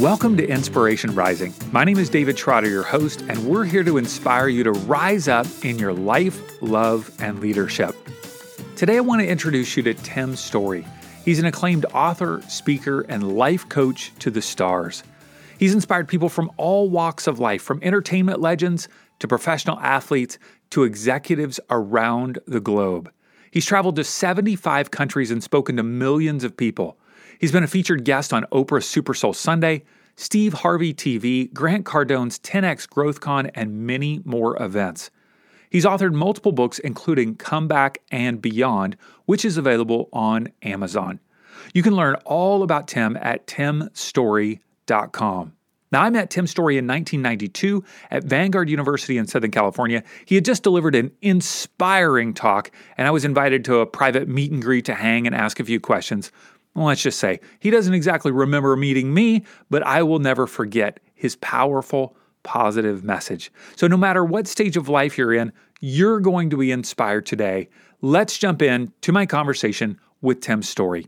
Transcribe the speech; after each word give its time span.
Welcome 0.00 0.36
to 0.36 0.46
Inspiration 0.46 1.14
Rising. 1.14 1.54
My 1.72 1.82
name 1.82 1.98
is 1.98 2.10
David 2.10 2.36
Trotter, 2.36 2.68
your 2.68 2.82
host, 2.82 3.22
and 3.30 3.46
we're 3.46 3.64
here 3.64 3.82
to 3.82 3.96
inspire 3.96 4.46
you 4.46 4.62
to 4.62 4.72
rise 4.72 5.26
up 5.26 5.46
in 5.62 5.78
your 5.78 5.94
life, 5.94 6.38
love, 6.60 7.10
and 7.18 7.40
leadership. 7.40 7.96
Today, 8.76 8.98
I 8.98 9.00
want 9.00 9.22
to 9.22 9.26
introduce 9.26 9.74
you 9.74 9.82
to 9.84 9.94
Tim 9.94 10.36
Storey. 10.36 10.86
He's 11.24 11.38
an 11.38 11.46
acclaimed 11.46 11.86
author, 11.94 12.42
speaker, 12.46 13.06
and 13.08 13.38
life 13.38 13.66
coach 13.70 14.12
to 14.18 14.30
the 14.30 14.42
stars. 14.42 15.02
He's 15.58 15.72
inspired 15.72 16.08
people 16.08 16.28
from 16.28 16.50
all 16.58 16.90
walks 16.90 17.26
of 17.26 17.38
life, 17.38 17.62
from 17.62 17.80
entertainment 17.82 18.38
legends 18.38 18.88
to 19.20 19.26
professional 19.26 19.80
athletes 19.80 20.38
to 20.70 20.82
executives 20.82 21.58
around 21.70 22.38
the 22.46 22.60
globe. 22.60 23.10
He's 23.50 23.64
traveled 23.64 23.96
to 23.96 24.04
75 24.04 24.90
countries 24.90 25.30
and 25.30 25.42
spoken 25.42 25.78
to 25.78 25.82
millions 25.82 26.44
of 26.44 26.54
people. 26.54 26.98
He's 27.38 27.52
been 27.52 27.64
a 27.64 27.68
featured 27.68 28.04
guest 28.04 28.32
on 28.32 28.44
Oprah's 28.52 28.86
Super 28.86 29.14
Soul 29.14 29.32
Sunday, 29.32 29.84
Steve 30.16 30.52
Harvey 30.54 30.94
TV, 30.94 31.52
Grant 31.52 31.84
Cardone's 31.84 32.38
10X 32.38 32.88
GrowthCon, 32.88 33.50
and 33.54 33.86
many 33.86 34.22
more 34.24 34.60
events. 34.62 35.10
He's 35.68 35.84
authored 35.84 36.14
multiple 36.14 36.52
books, 36.52 36.78
including 36.78 37.34
Comeback 37.36 37.98
and 38.10 38.40
Beyond, 38.40 38.96
which 39.26 39.44
is 39.44 39.58
available 39.58 40.08
on 40.12 40.48
Amazon. 40.62 41.20
You 41.74 41.82
can 41.82 41.94
learn 41.94 42.14
all 42.24 42.62
about 42.62 42.88
Tim 42.88 43.18
at 43.20 43.46
timstorey.com. 43.46 45.52
Now, 45.92 46.02
I 46.02 46.10
met 46.10 46.30
Tim 46.30 46.48
Storey 46.48 46.78
in 46.78 46.86
1992 46.86 47.84
at 48.10 48.24
Vanguard 48.24 48.68
University 48.68 49.18
in 49.18 49.26
Southern 49.26 49.52
California. 49.52 50.02
He 50.24 50.34
had 50.34 50.44
just 50.44 50.64
delivered 50.64 50.96
an 50.96 51.12
inspiring 51.22 52.34
talk, 52.34 52.72
and 52.98 53.06
I 53.06 53.12
was 53.12 53.24
invited 53.24 53.64
to 53.66 53.78
a 53.78 53.86
private 53.86 54.28
meet 54.28 54.50
and 54.50 54.60
greet 54.60 54.84
to 54.86 54.94
hang 54.94 55.26
and 55.26 55.36
ask 55.36 55.60
a 55.60 55.64
few 55.64 55.78
questions. 55.78 56.32
Well, 56.76 56.86
let's 56.86 57.02
just 57.02 57.18
say 57.18 57.40
he 57.58 57.70
doesn't 57.70 57.94
exactly 57.94 58.30
remember 58.30 58.76
meeting 58.76 59.14
me, 59.14 59.44
but 59.70 59.82
I 59.84 60.02
will 60.02 60.18
never 60.18 60.46
forget 60.46 61.00
his 61.14 61.34
powerful, 61.36 62.14
positive 62.42 63.02
message. 63.02 63.50
So, 63.76 63.86
no 63.86 63.96
matter 63.96 64.22
what 64.22 64.46
stage 64.46 64.76
of 64.76 64.90
life 64.90 65.16
you're 65.16 65.32
in, 65.32 65.54
you're 65.80 66.20
going 66.20 66.50
to 66.50 66.58
be 66.58 66.70
inspired 66.70 67.24
today. 67.24 67.70
Let's 68.02 68.36
jump 68.36 68.60
in 68.60 68.92
to 69.00 69.10
my 69.10 69.24
conversation 69.24 69.98
with 70.20 70.42
Tim 70.42 70.62
Storey. 70.62 71.06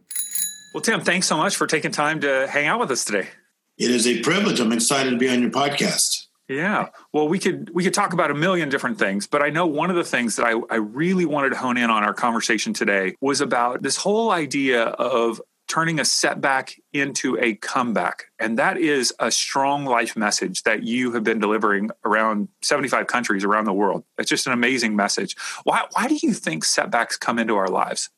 Well, 0.72 0.80
Tim, 0.80 1.02
thanks 1.02 1.26
so 1.26 1.36
much 1.36 1.54
for 1.54 1.66
taking 1.66 1.90
time 1.90 2.20
to 2.20 2.48
hang 2.48 2.66
out 2.66 2.80
with 2.80 2.90
us 2.90 3.04
today. 3.04 3.28
It 3.76 3.90
is 3.90 4.06
a 4.06 4.22
privilege. 4.22 4.60
I'm 4.60 4.72
excited 4.72 5.10
to 5.10 5.18
be 5.18 5.28
on 5.28 5.42
your 5.42 5.50
podcast. 5.50 6.28
Yeah. 6.48 6.88
Well, 7.12 7.28
we 7.28 7.38
could 7.38 7.68
we 7.74 7.84
could 7.84 7.92
talk 7.92 8.14
about 8.14 8.30
a 8.30 8.34
million 8.34 8.70
different 8.70 8.98
things, 8.98 9.26
but 9.26 9.42
I 9.42 9.50
know 9.50 9.66
one 9.66 9.90
of 9.90 9.96
the 9.96 10.04
things 10.04 10.36
that 10.36 10.46
I, 10.46 10.58
I 10.70 10.76
really 10.76 11.26
wanted 11.26 11.50
to 11.50 11.56
hone 11.56 11.76
in 11.76 11.90
on 11.90 12.02
our 12.04 12.14
conversation 12.14 12.72
today 12.72 13.16
was 13.20 13.42
about 13.42 13.82
this 13.82 13.98
whole 13.98 14.30
idea 14.30 14.84
of 14.84 15.42
turning 15.68 16.00
a 16.00 16.04
setback 16.04 16.80
into 16.92 17.38
a 17.38 17.54
comeback. 17.54 18.24
And 18.38 18.58
that 18.58 18.78
is 18.78 19.12
a 19.18 19.30
strong 19.30 19.84
life 19.84 20.16
message 20.16 20.62
that 20.62 20.82
you 20.82 21.12
have 21.12 21.22
been 21.22 21.38
delivering 21.38 21.90
around 22.04 22.48
75 22.62 23.06
countries 23.06 23.44
around 23.44 23.66
the 23.66 23.72
world. 23.72 24.04
It's 24.18 24.30
just 24.30 24.46
an 24.46 24.52
amazing 24.52 24.96
message. 24.96 25.36
Why, 25.64 25.84
why 25.92 26.08
do 26.08 26.18
you 26.22 26.32
think 26.32 26.64
setbacks 26.64 27.16
come 27.16 27.38
into 27.38 27.56
our 27.56 27.68
lives? 27.68 28.08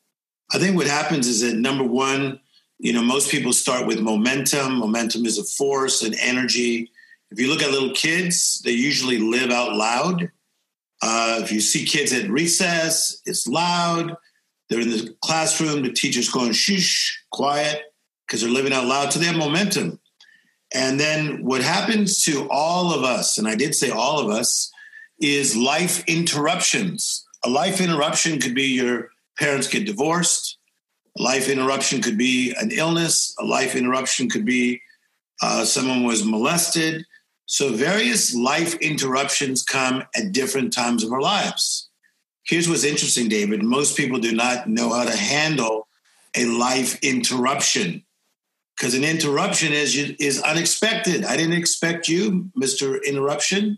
I 0.53 0.59
think 0.59 0.75
what 0.75 0.87
happens 0.87 1.27
is 1.27 1.41
that 1.41 1.57
number 1.57 1.83
one, 1.83 2.39
you 2.79 2.93
know, 2.93 3.03
most 3.03 3.29
people 3.29 3.53
start 3.53 3.85
with 3.85 3.99
momentum. 3.99 4.75
Momentum 4.75 5.25
is 5.25 5.37
a 5.37 5.43
force 5.43 6.01
and 6.01 6.15
energy. 6.19 6.89
If 7.29 7.39
you 7.39 7.49
look 7.49 7.61
at 7.61 7.71
little 7.71 7.93
kids, 7.93 8.61
they 8.65 8.71
usually 8.71 9.19
live 9.19 9.51
out 9.51 9.73
loud. 9.73 10.31
Uh, 11.01 11.39
if 11.41 11.51
you 11.51 11.59
see 11.59 11.85
kids 11.85 12.13
at 12.13 12.29
recess, 12.29 13.21
it's 13.25 13.47
loud. 13.47 14.15
They're 14.71 14.79
in 14.79 14.89
the 14.89 15.13
classroom, 15.21 15.83
the 15.83 15.91
teacher's 15.91 16.29
going 16.29 16.53
shush, 16.53 17.21
quiet, 17.29 17.93
because 18.25 18.39
they're 18.41 18.49
living 18.49 18.71
out 18.71 18.85
loud. 18.85 19.11
So 19.11 19.19
they 19.19 19.25
have 19.25 19.35
momentum. 19.35 19.99
And 20.73 20.97
then 20.97 21.43
what 21.43 21.61
happens 21.61 22.23
to 22.23 22.47
all 22.49 22.93
of 22.93 23.03
us, 23.03 23.37
and 23.37 23.49
I 23.49 23.55
did 23.55 23.75
say 23.75 23.89
all 23.89 24.19
of 24.19 24.29
us, 24.29 24.71
is 25.19 25.57
life 25.57 26.05
interruptions. 26.07 27.25
A 27.43 27.49
life 27.49 27.81
interruption 27.81 28.39
could 28.39 28.55
be 28.55 28.67
your 28.67 29.09
parents 29.37 29.67
get 29.67 29.85
divorced. 29.85 30.57
A 31.19 31.21
life 31.21 31.49
interruption 31.49 32.01
could 32.01 32.17
be 32.17 32.53
an 32.57 32.71
illness. 32.71 33.35
A 33.41 33.43
life 33.43 33.75
interruption 33.75 34.29
could 34.29 34.45
be 34.45 34.81
uh, 35.41 35.65
someone 35.65 36.05
was 36.05 36.23
molested. 36.23 37.03
So 37.45 37.73
various 37.73 38.33
life 38.33 38.75
interruptions 38.75 39.63
come 39.63 40.03
at 40.15 40.31
different 40.31 40.71
times 40.71 41.03
of 41.03 41.11
our 41.11 41.19
lives. 41.19 41.89
Here's 42.43 42.67
what's 42.67 42.83
interesting, 42.83 43.29
David. 43.29 43.63
Most 43.63 43.95
people 43.95 44.19
do 44.19 44.33
not 44.33 44.67
know 44.67 44.93
how 44.93 45.03
to 45.05 45.15
handle 45.15 45.87
a 46.35 46.45
life 46.45 46.97
interruption 47.03 48.03
because 48.75 48.95
an 48.95 49.03
interruption 49.03 49.73
is 49.73 49.95
is 49.95 50.41
unexpected. 50.41 51.23
I 51.23 51.37
didn't 51.37 51.53
expect 51.53 52.07
you, 52.07 52.49
Mister 52.55 52.97
Interruption. 53.03 53.77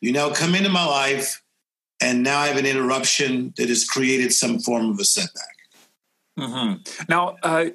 You 0.00 0.12
now 0.12 0.30
come 0.30 0.54
into 0.54 0.68
my 0.68 0.84
life, 0.84 1.42
and 2.00 2.22
now 2.22 2.38
I 2.38 2.48
have 2.48 2.56
an 2.56 2.66
interruption 2.66 3.54
that 3.56 3.68
has 3.68 3.84
created 3.84 4.32
some 4.32 4.58
form 4.60 4.90
of 4.90 4.98
a 4.98 5.04
setback. 5.04 5.56
Mm-hmm. 6.38 7.04
Now, 7.08 7.36
uh, 7.42 7.66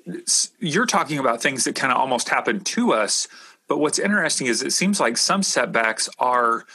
you're 0.60 0.86
talking 0.86 1.18
about 1.18 1.42
things 1.42 1.64
that 1.64 1.76
kind 1.76 1.92
of 1.92 1.98
almost 1.98 2.30
happen 2.30 2.60
to 2.62 2.94
us, 2.94 3.28
but 3.68 3.80
what's 3.80 4.00
interesting 4.00 4.48
is 4.48 4.62
it 4.62 4.72
seems 4.72 5.00
like 5.00 5.18
some 5.18 5.44
setbacks 5.44 6.10
are 6.20 6.66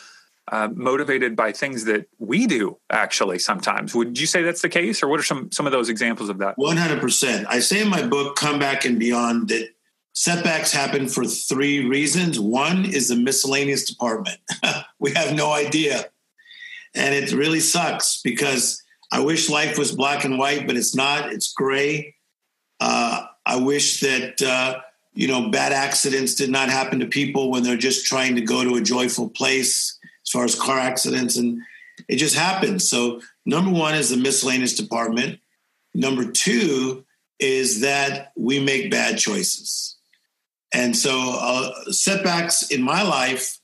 uh, 0.50 0.69
motivated 0.75 1.34
by 1.37 1.53
things 1.53 1.84
that 1.84 2.06
we 2.19 2.47
do 2.47 2.78
actually 2.91 3.38
sometimes. 3.38 3.94
Would 3.94 4.21
you 4.21 4.27
say 4.27 4.43
that's 4.43 4.62
the 4.62 4.69
case 4.69 5.03
or 5.03 5.09
what 5.09 5.21
are 5.21 5.25
some 5.25 5.50
some 5.50 5.66
of 5.66 5.72
those 5.72 5.88
examples 5.88 6.28
of 6.28 6.38
that? 6.38 6.56
100% 6.59 7.47
i 7.49 7.60
say 7.60 7.81
in 7.81 7.88
my 7.88 8.06
book 8.06 8.37
comeback 8.37 8.84
and 8.84 8.99
beyond 8.99 9.49
that 9.49 9.71
setbacks 10.12 10.71
happen 10.71 11.09
for 11.09 11.25
three 11.25 11.84
reasons. 11.88 12.38
One 12.38 12.84
is 12.84 13.09
the 13.09 13.16
miscellaneous 13.16 13.84
department. 13.84 14.38
We 15.00 15.12
have 15.12 15.34
no 15.34 15.53
idea. 15.53 16.06
And 16.94 17.15
it 17.15 17.33
really 17.33 17.60
sucks 17.60 18.21
because 18.22 18.83
i 19.12 19.21
wish 19.21 19.50
life 19.50 19.77
was 19.78 19.93
black 19.93 20.25
and 20.25 20.38
white 20.38 20.66
but 20.66 20.77
it's 20.77 20.94
not. 20.94 21.33
It's 21.33 21.53
gray. 21.53 22.15
Uh, 22.81 23.27
i 23.47 23.56
wish 23.56 24.00
that 24.00 24.43
uh, 24.43 24.81
you 25.15 25.28
know 25.28 25.49
bad 25.49 25.72
accidents 25.72 26.34
did 26.34 26.50
not 26.50 26.69
happen 26.69 26.99
to 27.00 27.06
people 27.06 27.50
when 27.50 27.62
they're 27.62 27.77
just 27.77 28.04
trying 28.04 28.34
to 28.34 28.41
go 28.41 28.62
to 28.65 28.77
a 28.77 28.81
joyful 28.81 29.28
place 29.28 29.99
as 30.26 30.30
far 30.30 30.44
as 30.44 30.54
car 30.54 30.78
accidents, 30.78 31.36
and 31.36 31.60
it 32.08 32.16
just 32.16 32.34
happens. 32.34 32.88
So, 32.88 33.20
number 33.46 33.70
one 33.70 33.94
is 33.94 34.10
the 34.10 34.16
miscellaneous 34.16 34.74
department. 34.74 35.40
Number 35.94 36.30
two 36.30 37.04
is 37.38 37.80
that 37.82 38.32
we 38.36 38.60
make 38.60 38.90
bad 38.90 39.18
choices. 39.18 39.96
And 40.72 40.96
so, 40.96 41.36
uh, 41.38 41.92
setbacks 41.92 42.70
in 42.70 42.82
my 42.82 43.02
life, 43.02 43.58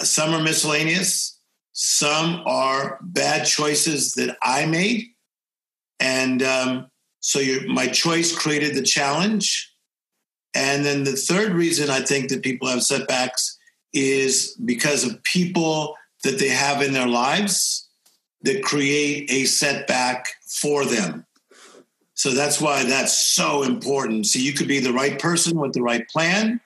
some 0.00 0.32
are 0.34 0.42
miscellaneous, 0.42 1.38
some 1.72 2.42
are 2.46 2.98
bad 3.02 3.44
choices 3.44 4.14
that 4.14 4.36
I 4.42 4.66
made. 4.66 5.08
And 6.00 6.42
um, 6.42 6.90
so, 7.20 7.40
my 7.66 7.88
choice 7.88 8.36
created 8.36 8.74
the 8.74 8.82
challenge. 8.82 9.72
And 10.54 10.84
then 10.84 11.04
the 11.04 11.12
third 11.12 11.52
reason 11.52 11.90
I 11.90 12.00
think 12.00 12.30
that 12.30 12.42
people 12.42 12.68
have 12.68 12.82
setbacks 12.82 13.57
is 13.98 14.56
because 14.64 15.04
of 15.04 15.22
people 15.22 15.96
that 16.24 16.38
they 16.38 16.48
have 16.48 16.82
in 16.82 16.92
their 16.92 17.06
lives 17.06 17.88
that 18.42 18.62
create 18.62 19.30
a 19.30 19.44
setback 19.44 20.28
for 20.46 20.84
them. 20.84 21.24
So 22.14 22.30
that's 22.30 22.60
why 22.60 22.84
that's 22.84 23.16
so 23.16 23.62
important. 23.62 24.26
So 24.26 24.38
you 24.38 24.52
could 24.52 24.68
be 24.68 24.80
the 24.80 24.92
right 24.92 25.18
person 25.18 25.58
with 25.58 25.72
the 25.72 25.82
right 25.82 26.08
plan, 26.08 26.60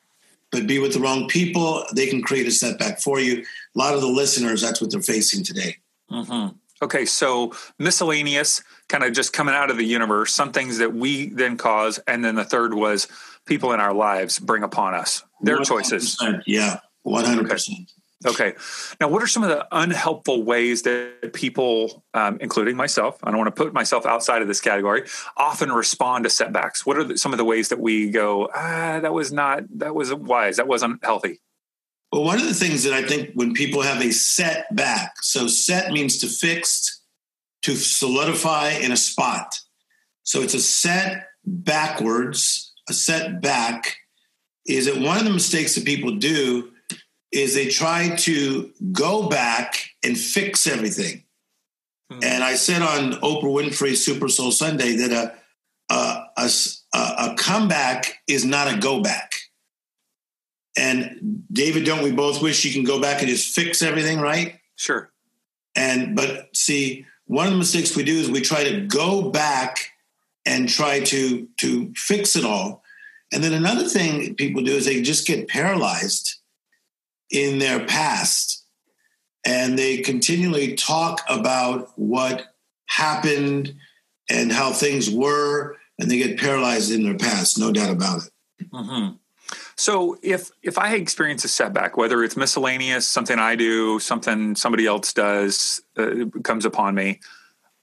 but 0.50 0.66
be 0.66 0.78
with 0.78 0.94
the 0.94 1.00
wrong 1.00 1.28
people, 1.28 1.84
they 1.94 2.06
can 2.06 2.22
create 2.22 2.46
a 2.46 2.50
setback 2.50 3.00
for 3.00 3.20
you. 3.20 3.40
A 3.40 3.78
lot 3.78 3.94
of 3.94 4.00
the 4.00 4.06
listeners, 4.06 4.62
that's 4.62 4.80
what 4.80 4.90
they're 4.90 5.02
facing 5.02 5.44
today. 5.44 5.76
Mm-hmm. 6.10 6.56
Okay, 6.82 7.04
so 7.04 7.52
miscellaneous, 7.78 8.62
kind 8.88 9.04
of 9.04 9.12
just 9.12 9.32
coming 9.32 9.54
out 9.54 9.70
of 9.70 9.76
the 9.76 9.84
universe, 9.84 10.34
some 10.34 10.52
things 10.52 10.78
that 10.78 10.92
we 10.92 11.26
then 11.28 11.56
cause, 11.56 12.00
and 12.06 12.24
then 12.24 12.34
the 12.34 12.44
third 12.44 12.74
was 12.74 13.06
people 13.46 13.72
in 13.72 13.80
our 13.80 13.94
lives 13.94 14.38
bring 14.38 14.62
upon 14.62 14.94
us 14.94 15.22
their 15.42 15.58
choices. 15.58 16.18
Yeah. 16.46 16.80
100%. 17.06 17.86
Okay. 18.24 18.54
Now, 19.00 19.08
what 19.08 19.22
are 19.22 19.26
some 19.26 19.42
of 19.42 19.48
the 19.48 19.66
unhelpful 19.72 20.44
ways 20.44 20.82
that 20.82 21.32
people, 21.32 22.04
um, 22.14 22.38
including 22.40 22.76
myself, 22.76 23.18
I 23.22 23.30
don't 23.30 23.38
want 23.38 23.54
to 23.54 23.64
put 23.64 23.72
myself 23.72 24.06
outside 24.06 24.42
of 24.42 24.48
this 24.48 24.60
category, 24.60 25.08
often 25.36 25.72
respond 25.72 26.24
to 26.24 26.30
setbacks? 26.30 26.86
What 26.86 26.96
are 26.98 27.04
the, 27.04 27.18
some 27.18 27.32
of 27.32 27.38
the 27.38 27.44
ways 27.44 27.68
that 27.70 27.80
we 27.80 28.10
go, 28.10 28.48
ah, 28.54 29.00
that 29.00 29.12
was 29.12 29.32
not, 29.32 29.64
that 29.78 29.94
was 29.94 30.14
wise, 30.14 30.56
that 30.56 30.68
wasn't 30.68 31.04
healthy? 31.04 31.40
Well, 32.12 32.24
one 32.24 32.38
of 32.38 32.46
the 32.46 32.54
things 32.54 32.84
that 32.84 32.92
I 32.92 33.02
think 33.02 33.30
when 33.34 33.54
people 33.54 33.82
have 33.82 34.02
a 34.02 34.12
setback, 34.12 35.14
so 35.22 35.46
set 35.46 35.92
means 35.92 36.18
to 36.18 36.28
fix, 36.28 37.02
to 37.62 37.74
solidify 37.74 38.70
in 38.70 38.92
a 38.92 38.96
spot. 38.96 39.58
So 40.22 40.42
it's 40.42 40.54
a 40.54 40.60
set 40.60 41.26
backwards, 41.44 42.72
a 42.88 42.92
set 42.92 43.40
back 43.40 43.96
is 44.66 44.86
that 44.86 45.00
one 45.00 45.18
of 45.18 45.24
the 45.24 45.30
mistakes 45.30 45.74
that 45.74 45.84
people 45.84 46.16
do 46.16 46.71
is 47.32 47.54
they 47.54 47.68
try 47.68 48.14
to 48.16 48.70
go 48.92 49.28
back 49.28 49.90
and 50.04 50.18
fix 50.18 50.66
everything. 50.66 51.24
Mm-hmm. 52.12 52.24
And 52.24 52.44
I 52.44 52.54
said 52.54 52.82
on 52.82 53.12
Oprah 53.20 53.44
Winfrey's 53.44 54.04
Super 54.04 54.28
Soul 54.28 54.52
Sunday 54.52 54.96
that 54.96 55.12
a, 55.12 55.34
a, 55.92 56.48
a, 56.94 56.98
a 56.98 57.34
comeback 57.36 58.18
is 58.28 58.44
not 58.44 58.72
a 58.72 58.78
go 58.78 59.00
back. 59.00 59.32
And 60.76 61.44
David, 61.50 61.84
don't 61.84 62.02
we 62.02 62.12
both 62.12 62.42
wish 62.42 62.64
you 62.64 62.72
can 62.72 62.84
go 62.84 63.00
back 63.00 63.20
and 63.20 63.28
just 63.28 63.54
fix 63.54 63.82
everything, 63.82 64.20
right? 64.20 64.58
Sure. 64.76 65.10
And 65.74 66.14
but 66.16 66.54
see, 66.54 67.06
one 67.26 67.46
of 67.46 67.52
the 67.52 67.58
mistakes 67.58 67.96
we 67.96 68.04
do 68.04 68.14
is 68.14 68.30
we 68.30 68.40
try 68.40 68.64
to 68.64 68.82
go 68.82 69.30
back 69.30 69.90
and 70.44 70.68
try 70.68 71.00
to 71.00 71.48
to 71.58 71.92
fix 71.94 72.36
it 72.36 72.44
all. 72.44 72.82
And 73.32 73.42
then 73.42 73.52
another 73.52 73.88
thing 73.88 74.34
people 74.34 74.62
do 74.62 74.72
is 74.72 74.84
they 74.84 75.00
just 75.00 75.26
get 75.26 75.48
paralyzed 75.48 76.41
in 77.32 77.58
their 77.58 77.84
past 77.86 78.64
and 79.44 79.78
they 79.78 79.98
continually 79.98 80.74
talk 80.74 81.20
about 81.28 81.90
what 81.96 82.54
happened 82.86 83.74
and 84.30 84.52
how 84.52 84.72
things 84.72 85.10
were 85.10 85.76
and 85.98 86.10
they 86.10 86.18
get 86.18 86.38
paralyzed 86.38 86.92
in 86.92 87.02
their 87.02 87.16
past 87.16 87.58
no 87.58 87.72
doubt 87.72 87.90
about 87.90 88.22
it 88.22 88.30
mm-hmm. 88.72 89.14
so 89.76 90.16
if 90.22 90.50
if 90.62 90.78
i 90.78 90.94
experience 90.94 91.44
a 91.44 91.48
setback 91.48 91.96
whether 91.96 92.22
it's 92.22 92.36
miscellaneous 92.36 93.08
something 93.08 93.38
i 93.38 93.56
do 93.56 93.98
something 93.98 94.54
somebody 94.54 94.86
else 94.86 95.12
does 95.12 95.80
uh, 95.96 96.26
comes 96.44 96.64
upon 96.64 96.94
me 96.94 97.18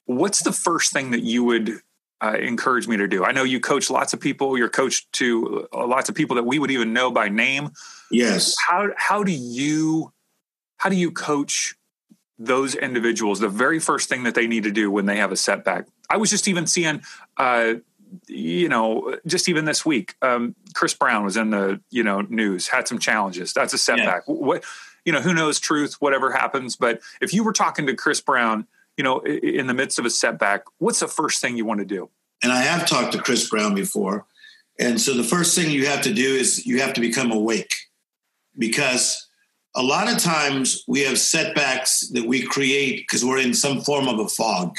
what's 0.05 0.43
the 0.43 0.53
first 0.53 0.93
thing 0.93 1.11
that 1.11 1.23
you 1.23 1.43
would 1.43 1.79
uh, 2.21 2.35
encourage 2.39 2.87
me 2.87 2.97
to 2.97 3.07
do. 3.07 3.23
I 3.23 3.31
know 3.31 3.43
you 3.43 3.59
coach 3.59 3.89
lots 3.89 4.13
of 4.13 4.19
people. 4.19 4.57
You're 4.57 4.69
coached 4.69 5.11
to 5.13 5.67
uh, 5.73 5.87
lots 5.87 6.09
of 6.09 6.15
people 6.15 6.35
that 6.35 6.45
we 6.45 6.59
would 6.59 6.71
even 6.71 6.93
know 6.93 7.11
by 7.11 7.29
name. 7.29 7.71
Yes. 8.11 8.55
How 8.67 8.89
how 8.97 9.23
do 9.23 9.31
you 9.31 10.11
how 10.77 10.89
do 10.89 10.95
you 10.95 11.11
coach 11.11 11.75
those 12.37 12.75
individuals 12.75 13.39
the 13.39 13.49
very 13.49 13.79
first 13.79 14.09
thing 14.09 14.23
that 14.23 14.35
they 14.35 14.47
need 14.47 14.63
to 14.63 14.71
do 14.71 14.91
when 14.91 15.05
they 15.05 15.17
have 15.17 15.31
a 15.31 15.37
setback? 15.37 15.87
I 16.09 16.17
was 16.17 16.29
just 16.29 16.47
even 16.47 16.67
seeing 16.67 17.01
uh, 17.37 17.75
you 18.27 18.67
know 18.67 19.15
just 19.25 19.47
even 19.47 19.65
this 19.65 19.85
week 19.85 20.15
um, 20.21 20.55
chris 20.73 20.95
brown 20.95 21.23
was 21.23 21.37
in 21.37 21.51
the 21.51 21.79
you 21.91 22.03
know 22.03 22.21
news 22.21 22.67
had 22.67 22.87
some 22.87 22.99
challenges. 22.99 23.53
That's 23.53 23.73
a 23.73 23.77
setback. 23.77 24.23
Yeah. 24.27 24.33
what 24.33 24.63
you 25.05 25.13
know 25.13 25.21
who 25.21 25.33
knows 25.33 25.59
truth 25.59 25.95
whatever 25.99 26.31
happens. 26.33 26.75
But 26.75 26.99
if 27.21 27.33
you 27.33 27.45
were 27.45 27.53
talking 27.53 27.87
to 27.87 27.95
chris 27.95 28.19
brown 28.19 28.67
you 28.99 29.03
know 29.03 29.19
in 29.21 29.67
the 29.67 29.73
midst 29.73 29.97
of 29.97 30.05
a 30.05 30.09
setback 30.09 30.63
what's 30.79 30.99
the 30.99 31.07
first 31.07 31.41
thing 31.41 31.55
you 31.55 31.65
want 31.65 31.79
to 31.79 31.85
do 31.85 32.09
and 32.43 32.51
i 32.51 32.59
have 32.59 32.85
talked 32.85 33.13
to 33.13 33.17
chris 33.17 33.49
brown 33.49 33.73
before 33.73 34.25
and 34.77 34.99
so 34.99 35.13
the 35.13 35.23
first 35.23 35.55
thing 35.55 35.71
you 35.71 35.85
have 35.87 36.01
to 36.01 36.13
do 36.13 36.35
is 36.35 36.65
you 36.65 36.81
have 36.81 36.93
to 36.93 37.01
become 37.01 37.31
awake 37.31 37.73
because 38.57 39.27
a 39.75 39.83
lot 39.83 40.11
of 40.11 40.17
times 40.17 40.83
we 40.87 41.01
have 41.01 41.19
setbacks 41.19 42.07
that 42.09 42.25
we 42.25 42.41
create 42.41 42.97
because 42.97 43.23
we're 43.23 43.39
in 43.39 43.53
some 43.53 43.81
form 43.81 44.07
of 44.07 44.19
a 44.19 44.27
fog. 44.27 44.75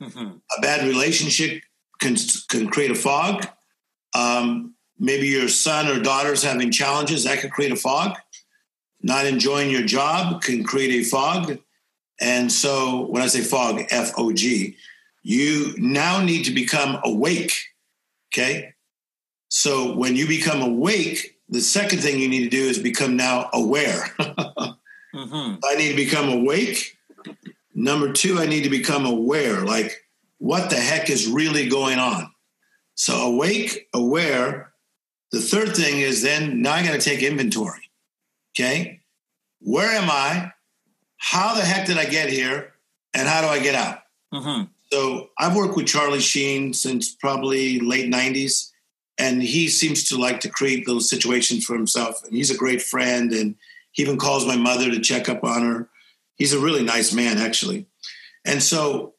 Mm-hmm. 0.00 0.36
A 0.58 0.60
bad 0.60 0.86
relationship 0.86 1.62
can, 2.00 2.16
can 2.48 2.68
create 2.68 2.90
a 2.90 2.94
fog. 2.94 3.46
Um, 4.14 4.74
maybe 4.98 5.28
your 5.28 5.48
son 5.48 5.88
or 5.88 6.00
daughter's 6.00 6.42
having 6.42 6.70
challenges 6.70 7.24
that 7.24 7.40
could 7.40 7.52
create 7.52 7.72
a 7.72 7.76
fog. 7.76 8.16
Not 9.02 9.26
enjoying 9.26 9.70
your 9.70 9.84
job 9.84 10.42
can 10.42 10.64
create 10.64 11.04
a 11.04 11.08
fog. 11.08 11.58
And 12.20 12.50
so 12.52 13.06
when 13.06 13.22
I 13.22 13.26
say 13.26 13.40
fog, 13.40 13.82
F 13.90 14.12
O 14.16 14.32
G, 14.32 14.76
you 15.22 15.74
now 15.78 16.22
need 16.22 16.44
to 16.44 16.52
become 16.52 17.00
awake. 17.04 17.52
Okay. 18.32 18.74
So 19.48 19.94
when 19.94 20.16
you 20.16 20.26
become 20.26 20.62
awake, 20.62 21.38
the 21.48 21.60
second 21.60 21.98
thing 21.98 22.18
you 22.18 22.28
need 22.28 22.44
to 22.44 22.48
do 22.48 22.62
is 22.62 22.78
become 22.78 23.16
now 23.16 23.50
aware. 23.52 24.08
mm-hmm. 24.20 25.56
I 25.62 25.74
need 25.74 25.90
to 25.90 25.96
become 25.96 26.30
awake. 26.30 26.96
Number 27.74 28.12
two, 28.12 28.38
I 28.38 28.46
need 28.46 28.64
to 28.64 28.70
become 28.70 29.04
aware. 29.04 29.60
Like, 29.64 29.92
what 30.38 30.70
the 30.70 30.76
heck 30.76 31.10
is 31.10 31.26
really 31.26 31.68
going 31.68 31.98
on? 31.98 32.30
So, 32.94 33.34
awake, 33.34 33.88
aware. 33.92 34.72
The 35.30 35.40
third 35.40 35.76
thing 35.76 36.00
is 36.00 36.22
then 36.22 36.62
now 36.62 36.72
I 36.72 36.84
got 36.84 36.92
to 36.92 36.98
take 36.98 37.22
inventory. 37.22 37.90
Okay. 38.54 39.00
Where 39.60 39.90
am 39.90 40.10
I? 40.10 40.52
How 41.22 41.54
the 41.54 41.62
heck 41.62 41.86
did 41.86 41.98
I 41.98 42.04
get 42.04 42.28
here? 42.28 42.72
And 43.14 43.28
how 43.28 43.42
do 43.42 43.46
I 43.46 43.60
get 43.60 43.74
out? 43.74 43.98
Mm-hmm. 44.32 44.64
So, 44.90 45.30
I've 45.38 45.56
worked 45.56 45.76
with 45.76 45.86
Charlie 45.86 46.20
Sheen 46.20 46.74
since 46.74 47.14
probably 47.14 47.80
late 47.80 48.12
90s 48.12 48.72
and 49.18 49.42
he 49.42 49.68
seems 49.68 50.08
to 50.08 50.18
like 50.18 50.40
to 50.40 50.48
create 50.48 50.86
those 50.86 51.08
situations 51.08 51.64
for 51.64 51.74
himself. 51.74 52.22
And 52.24 52.34
he's 52.34 52.50
a 52.50 52.56
great 52.56 52.82
friend, 52.82 53.32
and 53.32 53.54
he 53.92 54.02
even 54.02 54.18
calls 54.18 54.46
my 54.46 54.56
mother 54.56 54.90
to 54.90 55.00
check 55.00 55.28
up 55.28 55.44
on 55.44 55.62
her. 55.62 55.88
He's 56.36 56.52
a 56.52 56.58
really 56.58 56.82
nice 56.82 57.12
man, 57.12 57.38
actually. 57.38 57.86
And 58.44 58.62
so, 58.62 59.14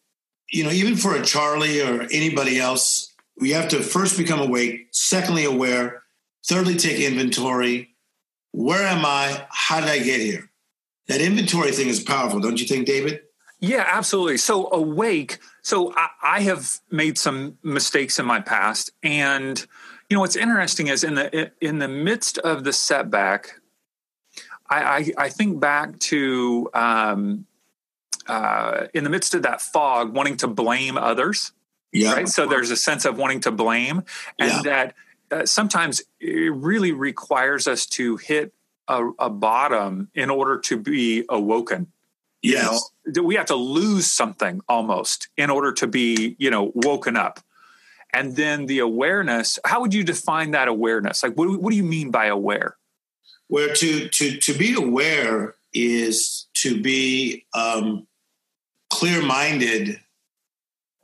you 0.51 0.63
know, 0.63 0.71
even 0.71 0.95
for 0.95 1.15
a 1.15 1.23
Charlie 1.23 1.81
or 1.81 2.07
anybody 2.11 2.59
else, 2.59 3.13
we 3.39 3.51
have 3.51 3.69
to 3.69 3.81
first 3.81 4.17
become 4.17 4.39
awake, 4.39 4.87
secondly, 4.91 5.45
aware, 5.45 6.03
thirdly, 6.45 6.75
take 6.75 6.99
inventory. 6.99 7.95
Where 8.51 8.85
am 8.85 9.05
I? 9.05 9.45
How 9.49 9.79
did 9.79 9.89
I 9.89 9.99
get 9.99 10.19
here? 10.19 10.49
That 11.07 11.21
inventory 11.21 11.71
thing 11.71 11.89
is 11.89 12.01
powerful, 12.01 12.39
don't 12.39 12.59
you 12.59 12.67
think, 12.67 12.85
David? 12.85 13.21
Yeah, 13.59 13.85
absolutely. 13.87 14.37
So 14.37 14.69
awake. 14.73 15.39
So 15.61 15.93
I, 15.95 16.09
I, 16.21 16.41
have 16.41 16.79
made 16.91 17.17
some 17.17 17.57
mistakes 17.63 18.19
in 18.19 18.25
my 18.25 18.41
past, 18.41 18.91
and 19.01 19.57
you 20.09 20.15
know 20.15 20.19
what's 20.19 20.35
interesting 20.35 20.87
is 20.87 21.05
in 21.05 21.15
the 21.15 21.51
in 21.61 21.79
the 21.79 21.87
midst 21.87 22.37
of 22.39 22.65
the 22.65 22.73
setback, 22.73 23.61
I 24.69 24.83
I, 24.83 25.11
I 25.17 25.29
think 25.29 25.61
back 25.61 25.97
to 25.99 26.69
um, 26.73 27.45
uh, 28.27 28.87
in 28.93 29.05
the 29.05 29.09
midst 29.09 29.33
of 29.33 29.43
that 29.43 29.61
fog, 29.61 30.13
wanting 30.13 30.35
to 30.37 30.47
blame 30.47 30.97
others. 30.97 31.53
Yeah. 31.93 32.13
Right. 32.13 32.27
So 32.27 32.45
there's 32.45 32.71
a 32.71 32.75
sense 32.75 33.05
of 33.05 33.17
wanting 33.17 33.39
to 33.41 33.51
blame, 33.51 34.03
and 34.39 34.51
yeah. 34.51 34.61
that 34.63 34.95
uh, 35.31 35.45
sometimes 35.45 36.01
it 36.19 36.53
really 36.53 36.91
requires 36.91 37.67
us 37.67 37.85
to 37.85 38.17
hit 38.17 38.53
a, 38.87 39.09
a 39.19 39.29
bottom 39.29 40.09
in 40.13 40.29
order 40.29 40.59
to 40.59 40.77
be 40.77 41.25
awoken. 41.29 41.87
Yes. 42.41 42.91
You 43.05 43.13
know, 43.13 43.23
we 43.23 43.35
have 43.35 43.45
to 43.47 43.55
lose 43.55 44.11
something 44.11 44.61
almost 44.67 45.29
in 45.37 45.49
order 45.49 45.71
to 45.73 45.87
be, 45.87 46.35
you 46.37 46.51
know, 46.51 46.71
woken 46.75 47.15
up. 47.15 47.39
And 48.13 48.35
then 48.35 48.67
the 48.67 48.79
awareness, 48.79 49.57
how 49.65 49.81
would 49.81 49.93
you 49.93 50.03
define 50.03 50.51
that 50.51 50.67
awareness? 50.67 51.23
Like, 51.23 51.33
what, 51.33 51.49
what 51.59 51.71
do 51.71 51.77
you 51.77 51.83
mean 51.83 52.11
by 52.11 52.25
aware? 52.25 52.75
Where 53.47 53.73
to, 53.73 54.09
to, 54.09 54.37
to 54.37 54.53
be 54.53 54.75
aware 54.75 55.55
is 55.73 56.47
to 56.55 56.79
be 56.79 57.45
um, 57.53 58.07
clear 58.89 59.21
minded 59.21 59.99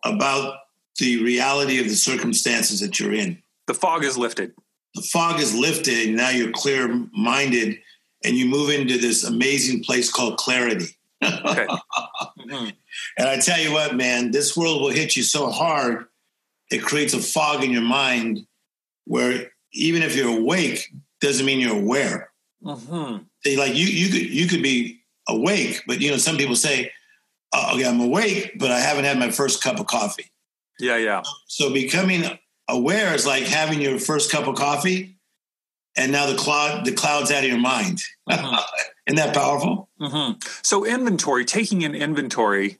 about 0.03 0.59
the 0.99 1.23
reality 1.23 1.79
of 1.79 1.85
the 1.85 1.95
circumstances 1.95 2.81
that 2.81 2.99
you're 2.99 3.13
in. 3.13 3.41
The 3.67 3.73
fog 3.73 4.03
is 4.03 4.17
lifted. 4.17 4.53
The 4.95 5.01
fog 5.03 5.39
is 5.39 5.55
lifted, 5.55 6.07
and 6.07 6.17
now 6.17 6.29
you're 6.29 6.51
clear 6.51 6.87
minded, 7.13 7.79
and 8.23 8.35
you 8.35 8.45
move 8.45 8.69
into 8.69 8.97
this 8.97 9.23
amazing 9.23 9.83
place 9.83 10.11
called 10.11 10.37
clarity. 10.37 10.87
Okay. 11.21 11.67
mm-hmm. 11.67 12.69
And 13.17 13.27
I 13.27 13.39
tell 13.39 13.59
you 13.59 13.73
what, 13.73 13.93
man, 13.93 14.31
this 14.31 14.55
world 14.55 14.81
will 14.81 14.89
hit 14.89 15.17
you 15.17 15.23
so 15.23 15.49
hard, 15.49 16.05
it 16.71 16.81
creates 16.81 17.13
a 17.13 17.19
fog 17.19 17.61
in 17.61 17.71
your 17.71 17.81
mind 17.81 18.47
where 19.05 19.51
even 19.73 20.01
if 20.01 20.15
you're 20.15 20.37
awake, 20.37 20.87
doesn't 21.19 21.45
mean 21.45 21.59
you're 21.59 21.75
aware. 21.75 22.31
Mm-hmm. 22.63 23.57
Like 23.57 23.75
you, 23.75 23.85
you 23.85 24.09
could 24.09 24.29
you 24.29 24.47
could 24.47 24.63
be 24.63 25.01
awake, 25.27 25.83
but 25.87 26.01
you 26.01 26.11
know, 26.11 26.17
some 26.17 26.37
people 26.37 26.55
say, 26.55 26.91
oh, 27.53 27.75
"Okay, 27.75 27.85
I'm 27.85 27.99
awake, 27.99 28.53
but 28.57 28.71
I 28.71 28.79
haven't 28.79 29.05
had 29.05 29.17
my 29.17 29.31
first 29.31 29.63
cup 29.63 29.79
of 29.79 29.87
coffee." 29.87 30.31
Yeah, 30.79 30.97
yeah. 30.97 31.21
So 31.47 31.73
becoming 31.73 32.23
aware 32.69 33.13
is 33.13 33.25
like 33.25 33.43
having 33.43 33.81
your 33.81 33.99
first 33.99 34.31
cup 34.31 34.47
of 34.47 34.55
coffee, 34.55 35.17
and 35.97 36.11
now 36.11 36.27
the 36.27 36.37
cloud 36.37 36.85
the 36.85 36.93
cloud's 36.93 37.31
out 37.31 37.43
of 37.43 37.49
your 37.49 37.59
mind. 37.59 38.01
Mm-hmm. 38.29 38.55
Isn't 39.07 39.17
that 39.17 39.33
powerful? 39.33 39.89
Mm-hmm. 39.99 40.39
So 40.61 40.85
inventory, 40.85 41.43
taking 41.43 41.83
an 41.83 41.95
inventory. 41.95 42.77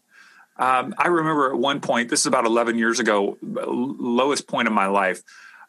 Um, 0.57 0.93
I 0.97 1.07
remember 1.07 1.51
at 1.51 1.57
one 1.57 1.79
point, 1.79 2.09
this 2.09 2.19
is 2.19 2.25
about 2.25 2.45
11 2.45 2.77
years 2.77 2.99
ago, 2.99 3.37
lowest 3.41 4.45
point 4.45 4.67
of 4.67 4.73
my 4.73 4.87
life. 4.87 5.23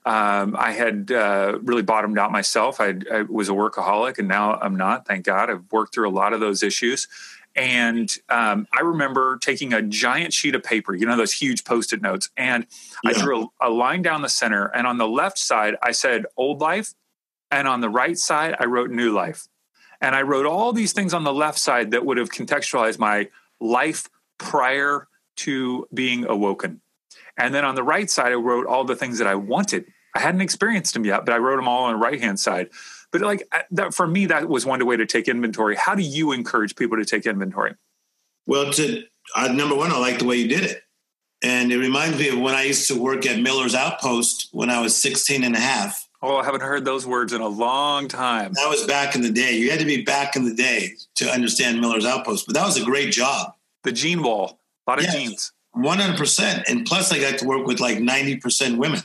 Um, 0.06 0.56
I 0.58 0.72
had 0.72 1.12
uh, 1.12 1.58
really 1.62 1.82
bottomed 1.82 2.18
out 2.18 2.32
myself. 2.32 2.80
I, 2.80 2.94
I, 3.12 3.22
was 3.22 3.50
a 3.50 3.52
workaholic, 3.52 4.18
and 4.18 4.28
now 4.28 4.54
I'm 4.54 4.76
not. 4.76 5.06
Thank 5.06 5.26
God. 5.26 5.50
I've 5.50 5.70
worked 5.70 5.94
through 5.94 6.08
a 6.08 6.10
lot 6.10 6.32
of 6.32 6.40
those 6.40 6.62
issues. 6.62 7.06
And 7.54 8.10
um, 8.28 8.66
I 8.72 8.80
remember 8.80 9.36
taking 9.38 9.74
a 9.74 9.82
giant 9.82 10.32
sheet 10.32 10.54
of 10.54 10.62
paper, 10.62 10.94
you 10.94 11.04
know, 11.04 11.16
those 11.16 11.32
huge 11.32 11.64
post 11.64 11.92
it 11.92 12.00
notes, 12.00 12.30
and 12.36 12.66
yeah. 13.04 13.10
I 13.10 13.12
drew 13.12 13.50
a, 13.60 13.68
a 13.68 13.70
line 13.70 14.02
down 14.02 14.22
the 14.22 14.28
center. 14.28 14.66
And 14.66 14.86
on 14.86 14.98
the 14.98 15.08
left 15.08 15.38
side, 15.38 15.76
I 15.82 15.92
said 15.92 16.26
old 16.36 16.60
life. 16.60 16.94
And 17.50 17.66
on 17.66 17.80
the 17.80 17.90
right 17.90 18.16
side, 18.16 18.54
I 18.58 18.66
wrote 18.66 18.90
new 18.90 19.12
life. 19.12 19.48
And 20.00 20.14
I 20.14 20.22
wrote 20.22 20.46
all 20.46 20.72
these 20.72 20.92
things 20.92 21.12
on 21.12 21.24
the 21.24 21.32
left 21.32 21.58
side 21.58 21.90
that 21.90 22.06
would 22.06 22.16
have 22.16 22.30
contextualized 22.30 22.98
my 22.98 23.28
life 23.60 24.08
prior 24.38 25.08
to 25.36 25.88
being 25.92 26.24
awoken. 26.24 26.80
And 27.40 27.54
then 27.54 27.64
on 27.64 27.74
the 27.74 27.82
right 27.82 28.10
side, 28.10 28.32
I 28.32 28.36
wrote 28.36 28.66
all 28.66 28.84
the 28.84 28.96
things 28.96 29.18
that 29.18 29.26
I 29.26 29.34
wanted. 29.34 29.86
I 30.14 30.20
hadn't 30.20 30.40
experienced 30.40 30.94
them 30.94 31.04
yet, 31.04 31.24
but 31.24 31.34
I 31.34 31.38
wrote 31.38 31.56
them 31.56 31.68
all 31.68 31.84
on 31.84 31.92
the 31.92 31.98
right 31.98 32.20
hand 32.20 32.38
side. 32.38 32.70
But 33.12 33.22
like 33.22 33.48
that, 33.70 33.94
for 33.94 34.06
me, 34.06 34.26
that 34.26 34.48
was 34.48 34.66
one 34.66 34.84
way 34.86 34.96
to 34.96 35.06
take 35.06 35.28
inventory. 35.28 35.76
How 35.76 35.94
do 35.94 36.02
you 36.02 36.32
encourage 36.32 36.76
people 36.76 36.96
to 36.98 37.04
take 37.04 37.26
inventory? 37.26 37.74
Well, 38.46 38.72
to 38.72 39.04
uh, 39.36 39.48
number 39.48 39.74
one, 39.74 39.92
I 39.92 39.98
like 39.98 40.18
the 40.18 40.26
way 40.26 40.36
you 40.36 40.48
did 40.48 40.64
it. 40.64 40.82
And 41.42 41.72
it 41.72 41.78
reminds 41.78 42.18
me 42.18 42.28
of 42.28 42.38
when 42.38 42.54
I 42.54 42.64
used 42.64 42.88
to 42.88 43.00
work 43.00 43.24
at 43.26 43.40
Miller's 43.40 43.74
Outpost 43.74 44.48
when 44.52 44.68
I 44.68 44.80
was 44.80 44.94
16 44.96 45.42
and 45.42 45.56
a 45.56 45.60
half 45.60 46.08
Oh, 46.22 46.36
I 46.36 46.44
haven't 46.44 46.60
heard 46.60 46.84
those 46.84 47.06
words 47.06 47.32
in 47.32 47.40
a 47.40 47.48
long 47.48 48.06
time. 48.06 48.52
That 48.52 48.68
was 48.68 48.84
back 48.84 49.14
in 49.14 49.22
the 49.22 49.30
day. 49.30 49.56
You 49.56 49.70
had 49.70 49.80
to 49.80 49.86
be 49.86 50.02
back 50.02 50.36
in 50.36 50.44
the 50.44 50.54
day 50.54 50.96
to 51.14 51.30
understand 51.30 51.80
Miller's 51.80 52.04
Outpost, 52.04 52.46
but 52.46 52.54
that 52.54 52.66
was 52.66 52.76
a 52.76 52.84
great 52.84 53.10
job. 53.10 53.54
The 53.84 53.92
jean 53.92 54.22
wall, 54.22 54.60
a 54.86 54.90
lot 54.90 54.98
of 54.98 55.06
yes, 55.06 55.14
jeans. 55.14 55.52
100%. 55.76 56.64
And 56.68 56.86
plus, 56.86 57.12
I 57.12 57.20
got 57.20 57.38
to 57.38 57.46
work 57.46 57.66
with 57.66 57.80
like 57.80 57.98
90% 57.98 58.76
women. 58.78 59.00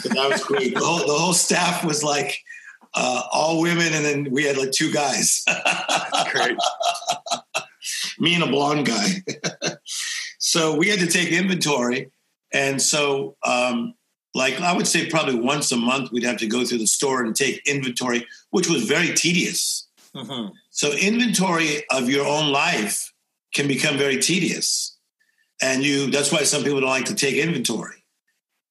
So 0.00 0.08
that 0.10 0.28
was 0.30 0.44
great. 0.44 0.74
the, 0.74 0.84
whole, 0.84 1.06
the 1.06 1.14
whole 1.14 1.32
staff 1.32 1.84
was 1.84 2.04
like 2.04 2.38
uh, 2.94 3.22
all 3.32 3.60
women, 3.60 3.92
and 3.92 4.04
then 4.04 4.28
we 4.30 4.44
had 4.44 4.58
like 4.58 4.72
two 4.72 4.92
guys. 4.92 5.44
great. 6.30 6.56
Me 8.18 8.34
and 8.34 8.44
a 8.44 8.46
blonde 8.46 8.86
guy. 8.86 9.22
so 10.38 10.76
we 10.76 10.88
had 10.88 11.00
to 11.00 11.06
take 11.06 11.30
inventory. 11.30 12.10
And 12.52 12.80
so 12.80 13.36
um, 13.44 13.94
like 14.34 14.60
I 14.60 14.72
would 14.76 14.86
say 14.86 15.08
probably 15.08 15.36
once 15.36 15.70
a 15.72 15.76
month 15.76 16.10
we'd 16.10 16.24
have 16.24 16.38
to 16.38 16.46
go 16.46 16.64
through 16.64 16.78
the 16.78 16.86
store 16.86 17.24
and 17.24 17.34
take 17.34 17.66
inventory, 17.66 18.26
which 18.50 18.68
was 18.68 18.84
very 18.84 19.14
tedious. 19.14 19.88
Mm-hmm. 20.14 20.52
So 20.70 20.92
inventory 20.92 21.84
of 21.90 22.08
your 22.08 22.26
own 22.26 22.50
life 22.50 23.12
can 23.54 23.68
become 23.68 23.96
very 23.96 24.18
tedious. 24.18 24.93
And 25.64 25.82
you 25.82 26.10
that's 26.10 26.30
why 26.30 26.42
some 26.42 26.62
people 26.62 26.80
don't 26.80 26.90
like 26.90 27.06
to 27.06 27.14
take 27.14 27.36
inventory 27.36 28.04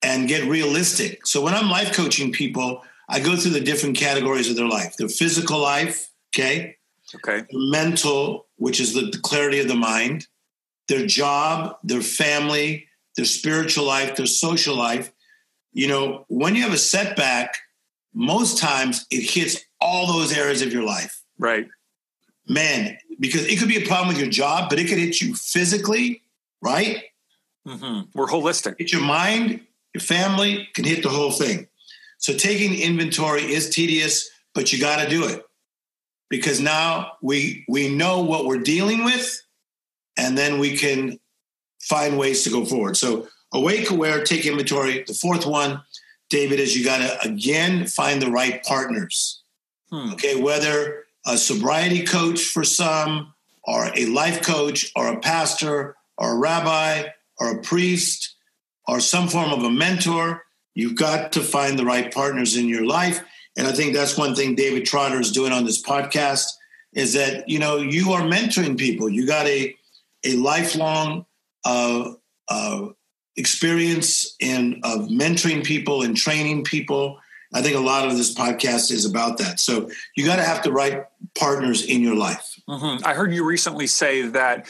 and 0.03 0.27
get 0.27 0.47
realistic. 0.47 1.25
So 1.25 1.41
when 1.41 1.55
I'm 1.55 1.69
life 1.69 1.91
coaching 1.93 2.31
people, 2.31 2.83
I 3.09 3.19
go 3.19 3.35
through 3.35 3.53
the 3.53 3.61
different 3.61 3.97
categories 3.97 4.47
of 4.49 4.55
their 4.55 4.67
life. 4.67 4.95
Their 4.97 5.09
physical 5.09 5.59
life, 5.59 6.11
okay? 6.29 6.77
Okay. 7.15 7.45
mental, 7.51 8.47
which 8.57 8.79
is 8.79 8.93
the, 8.93 9.01
the 9.01 9.19
clarity 9.19 9.59
of 9.59 9.67
the 9.67 9.75
mind, 9.75 10.27
their 10.87 11.05
job, 11.05 11.77
their 11.83 12.01
family, 12.01 12.87
their 13.15 13.25
spiritual 13.25 13.85
life, 13.85 14.15
their 14.15 14.25
social 14.25 14.75
life, 14.75 15.11
you 15.71 15.87
know, 15.87 16.25
when 16.27 16.55
you 16.55 16.63
have 16.63 16.73
a 16.73 16.77
setback, 16.77 17.57
most 18.13 18.57
times 18.57 19.05
it 19.11 19.21
hits 19.21 19.63
all 19.79 20.07
those 20.07 20.35
areas 20.35 20.61
of 20.61 20.73
your 20.73 20.83
life. 20.83 21.23
Right. 21.37 21.67
Man, 22.47 22.97
because 23.19 23.45
it 23.45 23.59
could 23.59 23.67
be 23.67 23.83
a 23.83 23.87
problem 23.87 24.09
with 24.09 24.19
your 24.19 24.29
job, 24.29 24.69
but 24.69 24.79
it 24.79 24.87
could 24.87 24.97
hit 24.97 25.21
you 25.21 25.35
physically, 25.35 26.22
right? 26.63 27.03
Mm-hmm. 27.67 28.17
We're 28.17 28.27
holistic. 28.27 28.75
Hit 28.79 28.91
your 28.91 29.01
mind, 29.01 29.61
your 29.93 30.01
family, 30.01 30.69
can 30.73 30.85
hit 30.85 31.03
the 31.03 31.09
whole 31.09 31.31
thing. 31.31 31.67
So 32.17 32.33
taking 32.33 32.79
inventory 32.79 33.43
is 33.43 33.69
tedious, 33.69 34.29
but 34.55 34.71
you 34.71 34.79
got 34.79 35.03
to 35.03 35.09
do 35.09 35.27
it 35.27 35.43
because 36.29 36.59
now 36.59 37.13
we 37.21 37.65
we 37.67 37.93
know 37.93 38.21
what 38.23 38.45
we're 38.45 38.61
dealing 38.63 39.03
with, 39.03 39.41
and 40.17 40.37
then 40.37 40.57
we 40.57 40.77
can 40.77 41.19
find 41.81 42.17
ways 42.17 42.43
to 42.43 42.49
go 42.49 42.65
forward. 42.65 42.97
So 42.97 43.27
awake, 43.53 43.89
aware, 43.89 44.23
take 44.23 44.45
inventory. 44.45 45.03
The 45.05 45.13
fourth 45.13 45.45
one, 45.45 45.81
David, 46.29 46.59
is 46.59 46.77
you 46.77 46.85
got 46.85 46.99
to 46.99 47.27
again 47.27 47.87
find 47.87 48.21
the 48.21 48.31
right 48.31 48.63
partners. 48.63 49.41
Hmm. 49.91 50.13
Okay, 50.13 50.41
whether 50.41 51.03
a 51.25 51.37
sobriety 51.37 52.03
coach 52.03 52.41
for 52.41 52.63
some, 52.63 53.33
or 53.63 53.91
a 53.95 54.05
life 54.07 54.41
coach, 54.41 54.91
or 54.95 55.07
a 55.09 55.19
pastor, 55.19 55.95
or 56.23 56.31
a 56.31 56.37
rabbi, 56.37 57.03
or 57.37 57.51
a 57.51 57.61
priest, 57.61 58.35
or 58.87 59.01
some 59.01 59.27
form 59.27 59.51
of 59.51 59.61
a 59.63 59.69
mentor, 59.69 60.43
you've 60.73 60.95
got 60.95 61.33
to 61.33 61.41
find 61.41 61.77
the 61.77 61.83
right 61.83 62.13
partners 62.13 62.55
in 62.55 62.69
your 62.69 62.85
life. 62.85 63.21
And 63.57 63.67
I 63.67 63.73
think 63.73 63.93
that's 63.93 64.17
one 64.17 64.33
thing 64.33 64.55
David 64.55 64.85
Trotter 64.85 65.19
is 65.19 65.33
doing 65.33 65.51
on 65.51 65.65
this 65.65 65.83
podcast 65.83 66.45
is 66.93 67.13
that 67.13 67.49
you 67.49 67.59
know 67.59 67.77
you 67.77 68.13
are 68.13 68.21
mentoring 68.21 68.77
people. 68.77 69.09
You 69.09 69.27
got 69.27 69.45
a 69.47 69.75
a 70.23 70.35
lifelong 70.37 71.25
uh, 71.65 72.11
uh, 72.47 72.87
experience 73.35 74.35
in 74.39 74.79
of 74.83 75.09
mentoring 75.09 75.63
people 75.65 76.03
and 76.03 76.15
training 76.15 76.63
people. 76.63 77.19
I 77.53 77.61
think 77.61 77.75
a 77.75 77.81
lot 77.81 78.07
of 78.07 78.17
this 78.17 78.33
podcast 78.33 78.91
is 78.91 79.05
about 79.05 79.37
that. 79.39 79.59
So 79.59 79.89
you 80.15 80.25
got 80.25 80.37
to 80.37 80.43
have 80.43 80.63
the 80.63 80.71
right 80.71 81.03
partners 81.37 81.85
in 81.85 82.01
your 82.01 82.15
life. 82.15 82.59
Mm-hmm. 82.67 83.05
I 83.05 83.13
heard 83.13 83.33
you 83.33 83.45
recently 83.45 83.85
say 83.85 84.23
that 84.23 84.67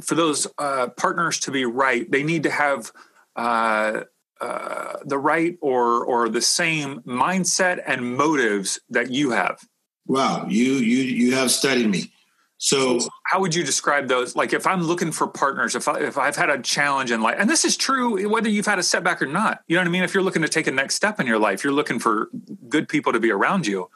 for 0.00 0.14
those 0.14 0.46
uh, 0.58 0.88
partners 0.96 1.40
to 1.40 1.50
be 1.50 1.64
right, 1.64 2.10
they 2.10 2.22
need 2.22 2.42
to 2.44 2.50
have 2.50 2.92
uh, 3.36 4.02
uh, 4.40 4.92
the 5.04 5.18
right 5.18 5.56
or 5.60 6.04
or 6.04 6.28
the 6.28 6.42
same 6.42 7.00
mindset 7.02 7.82
and 7.86 8.16
motives 8.16 8.80
that 8.90 9.10
you 9.10 9.30
have. 9.30 9.60
Wow, 10.06 10.46
you 10.48 10.74
you 10.74 11.02
you 11.02 11.34
have 11.34 11.50
studied 11.50 11.88
me. 11.88 12.12
So, 12.58 13.00
how 13.24 13.40
would 13.40 13.54
you 13.54 13.62
describe 13.64 14.08
those? 14.08 14.34
Like, 14.34 14.54
if 14.54 14.66
I'm 14.66 14.82
looking 14.82 15.12
for 15.12 15.26
partners, 15.26 15.74
if 15.74 15.88
I, 15.88 16.00
if 16.00 16.16
I've 16.16 16.36
had 16.36 16.48
a 16.48 16.60
challenge 16.60 17.10
in 17.10 17.20
life, 17.20 17.36
and 17.38 17.50
this 17.50 17.66
is 17.66 17.76
true 17.76 18.28
whether 18.30 18.48
you've 18.48 18.66
had 18.66 18.78
a 18.78 18.82
setback 18.82 19.20
or 19.20 19.26
not. 19.26 19.60
You 19.68 19.76
know 19.76 19.82
what 19.82 19.88
I 19.88 19.90
mean? 19.90 20.02
If 20.02 20.14
you're 20.14 20.22
looking 20.22 20.42
to 20.42 20.48
take 20.48 20.66
a 20.66 20.72
next 20.72 20.94
step 20.94 21.20
in 21.20 21.26
your 21.26 21.38
life, 21.38 21.62
you're 21.62 21.72
looking 21.72 21.98
for 21.98 22.30
good 22.68 22.88
people 22.88 23.12
to 23.12 23.20
be 23.20 23.30
around 23.30 23.66
you. 23.66 23.90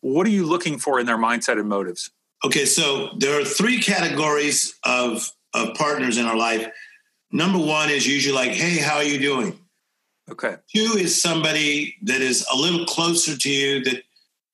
What 0.00 0.26
are 0.26 0.30
you 0.30 0.44
looking 0.44 0.78
for 0.78 0.98
in 0.98 1.06
their 1.06 1.16
mindset 1.16 1.58
and 1.58 1.68
motives? 1.68 2.10
Okay, 2.44 2.66
so 2.66 3.10
there 3.16 3.40
are 3.40 3.44
three 3.44 3.80
categories 3.80 4.74
of 4.84 5.30
of 5.54 5.74
partners 5.74 6.18
in 6.18 6.26
our 6.26 6.36
life. 6.36 6.66
Number 7.30 7.58
one 7.58 7.90
is 7.90 8.06
usually 8.06 8.34
like, 8.34 8.50
"Hey, 8.50 8.78
how 8.78 8.96
are 8.96 9.04
you 9.04 9.18
doing?" 9.18 9.58
Okay. 10.30 10.56
Two 10.74 10.96
is 10.98 11.20
somebody 11.20 11.96
that 12.02 12.20
is 12.20 12.46
a 12.52 12.56
little 12.56 12.86
closer 12.86 13.36
to 13.36 13.50
you 13.50 13.84
that 13.84 14.02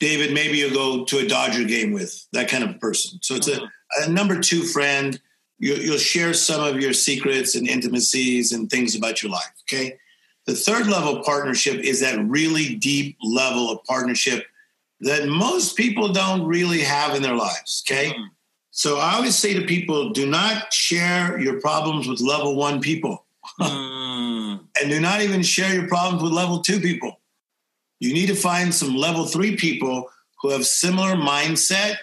David, 0.01 0.33
maybe 0.33 0.59
you'll 0.59 0.71
go 0.71 1.05
to 1.05 1.19
a 1.19 1.29
Dodger 1.29 1.65
game 1.65 1.93
with 1.93 2.27
that 2.33 2.49
kind 2.49 2.65
of 2.65 2.81
person. 2.81 3.21
So 3.23 3.35
it's 3.35 3.49
a, 3.49 3.57
mm-hmm. 3.57 4.11
a 4.11 4.13
number 4.13 4.41
two 4.41 4.63
friend. 4.63 5.21
You, 5.59 5.75
you'll 5.75 5.99
share 5.99 6.33
some 6.33 6.63
of 6.63 6.81
your 6.81 6.93
secrets 6.93 7.55
and 7.55 7.69
intimacies 7.69 8.53
and 8.53 8.71
things 8.71 8.97
about 8.97 9.23
your 9.23 9.31
life. 9.31 9.53
Okay. 9.69 9.99
The 10.47 10.55
third 10.55 10.87
level 10.87 11.23
partnership 11.23 11.77
is 11.81 12.01
that 12.01 12.19
really 12.25 12.75
deep 12.77 13.17
level 13.23 13.71
of 13.71 13.85
partnership 13.85 14.47
that 15.01 15.29
most 15.29 15.77
people 15.77 16.13
don't 16.13 16.47
really 16.47 16.81
have 16.81 17.15
in 17.15 17.23
their 17.23 17.35
lives. 17.35 17.83
Okay. 17.87 18.11
Mm. 18.13 18.29
So 18.71 18.99
I 18.99 19.15
always 19.15 19.37
say 19.37 19.55
to 19.55 19.63
people 19.63 20.11
do 20.11 20.27
not 20.27 20.73
share 20.73 21.39
your 21.41 21.61
problems 21.61 22.07
with 22.07 22.21
level 22.21 22.57
one 22.57 22.81
people. 22.81 23.27
Mm. 23.59 24.61
and 24.81 24.91
do 24.91 25.01
not 25.01 25.23
even 25.23 25.43
share 25.43 25.75
your 25.75 25.89
problems 25.89 26.23
with 26.23 26.33
level 26.33 26.61
two 26.61 26.81
people. 26.81 27.21
You 27.99 28.13
need 28.13 28.27
to 28.27 28.35
find 28.35 28.75
some 28.75 28.97
level 28.97 29.27
three 29.27 29.57
people 29.57 30.09
who 30.41 30.51
have 30.51 30.67
similar 30.67 31.17
mindset 31.17 31.97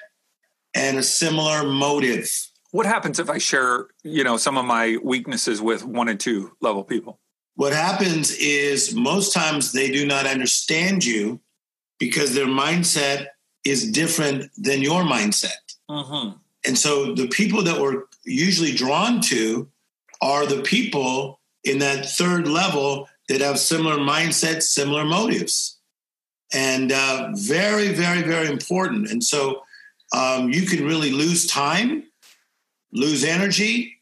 and 0.75 0.97
a 0.97 1.03
similar 1.03 1.67
motive. 1.67 2.29
What 2.71 2.85
happens 2.85 3.19
if 3.19 3.29
I 3.29 3.37
share, 3.37 3.87
you 4.03 4.23
know, 4.23 4.37
some 4.37 4.57
of 4.57 4.65
my 4.65 4.97
weaknesses 5.03 5.61
with 5.61 5.85
one 5.85 6.09
and 6.09 6.19
two 6.19 6.51
level 6.61 6.83
people? 6.83 7.19
What 7.55 7.73
happens 7.73 8.31
is 8.37 8.93
most 8.93 9.33
times 9.33 9.71
they 9.71 9.89
do 9.89 10.05
not 10.05 10.27
understand 10.27 11.03
you 11.03 11.39
because 11.99 12.33
their 12.33 12.47
mindset 12.47 13.27
is 13.65 13.91
different 13.91 14.49
than 14.57 14.81
your 14.81 15.01
mindset. 15.03 15.75
Mm-hmm. 15.89 16.37
And 16.65 16.77
so 16.77 17.13
the 17.13 17.27
people 17.27 17.63
that 17.63 17.79
we're 17.79 18.03
usually 18.25 18.73
drawn 18.73 19.21
to 19.21 19.69
are 20.21 20.45
the 20.45 20.61
people 20.61 21.39
in 21.63 21.79
that 21.79 22.05
third 22.05 22.47
level 22.47 23.07
that 23.29 23.41
have 23.41 23.59
similar 23.59 23.97
mindsets, 23.97 24.63
similar 24.63 25.05
motives 25.05 25.77
and 26.53 26.91
uh, 26.91 27.29
very, 27.33 27.89
very, 27.89 28.21
very 28.21 28.47
important. 28.47 29.09
And 29.09 29.23
so 29.23 29.63
um, 30.15 30.49
you 30.49 30.63
can 30.63 30.85
really 30.85 31.11
lose 31.11 31.45
time, 31.47 32.03
lose 32.91 33.23
energy, 33.23 34.01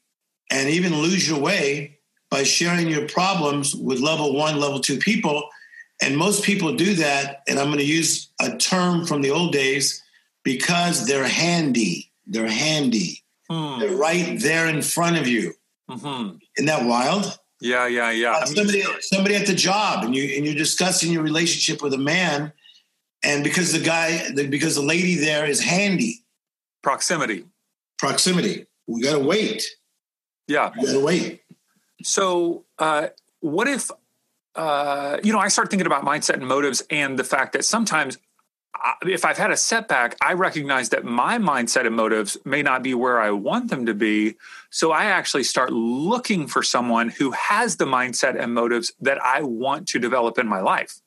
and 0.52 0.70
even 0.70 0.96
lose 0.96 1.28
your 1.28 1.40
way 1.40 1.98
by 2.30 2.44
sharing 2.44 2.88
your 2.88 3.08
problems 3.08 3.76
with 3.76 4.00
level 4.00 4.36
one, 4.36 4.60
level 4.60 4.80
two 4.80 4.98
people. 4.98 5.50
And 6.02 6.18
most 6.18 6.44
people 6.44 6.76
do 6.76 6.96
that. 6.96 7.44
And 7.48 7.60
I'm 7.60 7.68
going 7.68 7.80
to 7.80 7.86
use 7.86 8.30
a 8.42 8.58
term 8.58 9.06
from 9.06 9.22
the 9.22 9.32
old 9.32 9.54
days 9.54 10.04
because 10.44 11.08
they're 11.08 11.28
handy. 11.28 12.12
They're 12.28 12.50
handy. 12.50 13.24
Hmm. 13.50 13.80
They're 13.80 13.96
right 13.96 14.40
there 14.40 14.68
in 14.68 14.82
front 14.82 15.18
of 15.18 15.28
you. 15.28 15.54
Mm-hmm. 15.90 16.38
Isn't 16.58 16.66
that 16.66 16.86
wild? 16.86 17.38
Yeah, 17.62 17.88
yeah, 17.88 18.12
yeah. 18.12 18.32
Uh, 18.34 18.46
somebody, 18.46 18.84
somebody 19.02 19.36
at 19.36 19.48
the 19.48 19.54
job, 19.54 20.04
and 20.04 20.16
you 20.16 20.36
and 20.36 20.46
you're 20.46 20.56
discussing 20.56 21.12
your 21.12 21.24
relationship 21.24 21.82
with 21.82 21.94
a 21.94 21.98
man, 21.98 22.52
and 23.24 23.44
because 23.44 23.72
the 23.72 23.80
guy, 23.80 24.32
because 24.50 24.76
the 24.76 24.82
lady 24.82 25.16
there 25.16 25.46
is 25.46 25.62
handy. 25.62 26.24
Proximity. 26.84 27.46
Proximity. 27.98 28.68
We 28.88 29.02
got 29.02 29.14
to 29.14 29.20
wait. 29.20 29.64
Yeah, 30.48 30.72
we 30.78 30.86
got 30.86 30.94
to 30.94 31.00
wait. 31.00 31.42
So, 32.04 32.66
uh, 32.78 33.08
what 33.40 33.68
if 33.68 33.90
uh, 34.56 35.18
you 35.24 35.34
know? 35.34 35.40
I 35.40 35.48
start 35.48 35.70
thinking 35.70 35.88
about 35.88 36.04
mindset 36.04 36.36
and 36.36 36.48
motives, 36.48 36.84
and 36.90 37.18
the 37.20 37.24
fact 37.24 37.54
that 37.54 37.66
sometimes 37.66 38.18
if 39.04 39.26
I've 39.26 39.38
had 39.38 39.52
a 39.52 39.58
setback, 39.58 40.18
I 40.22 40.34
recognize 40.34 40.90
that 40.90 41.04
my 41.04 41.38
mindset 41.38 41.86
and 41.86 41.96
motives 41.96 42.38
may 42.46 42.62
not 42.62 42.84
be 42.84 42.94
where 42.94 43.20
I 43.20 43.32
want 43.32 43.70
them 43.70 43.86
to 43.86 43.94
be. 43.94 44.36
So 44.70 44.92
I 44.92 45.06
actually 45.06 45.44
start 45.44 45.72
looking 45.72 46.48
for 46.48 46.62
someone 46.62 47.10
who 47.10 47.32
has 47.32 47.78
the 47.78 47.86
mindset 47.86 48.40
and 48.40 48.54
motives 48.54 48.92
that 49.00 49.22
I 49.24 49.42
want 49.42 49.88
to 49.90 50.00
develop 50.00 50.38
in 50.38 50.48
my 50.48 50.62
life. 50.62 51.00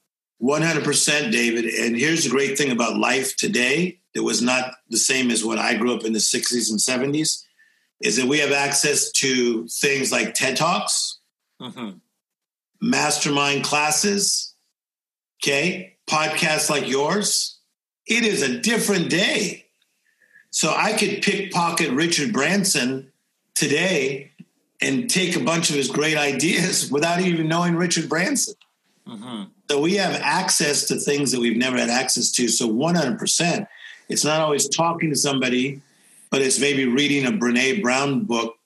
100%, 0.43 1.33
David. 1.33 1.65
And 1.67 1.97
here's 1.97 2.25
the 2.25 2.31
great 2.31 2.57
thing 2.57 2.71
about 2.71 2.97
life 2.97 3.37
today 3.37 3.99
that 4.15 4.23
was 4.23 4.41
not 4.41 4.75
the 4.89 4.97
same 4.97 5.31
as 5.31 5.45
when 5.45 5.59
I 5.59 5.77
grew 5.77 5.95
up 5.95 6.05
in 6.05 6.13
the 6.13 6.19
60s 6.19 6.71
and 6.71 6.79
70s 6.79 7.45
is 8.01 8.17
that 8.17 8.27
we 8.27 8.39
have 8.39 8.53
access 8.53 9.11
to 9.11 9.67
things 9.67 10.13
like 10.13 10.35
TED 10.35 10.57
Talks, 10.57 11.19
mm-hmm. 11.61 11.99
Mastermind 12.81 13.65
classes, 13.65 14.55
okay, 15.43 15.97
podcasts 16.07 16.71
like 16.71 16.89
yours, 16.89 17.59
it 18.07 18.25
is 18.25 18.43
a 18.43 18.61
different 18.61 19.11
day. 19.11 19.67
So 20.51 20.73
I 20.75 20.93
could 20.93 21.23
pickpocket 21.23 21.91
Richard 21.91 22.33
Branson 22.33 23.13
today 23.55 24.33
and 24.81 25.11
take 25.11 25.37
a 25.37 25.41
bunch 25.41 25.71
of 25.71 25.77
his 25.77 25.91
great 25.91 26.17
ideas 26.17 26.91
without 26.93 27.21
even 27.21 27.49
knowing 27.49 27.77
Richard 27.77 28.09
Branson. 28.09 28.55
Mm-hmm. 29.07 29.45
So 29.71 29.81
we 29.81 29.97
have 29.97 30.19
access 30.23 30.87
to 30.87 30.97
things 30.99 31.33
that 31.33 31.41
we've 31.41 31.57
never 31.57 31.77
had 31.77 31.91
access 31.91 32.31
to. 32.33 32.49
So 32.49 32.69
100%. 32.69 33.67
It's 34.09 34.25
not 34.25 34.41
always 34.41 34.69
talking 34.69 35.11
to 35.11 35.17
somebody, 35.17 35.83
but 36.31 36.41
it's 36.41 36.59
maybe 36.59 36.87
reading 36.87 37.27
a 37.27 37.31
Brene 37.31 37.83
Brown 37.83 38.25
book 38.25 38.57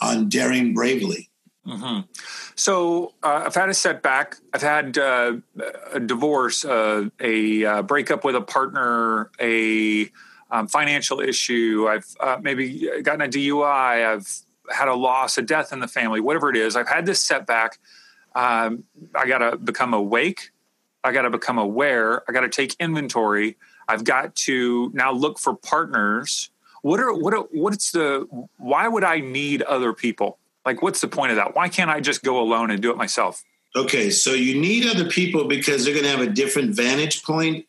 on 0.00 0.28
daring 0.28 0.74
bravely. 0.74 1.27
Mm-hmm. 1.68 2.00
So 2.54 3.12
uh, 3.22 3.42
I've 3.46 3.54
had 3.54 3.68
a 3.68 3.74
setback. 3.74 4.36
I've 4.54 4.62
had 4.62 4.96
uh, 4.96 5.34
a 5.92 6.00
divorce, 6.00 6.64
uh, 6.64 7.10
a 7.20 7.64
uh, 7.64 7.82
breakup 7.82 8.24
with 8.24 8.36
a 8.36 8.40
partner, 8.40 9.30
a 9.38 10.10
um, 10.50 10.66
financial 10.66 11.20
issue. 11.20 11.86
I've 11.88 12.06
uh, 12.20 12.38
maybe 12.40 12.88
gotten 13.02 13.20
a 13.20 13.28
DUI. 13.28 14.14
I've 14.14 14.28
had 14.74 14.88
a 14.88 14.94
loss, 14.94 15.36
a 15.36 15.42
death 15.42 15.72
in 15.72 15.80
the 15.80 15.88
family, 15.88 16.20
whatever 16.20 16.48
it 16.48 16.56
is. 16.56 16.74
I've 16.74 16.88
had 16.88 17.04
this 17.04 17.20
setback. 17.20 17.78
Um, 18.34 18.84
I 19.14 19.26
got 19.26 19.38
to 19.38 19.58
become 19.58 19.92
awake. 19.92 20.50
I 21.04 21.12
got 21.12 21.22
to 21.22 21.30
become 21.30 21.58
aware. 21.58 22.22
I 22.28 22.32
got 22.32 22.40
to 22.40 22.48
take 22.48 22.74
inventory. 22.80 23.56
I've 23.88 24.04
got 24.04 24.34
to 24.36 24.90
now 24.94 25.12
look 25.12 25.38
for 25.38 25.54
partners. 25.54 26.50
What 26.82 27.00
are 27.00 27.12
what 27.12 27.34
are, 27.34 27.46
what's 27.50 27.92
the 27.92 28.26
why 28.56 28.88
would 28.88 29.04
I 29.04 29.20
need 29.20 29.62
other 29.62 29.92
people? 29.92 30.38
Like, 30.68 30.82
what's 30.82 31.00
the 31.00 31.08
point 31.08 31.30
of 31.30 31.36
that? 31.36 31.54
Why 31.54 31.70
can't 31.70 31.88
I 31.88 31.98
just 31.98 32.22
go 32.22 32.42
alone 32.42 32.70
and 32.70 32.82
do 32.82 32.90
it 32.90 32.98
myself? 32.98 33.42
Okay, 33.74 34.10
so 34.10 34.34
you 34.34 34.60
need 34.60 34.86
other 34.86 35.08
people 35.08 35.46
because 35.46 35.82
they're 35.82 35.94
going 35.94 36.04
to 36.04 36.10
have 36.10 36.20
a 36.20 36.30
different 36.30 36.76
vantage 36.76 37.22
point 37.22 37.64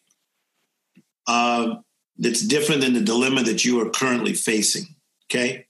uh, 1.25 1.75
that's 2.17 2.41
different 2.41 2.81
than 2.81 2.91
the 2.91 2.99
dilemma 2.99 3.43
that 3.43 3.63
you 3.63 3.79
are 3.79 3.89
currently 3.89 4.33
facing. 4.33 4.83
Okay, 5.31 5.65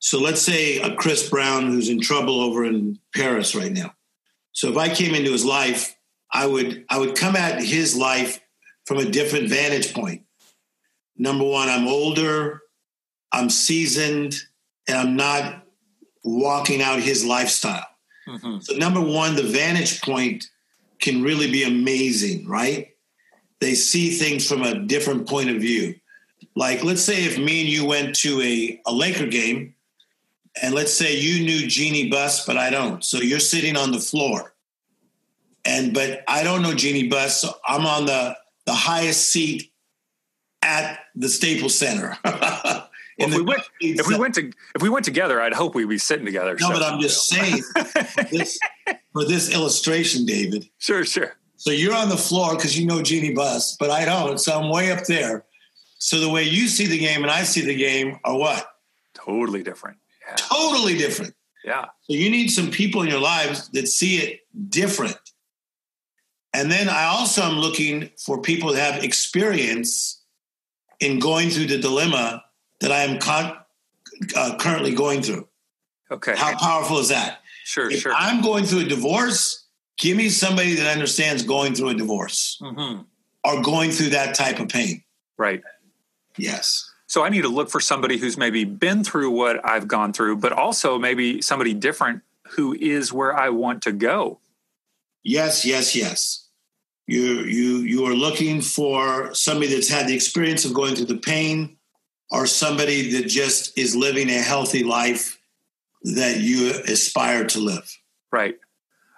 so 0.00 0.20
let's 0.20 0.42
say 0.42 0.78
a 0.80 0.94
Chris 0.96 1.30
Brown 1.30 1.68
who's 1.68 1.88
in 1.88 1.98
trouble 1.98 2.42
over 2.42 2.62
in 2.62 2.98
Paris 3.14 3.54
right 3.54 3.72
now. 3.72 3.94
So 4.52 4.68
if 4.68 4.76
I 4.76 4.90
came 4.90 5.14
into 5.14 5.32
his 5.32 5.46
life, 5.46 5.96
I 6.30 6.46
would 6.46 6.84
I 6.90 6.98
would 6.98 7.16
come 7.16 7.36
at 7.36 7.62
his 7.62 7.96
life 7.96 8.38
from 8.84 8.98
a 8.98 9.10
different 9.10 9.48
vantage 9.48 9.94
point. 9.94 10.24
Number 11.16 11.44
one, 11.44 11.70
I'm 11.70 11.88
older, 11.88 12.60
I'm 13.32 13.48
seasoned, 13.48 14.36
and 14.86 14.98
I'm 14.98 15.16
not 15.16 15.65
walking 16.26 16.82
out 16.82 17.00
his 17.00 17.24
lifestyle. 17.24 17.86
Mm-hmm. 18.28 18.60
So, 18.60 18.76
number 18.76 19.00
one, 19.00 19.36
the 19.36 19.42
vantage 19.42 20.02
point 20.02 20.50
can 20.98 21.22
really 21.22 21.50
be 21.50 21.62
amazing, 21.62 22.46
right? 22.48 22.88
They 23.60 23.74
see 23.74 24.10
things 24.10 24.46
from 24.46 24.62
a 24.62 24.80
different 24.80 25.28
point 25.28 25.50
of 25.50 25.56
view. 25.56 25.94
Like, 26.54 26.82
let's 26.82 27.02
say 27.02 27.24
if 27.24 27.38
me 27.38 27.60
and 27.60 27.68
you 27.68 27.86
went 27.86 28.16
to 28.16 28.40
a, 28.42 28.80
a 28.86 28.92
Laker 28.92 29.26
game, 29.26 29.74
and 30.60 30.74
let's 30.74 30.92
say 30.92 31.16
you 31.16 31.44
knew 31.44 31.66
Jeanie 31.66 32.08
Buss, 32.08 32.44
but 32.44 32.56
I 32.56 32.70
don't. 32.70 33.04
So 33.04 33.18
you're 33.18 33.38
sitting 33.38 33.76
on 33.76 33.92
the 33.92 34.00
floor. 34.00 34.54
And 35.64 35.92
but 35.92 36.22
I 36.28 36.44
don't 36.44 36.62
know 36.62 36.74
Jeanie 36.74 37.08
Buss, 37.08 37.40
so 37.40 37.54
I'm 37.66 37.84
on 37.86 38.06
the, 38.06 38.36
the 38.66 38.72
highest 38.72 39.30
seat 39.30 39.72
at 40.62 41.00
the 41.14 41.28
Staples 41.28 41.78
Center. 41.78 42.16
Well, 43.18 43.28
if 43.28 43.34
we 43.34 43.42
went, 43.42 43.62
if 43.80 44.08
we 44.08 44.18
went 44.18 44.34
to, 44.34 44.52
if 44.74 44.82
we 44.82 44.88
went 44.90 45.04
together, 45.04 45.40
I'd 45.40 45.54
hope 45.54 45.74
we'd 45.74 45.88
be 45.88 45.98
sitting 45.98 46.26
together. 46.26 46.56
No, 46.60 46.68
so, 46.68 46.72
but 46.74 46.82
I'm 46.82 47.00
just 47.00 47.28
saying 47.28 47.62
for, 47.62 48.22
this, 48.24 48.58
for 49.12 49.24
this 49.24 49.54
illustration, 49.54 50.26
David. 50.26 50.68
Sure, 50.78 51.04
sure. 51.04 51.34
So 51.56 51.70
you're 51.70 51.94
on 51.94 52.10
the 52.10 52.18
floor 52.18 52.54
because 52.54 52.78
you 52.78 52.86
know 52.86 53.02
Jeanie 53.02 53.32
Buss, 53.32 53.76
but 53.78 53.90
I 53.90 54.04
don't. 54.04 54.38
So 54.38 54.58
I'm 54.60 54.70
way 54.70 54.92
up 54.92 55.04
there. 55.06 55.46
So 55.98 56.20
the 56.20 56.28
way 56.28 56.42
you 56.42 56.68
see 56.68 56.86
the 56.86 56.98
game 56.98 57.22
and 57.22 57.30
I 57.30 57.44
see 57.44 57.62
the 57.62 57.74
game 57.74 58.18
are 58.24 58.36
what? 58.36 58.66
Totally 59.14 59.62
different. 59.62 59.96
Yeah. 60.26 60.34
Totally 60.36 60.98
different. 60.98 61.34
Yeah. 61.64 61.86
So 62.02 62.12
you 62.12 62.30
need 62.30 62.48
some 62.48 62.70
people 62.70 63.02
in 63.02 63.08
your 63.08 63.20
lives 63.20 63.68
that 63.70 63.88
see 63.88 64.18
it 64.18 64.40
different. 64.68 65.18
And 66.52 66.70
then 66.70 66.88
I 66.88 67.04
also 67.04 67.42
am 67.42 67.58
looking 67.58 68.10
for 68.24 68.40
people 68.40 68.72
that 68.72 68.94
have 68.94 69.04
experience 69.04 70.22
in 71.00 71.18
going 71.18 71.50
through 71.50 71.66
the 71.66 71.78
dilemma 71.78 72.42
that 72.80 72.92
I 72.92 73.04
am 73.04 73.18
con- 73.18 73.56
uh, 74.36 74.56
currently 74.58 74.94
going 74.94 75.22
through. 75.22 75.48
Okay. 76.10 76.34
How 76.36 76.56
powerful 76.56 76.98
is 76.98 77.08
that? 77.08 77.40
Sure, 77.64 77.90
if 77.90 78.00
sure. 78.00 78.14
I'm 78.14 78.42
going 78.42 78.64
through 78.64 78.80
a 78.80 78.84
divorce, 78.84 79.64
give 79.98 80.16
me 80.16 80.28
somebody 80.28 80.74
that 80.74 80.92
understands 80.92 81.42
going 81.42 81.74
through 81.74 81.88
a 81.88 81.94
divorce 81.94 82.58
mm-hmm. 82.62 83.02
or 83.44 83.62
going 83.62 83.90
through 83.90 84.10
that 84.10 84.34
type 84.34 84.60
of 84.60 84.68
pain. 84.68 85.02
Right. 85.36 85.62
Yes. 86.36 86.88
So 87.08 87.24
I 87.24 87.28
need 87.28 87.42
to 87.42 87.48
look 87.48 87.70
for 87.70 87.80
somebody 87.80 88.18
who's 88.18 88.36
maybe 88.36 88.64
been 88.64 89.04
through 89.04 89.30
what 89.30 89.64
I've 89.68 89.88
gone 89.88 90.12
through, 90.12 90.36
but 90.36 90.52
also 90.52 90.98
maybe 90.98 91.40
somebody 91.42 91.74
different 91.74 92.22
who 92.50 92.74
is 92.74 93.12
where 93.12 93.36
I 93.36 93.50
want 93.50 93.82
to 93.82 93.92
go. 93.92 94.40
Yes, 95.22 95.64
yes, 95.64 95.96
yes. 95.96 96.46
You 97.06 97.40
you 97.40 97.78
you 97.78 98.04
are 98.06 98.14
looking 98.14 98.60
for 98.60 99.32
somebody 99.34 99.72
that's 99.72 99.88
had 99.88 100.08
the 100.08 100.14
experience 100.14 100.64
of 100.64 100.74
going 100.74 100.96
through 100.96 101.06
the 101.06 101.18
pain, 101.18 101.75
or 102.30 102.46
somebody 102.46 103.12
that 103.12 103.28
just 103.28 103.76
is 103.78 103.94
living 103.94 104.28
a 104.28 104.42
healthy 104.42 104.84
life 104.84 105.38
that 106.02 106.40
you 106.40 106.70
aspire 106.86 107.46
to 107.46 107.60
live. 107.60 107.98
Right. 108.32 108.56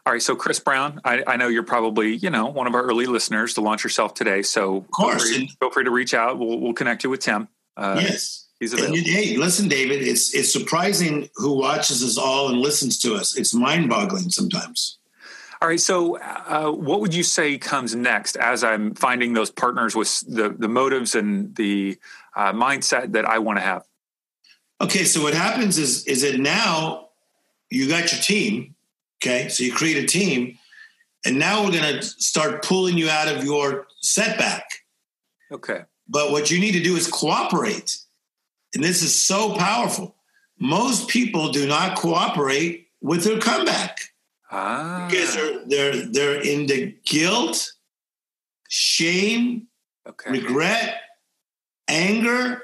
All 0.06 0.12
right. 0.12 0.22
So, 0.22 0.36
Chris 0.36 0.58
Brown, 0.58 1.00
I, 1.04 1.22
I, 1.26 1.36
know 1.36 1.48
you're 1.48 1.62
probably, 1.62 2.16
you 2.16 2.30
know, 2.30 2.46
one 2.46 2.66
of 2.66 2.74
our 2.74 2.82
early 2.82 3.04
listeners 3.04 3.54
to 3.54 3.60
launch 3.60 3.84
yourself 3.84 4.14
today. 4.14 4.40
So, 4.42 4.78
of 4.78 4.90
course, 4.90 5.28
feel 5.28 5.38
free, 5.38 5.50
feel 5.60 5.70
free 5.70 5.84
to 5.84 5.90
reach 5.90 6.14
out. 6.14 6.38
We'll, 6.38 6.58
we'll 6.58 6.72
connect 6.72 7.04
you 7.04 7.10
with 7.10 7.20
Tim. 7.20 7.48
Uh, 7.76 8.00
yes. 8.02 8.46
He's 8.58 8.72
available. 8.72 8.96
And, 8.96 9.06
hey, 9.06 9.36
listen, 9.36 9.68
David, 9.68 10.02
it's, 10.02 10.34
it's 10.34 10.52
surprising 10.52 11.28
who 11.36 11.58
watches 11.58 12.02
us 12.02 12.16
all 12.16 12.48
and 12.48 12.58
listens 12.58 12.98
to 13.00 13.14
us. 13.14 13.36
It's 13.36 13.54
mind 13.54 13.88
boggling 13.88 14.30
sometimes. 14.30 14.98
All 15.60 15.68
right. 15.68 15.80
So, 15.80 16.18
uh, 16.18 16.70
what 16.70 17.00
would 17.00 17.12
you 17.12 17.22
say 17.22 17.58
comes 17.58 17.94
next 17.94 18.36
as 18.36 18.64
I'm 18.64 18.94
finding 18.94 19.34
those 19.34 19.50
partners 19.50 19.94
with 19.94 20.24
the, 20.26 20.50
the 20.50 20.68
motives 20.68 21.14
and 21.14 21.54
the 21.56 21.98
uh, 22.38 22.52
mindset 22.52 23.12
that 23.12 23.24
I 23.24 23.40
want 23.40 23.58
to 23.58 23.62
have? 23.62 23.84
Okay, 24.80 25.04
so 25.04 25.22
what 25.22 25.34
happens 25.34 25.76
is 25.76 26.06
is 26.06 26.22
that 26.22 26.38
now 26.38 27.08
you 27.68 27.88
got 27.88 28.12
your 28.12 28.20
team. 28.22 28.76
Okay, 29.20 29.48
so 29.48 29.64
you 29.64 29.72
create 29.72 30.02
a 30.02 30.06
team, 30.06 30.56
and 31.26 31.38
now 31.38 31.64
we're 31.64 31.72
going 31.72 31.96
to 31.96 32.02
start 32.02 32.62
pulling 32.62 32.96
you 32.96 33.10
out 33.10 33.26
of 33.26 33.44
your 33.44 33.88
setback. 34.00 34.64
Okay, 35.50 35.82
but 36.08 36.30
what 36.30 36.50
you 36.50 36.60
need 36.60 36.72
to 36.72 36.82
do 36.82 36.94
is 36.94 37.08
cooperate, 37.08 37.98
and 38.72 38.84
this 38.84 39.02
is 39.02 39.20
so 39.20 39.54
powerful. 39.54 40.14
Most 40.60 41.08
people 41.08 41.50
do 41.50 41.66
not 41.66 41.98
cooperate 41.98 42.88
with 43.00 43.24
their 43.24 43.40
comeback 43.40 43.98
ah. 44.52 45.08
because 45.10 45.34
they're 45.34 45.66
they're 45.66 46.06
they're 46.06 46.40
in 46.40 46.66
the 46.66 46.94
guilt, 47.04 47.72
shame, 48.68 49.66
okay. 50.06 50.30
regret, 50.30 51.00
anger. 51.88 52.62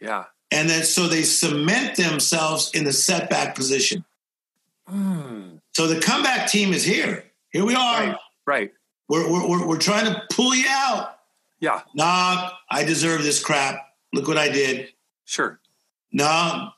Yeah. 0.00 0.24
And 0.50 0.68
then 0.68 0.82
so 0.82 1.06
they 1.06 1.22
cement 1.22 1.96
themselves 1.96 2.70
in 2.74 2.84
the 2.84 2.92
setback 2.92 3.54
position. 3.54 4.04
Mm. 4.88 5.60
So 5.72 5.86
the 5.86 6.00
comeback 6.00 6.48
team 6.48 6.72
is 6.72 6.84
here. 6.84 7.24
Here 7.52 7.64
we 7.64 7.74
are. 7.74 8.00
Right. 8.00 8.16
right. 8.46 8.72
We're, 9.08 9.30
we're, 9.30 9.66
we're, 9.66 9.78
trying 9.78 10.06
to 10.06 10.22
pull 10.32 10.54
you 10.54 10.66
out. 10.68 11.16
Yeah. 11.58 11.82
Nah, 11.94 12.50
I 12.70 12.84
deserve 12.84 13.22
this 13.22 13.42
crap. 13.42 13.80
Look 14.12 14.28
what 14.28 14.38
I 14.38 14.48
did. 14.48 14.88
Sure. 15.24 15.60
Nah, 16.12 16.70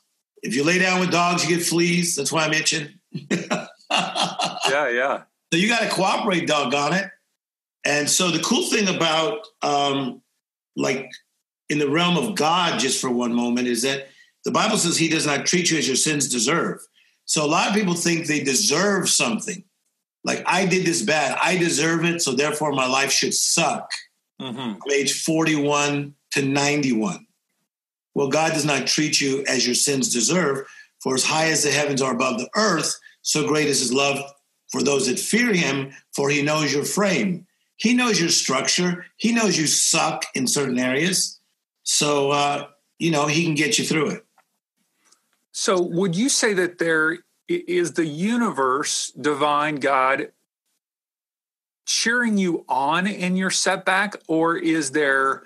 if 0.42 0.54
you 0.54 0.64
lay 0.64 0.78
down 0.78 1.00
with 1.00 1.10
dogs, 1.10 1.48
you 1.48 1.56
get 1.56 1.64
fleas. 1.64 2.16
That's 2.16 2.32
why 2.32 2.44
I'm 2.44 2.52
itching. 2.52 2.88
yeah, 3.12 3.68
yeah. 3.90 5.22
So 5.52 5.58
you 5.58 5.68
got 5.68 5.80
to 5.80 5.88
cooperate, 5.90 6.46
doggone 6.46 6.94
it. 6.94 7.10
And 7.84 8.08
so 8.08 8.30
the 8.30 8.40
cool 8.40 8.68
thing 8.68 8.94
about 8.94 9.46
um, 9.62 10.22
like 10.76 11.10
in 11.68 11.78
the 11.78 11.88
realm 11.88 12.16
of 12.16 12.34
God 12.34 12.78
just 12.78 13.00
for 13.00 13.10
one 13.10 13.34
moment 13.34 13.68
is 13.68 13.82
that 13.82 14.08
the 14.44 14.50
Bible 14.50 14.76
says 14.76 14.96
he 14.96 15.08
does 15.08 15.26
not 15.26 15.46
treat 15.46 15.70
you 15.70 15.78
as 15.78 15.86
your 15.86 15.96
sins 15.96 16.28
deserve. 16.28 16.80
So 17.24 17.44
a 17.44 17.46
lot 17.46 17.68
of 17.68 17.74
people 17.74 17.94
think 17.94 18.26
they 18.26 18.42
deserve 18.42 19.08
something. 19.08 19.64
Like 20.24 20.42
I 20.46 20.66
did 20.66 20.84
this 20.84 21.02
bad, 21.02 21.38
I 21.42 21.56
deserve 21.56 22.04
it, 22.04 22.22
so 22.22 22.32
therefore 22.32 22.72
my 22.72 22.86
life 22.86 23.12
should 23.12 23.34
suck. 23.34 23.90
Mm-hmm. 24.40 24.80
From 24.80 24.92
age 24.92 25.22
41 25.22 26.14
to 26.32 26.42
91. 26.42 27.26
Well, 28.14 28.28
God 28.28 28.52
does 28.52 28.64
not 28.64 28.86
treat 28.86 29.20
you 29.20 29.44
as 29.46 29.64
your 29.64 29.74
sins 29.74 30.12
deserve, 30.12 30.66
for 31.02 31.14
as 31.14 31.24
high 31.24 31.46
as 31.46 31.62
the 31.62 31.70
heavens 31.70 32.02
are 32.02 32.14
above 32.14 32.38
the 32.38 32.50
earth, 32.56 32.94
so 33.22 33.46
great 33.46 33.68
is 33.68 33.80
his 33.80 33.92
love 33.92 34.18
for 34.70 34.82
those 34.82 35.06
that 35.06 35.18
fear 35.18 35.52
him, 35.52 35.92
for 36.14 36.28
he 36.28 36.42
knows 36.42 36.72
your 36.72 36.84
frame. 36.84 37.46
He 37.76 37.94
knows 37.94 38.20
your 38.20 38.30
structure. 38.30 39.06
He 39.16 39.32
knows 39.32 39.58
you 39.58 39.66
suck 39.66 40.24
in 40.34 40.46
certain 40.46 40.78
areas. 40.78 41.38
So, 41.82 42.30
uh, 42.30 42.68
you 42.98 43.10
know, 43.10 43.26
he 43.26 43.44
can 43.44 43.54
get 43.54 43.78
you 43.78 43.84
through 43.84 44.10
it. 44.10 44.26
So, 45.52 45.80
would 45.80 46.16
you 46.16 46.28
say 46.28 46.54
that 46.54 46.78
there 46.78 47.18
is 47.48 47.92
the 47.92 48.06
universe, 48.06 49.12
divine 49.20 49.76
God, 49.76 50.32
cheering 51.84 52.38
you 52.38 52.64
on 52.68 53.06
in 53.06 53.36
your 53.36 53.50
setback, 53.50 54.14
or 54.28 54.56
is 54.56 54.92
there 54.92 55.42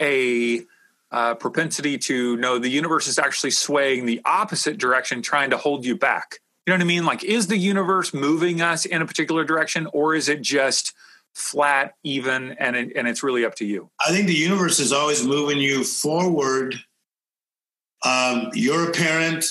a 0.00 0.62
uh, 1.10 1.34
propensity 1.34 1.96
to 1.96 2.36
know 2.36 2.58
the 2.58 2.68
universe 2.68 3.08
is 3.08 3.18
actually 3.18 3.50
swaying 3.50 4.06
the 4.06 4.20
opposite 4.24 4.78
direction, 4.78 5.22
trying 5.22 5.50
to 5.50 5.56
hold 5.56 5.84
you 5.84 5.96
back? 5.96 6.38
You 6.66 6.72
know 6.72 6.76
what 6.76 6.82
I 6.82 6.86
mean? 6.86 7.04
Like, 7.04 7.24
is 7.24 7.46
the 7.46 7.56
universe 7.56 8.12
moving 8.12 8.60
us 8.60 8.84
in 8.84 9.00
a 9.00 9.06
particular 9.06 9.42
direction, 9.44 9.88
or 9.92 10.14
is 10.14 10.28
it 10.28 10.42
just 10.42 10.94
flat, 11.38 11.94
even, 12.04 12.52
and 12.58 12.76
it, 12.76 12.92
and 12.96 13.06
it's 13.06 13.22
really 13.22 13.44
up 13.44 13.54
to 13.56 13.64
you? 13.64 13.90
I 14.04 14.10
think 14.10 14.26
the 14.26 14.34
universe 14.34 14.78
is 14.80 14.92
always 14.92 15.24
moving 15.24 15.58
you 15.58 15.84
forward. 15.84 16.74
Um, 18.04 18.50
you're 18.54 18.90
a 18.90 18.92
parent. 18.92 19.44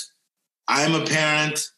I'm 0.68 0.94
a 0.94 1.04
parent. 1.04 1.70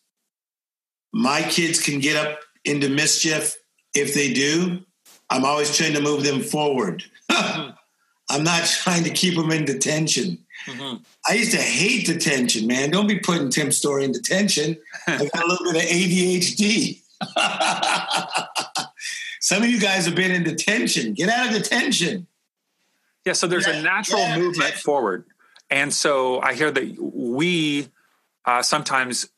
My 1.13 1.43
kids 1.43 1.81
can 1.81 2.01
get 2.01 2.17
up 2.17 2.41
into 2.65 2.89
mischief 2.89 3.57
if 3.95 4.15
they 4.15 4.33
do. 4.33 4.81
I'm 5.31 5.45
always 5.45 5.77
trying 5.77 5.95
to 5.95 6.01
move 6.01 6.25
them 6.25 6.41
forward. 6.41 7.05
I'm 7.31 8.45
not 8.45 8.65
trying 8.65 9.05
to 9.05 9.11
keep 9.11 9.35
them 9.35 9.51
in 9.51 9.65
detention. 9.65 10.39
Mm-hmm. 10.67 11.03
I 11.29 11.35
used 11.35 11.53
to 11.53 11.59
hate 11.59 12.07
detention, 12.07 12.67
man. 12.67 12.91
Don't 12.91 13.09
be 13.09 13.19
putting 13.19 13.51
Tim 13.51 13.73
Storey 13.73 14.05
in 14.05 14.13
detention. 14.13 14.77
I 15.07 15.29
got 15.33 15.45
a 15.45 15.49
little 15.49 15.73
bit 15.73 15.83
of 15.85 15.89
ADHD. 15.91 17.01
Some 19.41 19.63
of 19.63 19.69
you 19.69 19.81
guys 19.81 20.07
have 20.07 20.15
been 20.15 20.31
in 20.31 20.43
detention. 20.45 21.15
Get 21.15 21.29
out 21.29 21.49
of 21.49 21.55
detention. 21.55 22.27
Yeah, 23.25 23.33
so 23.33 23.47
there's 23.47 23.67
a 23.67 23.83
natural 23.83 24.27
movement 24.39 24.75
forward. 24.75 25.25
And 25.71 25.93
so 25.93 26.41
I 26.41 26.55
hear 26.55 26.71
that 26.71 26.97
we 26.99 27.89
uh, 28.45 28.63
sometimes 28.63 29.29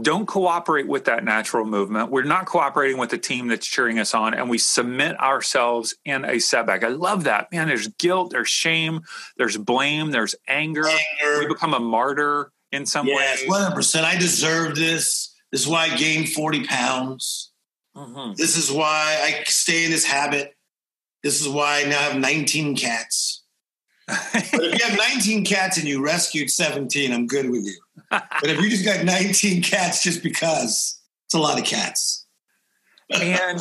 don't 0.00 0.26
cooperate 0.26 0.88
with 0.88 1.04
that 1.04 1.24
natural 1.24 1.64
movement. 1.64 2.10
We're 2.10 2.24
not 2.24 2.46
cooperating 2.46 2.98
with 2.98 3.10
the 3.10 3.18
team 3.18 3.46
that's 3.46 3.66
cheering 3.66 3.98
us 4.00 4.12
on, 4.12 4.34
and 4.34 4.50
we 4.50 4.58
submit 4.58 5.18
ourselves 5.20 5.94
in 6.04 6.24
a 6.24 6.40
setback. 6.40 6.82
I 6.82 6.88
love 6.88 7.24
that. 7.24 7.52
Man, 7.52 7.68
there's 7.68 7.88
guilt, 7.88 8.30
there's 8.30 8.48
shame, 8.48 9.02
there's 9.36 9.56
blame, 9.56 10.10
there's 10.10 10.34
anger. 10.48 10.86
anger. 10.86 11.38
We 11.40 11.46
become 11.46 11.74
a 11.74 11.80
martyr 11.80 12.50
in 12.72 12.86
some 12.86 13.06
yes, 13.06 13.42
ways. 13.42 13.50
100%. 13.50 14.02
I 14.02 14.18
deserve 14.18 14.74
this. 14.74 15.32
This 15.52 15.60
is 15.60 15.68
why 15.68 15.90
I 15.92 15.96
gained 15.96 16.30
40 16.30 16.66
pounds. 16.66 17.52
Mm-hmm. 17.96 18.32
This 18.36 18.56
is 18.56 18.70
why 18.72 19.18
I 19.22 19.44
stay 19.46 19.84
in 19.84 19.90
this 19.90 20.04
habit. 20.04 20.54
This 21.22 21.40
is 21.40 21.48
why 21.48 21.82
I 21.82 21.88
now 21.88 21.98
have 21.98 22.18
19 22.18 22.76
cats. 22.76 23.42
but 24.06 24.18
if 24.62 24.78
you 24.78 24.84
have 24.84 24.98
19 24.98 25.44
cats 25.44 25.78
and 25.78 25.88
you 25.88 26.04
rescued 26.04 26.50
17, 26.50 27.12
I'm 27.12 27.26
good 27.26 27.48
with 27.50 27.64
you. 27.64 27.76
but 28.10 28.44
if 28.44 28.60
you 28.60 28.68
just 28.68 28.84
got 28.84 29.04
19 29.04 29.62
cats 29.62 30.02
just 30.02 30.22
because, 30.22 31.00
it's 31.26 31.34
a 31.34 31.38
lot 31.38 31.58
of 31.58 31.64
cats. 31.64 32.26
and 33.10 33.60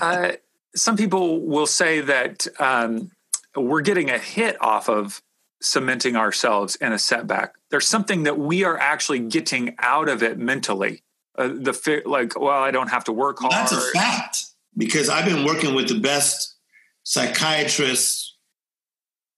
uh, 0.00 0.32
some 0.74 0.96
people 0.96 1.40
will 1.40 1.66
say 1.66 2.00
that 2.00 2.46
um, 2.58 3.10
we're 3.56 3.82
getting 3.82 4.10
a 4.10 4.18
hit 4.18 4.60
off 4.60 4.88
of 4.88 5.22
cementing 5.62 6.16
ourselves 6.16 6.76
in 6.76 6.92
a 6.92 6.98
setback. 6.98 7.54
There's 7.70 7.86
something 7.86 8.24
that 8.24 8.38
we 8.38 8.64
are 8.64 8.78
actually 8.78 9.20
getting 9.20 9.76
out 9.78 10.08
of 10.08 10.22
it 10.22 10.38
mentally. 10.38 11.02
Uh, 11.36 11.48
the 11.48 12.02
like, 12.06 12.38
well, 12.38 12.62
I 12.62 12.70
don't 12.70 12.88
have 12.88 13.04
to 13.04 13.12
work 13.12 13.38
hard. 13.38 13.52
That's 13.52 13.72
a 13.72 13.80
fact 13.92 14.46
because 14.76 15.08
I've 15.08 15.24
been 15.24 15.44
working 15.44 15.74
with 15.74 15.88
the 15.88 15.98
best 15.98 16.56
psychiatrists 17.02 18.30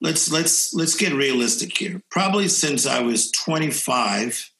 let's 0.02 0.30
let's 0.30 0.74
let's 0.74 0.96
get 0.96 1.14
realistic 1.14 1.76
here. 1.78 2.02
Probably 2.10 2.48
since 2.48 2.86
I 2.86 3.00
was 3.00 3.30
25, 3.30 4.50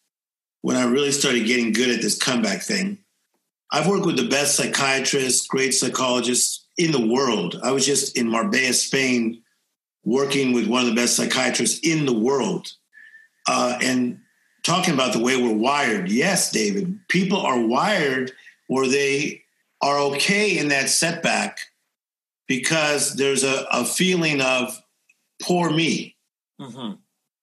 when 0.63 0.77
I 0.77 0.85
really 0.85 1.13
started 1.13 1.45
getting 1.45 1.73
good 1.73 1.91
at 1.91 2.01
this 2.01 2.17
comeback 2.17 2.63
thing. 2.63 2.99
I've 3.71 3.89
worked 3.89 4.07
with 4.07 4.17
the 4.17 4.29
best 4.29 4.57
psychiatrists, 4.57 5.47
great 5.47 5.75
psychologists 5.75 6.67
in 6.79 6.93
the 6.93 7.07
world. 7.07 7.59
I 7.63 7.73
was 7.73 7.85
just 7.85 8.17
in 8.17 8.29
Marbella, 8.29 8.73
Spain, 8.73 9.43
working 10.05 10.53
with 10.53 10.69
one 10.69 10.83
of 10.83 10.89
the 10.89 10.95
best 10.95 11.17
psychiatrists 11.17 11.81
in 11.83 12.07
the 12.07 12.13
world, 12.13 12.69
uh, 13.49 13.79
and 13.83 14.21
talking 14.63 14.95
about 14.95 15.13
the 15.13 15.23
way 15.23 15.37
we're 15.37 15.53
wired. 15.53 16.11
Yes, 16.11 16.51
David, 16.51 16.99
people 17.09 17.39
are 17.39 17.61
wired 17.61 18.33
where 18.69 18.89
they 18.89 19.43
are 19.81 19.99
okay 19.99 20.59
in 20.59 20.69
that 20.69 20.89
setback 20.89 21.59
because 22.47 23.17
there's 23.17 23.45
a, 23.45 23.67
a 23.73 23.85
feeling 23.85 24.41
of 24.41 24.81
poor 25.43 25.71
me 25.71 26.17
mm-hmm. 26.61 26.93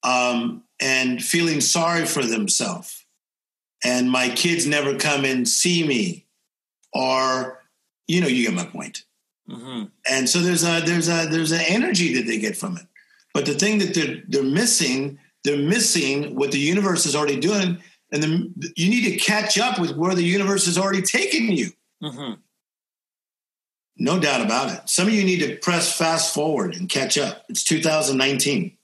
um, 0.10 0.64
and 0.80 1.24
feeling 1.24 1.62
sorry 1.62 2.06
for 2.06 2.24
themselves. 2.24 3.06
And 3.84 4.12
my 4.12 4.30
kids 4.30 4.68
never 4.68 4.98
come 4.98 5.24
and 5.24 5.48
see 5.48 5.88
me, 5.88 6.26
or 6.94 7.64
you 8.08 8.20
know, 8.20 8.28
you 8.28 8.46
get 8.46 8.54
my 8.54 8.66
point. 8.66 9.04
Mm-hmm. 9.50 9.86
And 10.10 10.30
so 10.30 10.40
there's 10.40 10.64
a 10.64 10.82
there's 10.82 11.08
a 11.08 11.28
there's 11.28 11.54
an 11.54 11.64
energy 11.66 12.14
that 12.16 12.28
they 12.28 12.40
get 12.40 12.58
from 12.58 12.78
it. 12.78 12.86
But 13.34 13.46
the 13.46 13.54
thing 13.54 13.80
that 13.80 13.94
they're 13.94 14.22
they're 14.28 14.44
missing, 14.44 15.18
they're 15.43 15.58
missing 15.58 16.36
what 16.36 16.52
the 16.52 16.60
universe 16.60 17.06
is 17.06 17.15
already 17.15 17.39
doing, 17.39 17.78
and 18.12 18.23
the, 18.23 18.73
you 18.75 18.89
need 18.89 19.10
to 19.12 19.17
catch 19.17 19.58
up 19.58 19.80
with 19.80 19.95
where 19.95 20.15
the 20.15 20.23
universe 20.23 20.65
has 20.65 20.78
already 20.78 21.02
taken 21.02 21.52
you. 21.52 21.71
Mm-hmm. 22.04 22.34
No 23.97 24.19
doubt 24.19 24.41
about 24.41 24.71
it. 24.71 24.89
Some 24.89 25.08
of 25.08 25.13
you 25.13 25.23
need 25.23 25.39
to 25.39 25.58
press 25.58 25.95
fast 25.97 26.34
forward 26.34 26.75
and 26.75 26.88
catch 26.88 27.17
up. 27.17 27.43
It's 27.49 27.63
2019. 27.65 28.78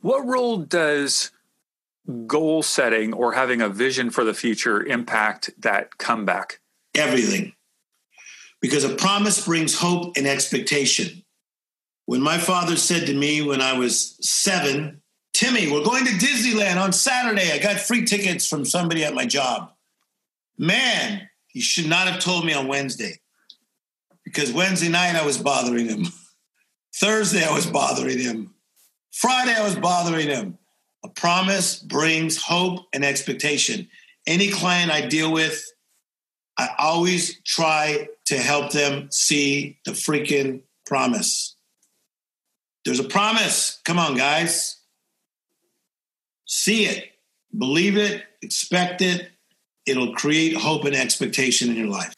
What 0.00 0.26
role 0.26 0.58
does 0.58 1.30
goal 2.26 2.62
setting 2.62 3.12
or 3.12 3.32
having 3.32 3.60
a 3.60 3.68
vision 3.68 4.10
for 4.10 4.24
the 4.24 4.34
future 4.34 4.82
impact 4.82 5.50
that 5.58 5.98
comeback? 5.98 6.60
Everything. 6.94 7.52
Because 8.60 8.84
a 8.84 8.94
promise 8.94 9.44
brings 9.44 9.78
hope 9.78 10.16
and 10.16 10.26
expectation. 10.26 11.22
When 12.06 12.22
my 12.22 12.38
father 12.38 12.76
said 12.76 13.06
to 13.06 13.14
me 13.14 13.42
when 13.42 13.60
I 13.60 13.78
was 13.78 14.16
seven, 14.20 15.02
Timmy, 15.36 15.70
we're 15.70 15.84
going 15.84 16.06
to 16.06 16.12
Disneyland 16.12 16.82
on 16.82 16.94
Saturday. 16.94 17.52
I 17.52 17.58
got 17.58 17.78
free 17.78 18.06
tickets 18.06 18.48
from 18.48 18.64
somebody 18.64 19.04
at 19.04 19.12
my 19.12 19.26
job. 19.26 19.70
Man, 20.56 21.28
he 21.48 21.60
should 21.60 21.86
not 21.86 22.08
have 22.08 22.20
told 22.20 22.46
me 22.46 22.54
on 22.54 22.68
Wednesday 22.68 23.20
because 24.24 24.50
Wednesday 24.50 24.88
night 24.88 25.14
I 25.14 25.26
was 25.26 25.36
bothering 25.36 25.90
him. 25.90 26.06
Thursday 26.94 27.44
I 27.44 27.52
was 27.52 27.66
bothering 27.66 28.18
him. 28.18 28.54
Friday 29.12 29.52
I 29.52 29.62
was 29.62 29.76
bothering 29.76 30.28
him. 30.28 30.56
A 31.04 31.08
promise 31.10 31.80
brings 31.80 32.42
hope 32.42 32.86
and 32.94 33.04
expectation. 33.04 33.88
Any 34.26 34.48
client 34.48 34.90
I 34.90 35.06
deal 35.06 35.30
with, 35.30 35.70
I 36.56 36.70
always 36.78 37.42
try 37.42 38.08
to 38.28 38.38
help 38.38 38.72
them 38.72 39.10
see 39.10 39.80
the 39.84 39.90
freaking 39.90 40.62
promise. 40.86 41.56
There's 42.86 43.00
a 43.00 43.04
promise. 43.04 43.82
Come 43.84 43.98
on, 43.98 44.16
guys. 44.16 44.75
See 46.46 46.86
it, 46.86 47.10
believe 47.58 47.96
it, 47.96 48.22
expect 48.40 49.02
it. 49.02 49.30
It'll 49.84 50.14
create 50.14 50.56
hope 50.56 50.84
and 50.84 50.94
expectation 50.94 51.70
in 51.70 51.76
your 51.76 51.88
life. 51.88 52.14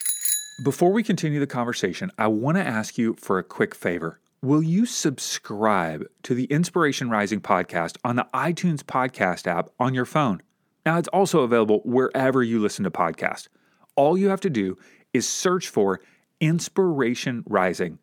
Before 0.62 0.92
we 0.92 1.02
continue 1.02 1.40
the 1.40 1.46
conversation, 1.46 2.10
I 2.18 2.26
want 2.26 2.56
to 2.56 2.66
ask 2.66 2.98
you 2.98 3.14
for 3.18 3.38
a 3.38 3.44
quick 3.44 3.74
favor. 3.74 4.20
Will 4.42 4.62
you 4.62 4.86
subscribe 4.86 6.04
to 6.24 6.34
the 6.34 6.44
Inspiration 6.44 7.10
Rising 7.10 7.40
podcast 7.40 7.96
on 8.04 8.16
the 8.16 8.26
iTunes 8.34 8.82
podcast 8.82 9.46
app 9.46 9.70
on 9.80 9.94
your 9.94 10.04
phone? 10.04 10.42
Now, 10.84 10.98
it's 10.98 11.08
also 11.08 11.40
available 11.40 11.80
wherever 11.84 12.42
you 12.42 12.60
listen 12.60 12.84
to 12.84 12.90
podcasts. 12.90 13.48
All 13.96 14.16
you 14.16 14.28
have 14.28 14.40
to 14.42 14.50
do 14.50 14.76
is 15.12 15.28
search 15.28 15.68
for 15.68 16.00
Inspiration 16.40 17.44
Rising. 17.46 17.98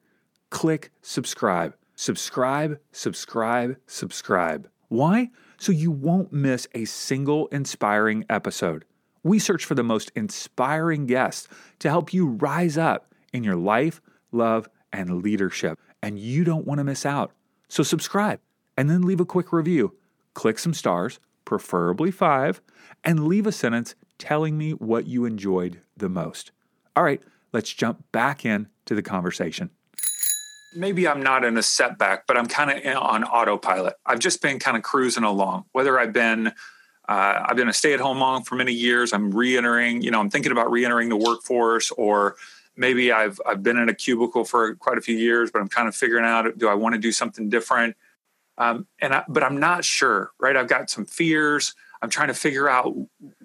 Click 0.49 0.91
subscribe. 1.01 1.75
Subscribe, 1.95 2.79
subscribe, 2.91 3.77
subscribe. 3.87 4.69
Why? 4.89 5.29
So 5.65 5.71
you 5.71 5.89
won't 5.89 6.31
miss 6.31 6.67
a 6.75 6.85
single 6.85 7.47
inspiring 7.47 8.23
episode. 8.29 8.85
We 9.23 9.39
search 9.39 9.65
for 9.65 9.73
the 9.73 9.81
most 9.81 10.11
inspiring 10.15 11.07
guests 11.07 11.47
to 11.79 11.89
help 11.89 12.13
you 12.13 12.27
rise 12.27 12.77
up 12.77 13.15
in 13.33 13.43
your 13.43 13.55
life, 13.55 13.99
love, 14.31 14.69
and 14.93 15.23
leadership. 15.23 15.79
And 16.03 16.19
you 16.19 16.43
don't 16.43 16.67
want 16.67 16.77
to 16.77 16.83
miss 16.83 17.03
out. 17.03 17.31
So 17.67 17.81
subscribe 17.81 18.41
and 18.77 18.91
then 18.91 19.01
leave 19.01 19.19
a 19.19 19.25
quick 19.25 19.51
review. 19.51 19.95
Click 20.35 20.59
some 20.59 20.75
stars, 20.75 21.19
preferably 21.45 22.11
five, 22.11 22.61
and 23.03 23.27
leave 23.27 23.47
a 23.47 23.51
sentence 23.51 23.95
telling 24.19 24.59
me 24.59 24.73
what 24.73 25.07
you 25.07 25.25
enjoyed 25.25 25.81
the 25.97 26.09
most. 26.09 26.51
All 26.95 27.03
right, 27.03 27.23
let's 27.53 27.73
jump 27.73 28.03
back 28.11 28.45
in 28.45 28.67
to 28.85 28.93
the 28.93 29.01
conversation. 29.01 29.71
Maybe 30.75 31.07
I'm 31.07 31.23
not 31.23 31.43
in 31.43 31.57
a 31.57 31.63
setback, 31.63 32.27
but 32.27 32.37
I'm 32.37 32.47
kind 32.47 32.71
of 32.71 32.97
on 32.97 33.23
autopilot. 33.23 33.95
I've 34.05 34.19
just 34.19 34.41
been 34.41 34.59
kind 34.59 34.75
of 34.75 34.83
cruising 34.83 35.23
along, 35.23 35.65
whether 35.71 35.97
I've 35.97 36.13
been 36.13 36.47
uh, 37.07 37.45
I've 37.45 37.55
been 37.55 37.69
a 37.69 37.73
stay-at-home 37.73 38.17
mom 38.17 38.43
for 38.43 38.55
many 38.55 38.73
years. 38.73 39.13
I'm 39.13 39.29
re-entering, 39.31 40.01
you 40.01 40.09
know, 40.09 40.19
I'm 40.19 40.29
thinking 40.29 40.51
about 40.51 40.71
re-entering 40.71 41.09
the 41.09 41.15
workforce, 41.15 41.91
or 41.91 42.35
maybe 42.75 43.11
I've 43.11 43.39
I've 43.45 43.63
been 43.63 43.77
in 43.77 43.89
a 43.89 43.93
cubicle 43.93 44.43
for 44.43 44.75
quite 44.75 44.97
a 44.97 45.01
few 45.01 45.15
years, 45.15 45.51
but 45.51 45.61
I'm 45.61 45.67
kind 45.67 45.87
of 45.87 45.95
figuring 45.95 46.25
out 46.25 46.57
do 46.57 46.67
I 46.67 46.73
want 46.73 46.95
to 46.95 46.99
do 46.99 47.11
something 47.11 47.49
different? 47.49 47.95
Um, 48.57 48.87
and 48.99 49.13
I, 49.13 49.23
but 49.27 49.43
I'm 49.43 49.59
not 49.59 49.83
sure, 49.85 50.31
right? 50.39 50.55
I've 50.55 50.67
got 50.67 50.89
some 50.89 51.05
fears. 51.05 51.75
I'm 52.01 52.09
trying 52.09 52.27
to 52.29 52.33
figure 52.33 52.69
out 52.69 52.93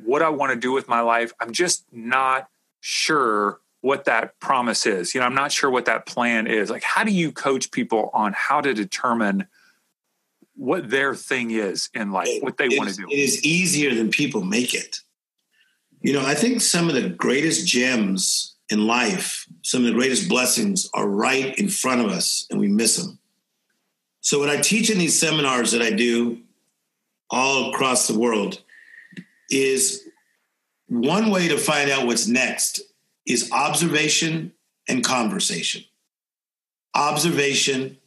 what 0.05 0.23
I 0.23 0.29
want 0.29 0.53
to 0.53 0.59
do 0.59 0.73
with 0.73 0.89
my 0.89 1.01
life. 1.01 1.33
I'm 1.41 1.53
just 1.53 1.85
not 1.93 2.49
sure 2.81 3.61
what 3.81 4.05
that 4.05 4.39
promise 4.41 4.87
is. 4.87 5.15
You 5.15 5.21
know, 5.21 5.27
I'm 5.27 5.35
not 5.35 5.53
sure 5.53 5.71
what 5.71 5.87
that 5.87 6.07
plan 6.07 6.47
is. 6.47 6.71
Like, 6.71 6.83
how 6.83 7.05
do 7.05 7.13
you 7.13 7.33
coach 7.33 7.71
people 7.71 8.11
on 8.13 8.33
how 8.35 8.61
to 8.61 8.75
determine 8.75 9.47
what 10.55 10.91
their 10.91 11.15
thing 11.15 11.51
is 11.51 11.89
in 11.95 12.13
life, 12.13 12.29
what 12.41 12.59
they 12.59 12.69
want 12.69 12.91
to 12.91 12.97
do? 12.97 13.07
It 13.09 13.19
is 13.19 13.45
easier 13.45 13.95
than 13.95 14.11
people 14.11 14.43
make 14.43 14.75
it. 14.75 14.99
You 16.03 16.13
know, 16.13 16.25
I 16.25 16.35
think 16.35 16.61
some 16.61 16.89
of 16.89 16.95
the 16.95 17.09
greatest 17.09 17.67
gems 17.67 18.55
in 18.71 18.87
life, 18.87 19.47
some 19.63 19.83
of 19.83 19.87
the 19.89 19.95
greatest 19.95 20.29
blessings 20.29 20.89
are 20.95 21.09
right 21.09 21.59
in 21.59 21.69
front 21.69 22.03
of 22.03 22.09
us 22.09 22.47
and 22.51 22.61
we 22.61 22.69
miss 22.69 22.97
them. 22.97 23.19
So, 24.21 24.39
what 24.39 24.51
I 24.51 24.59
teach 24.59 24.91
in 24.91 24.99
these 24.99 25.19
seminars 25.19 25.73
that 25.73 25.83
I 25.83 25.91
do 25.91 26.39
all 27.31 27.71
across 27.71 28.07
the 28.07 28.19
world 28.19 28.63
is 29.51 30.03
one 30.89 31.31
way 31.31 31.49
to 31.49 31.57
find 31.57 31.91
out 31.91 32.07
what's 32.07 32.27
next 32.27 32.81
is 33.27 33.51
observation 33.53 34.53
and 34.89 35.05
conversation. 35.05 35.85
Observation 36.95 37.99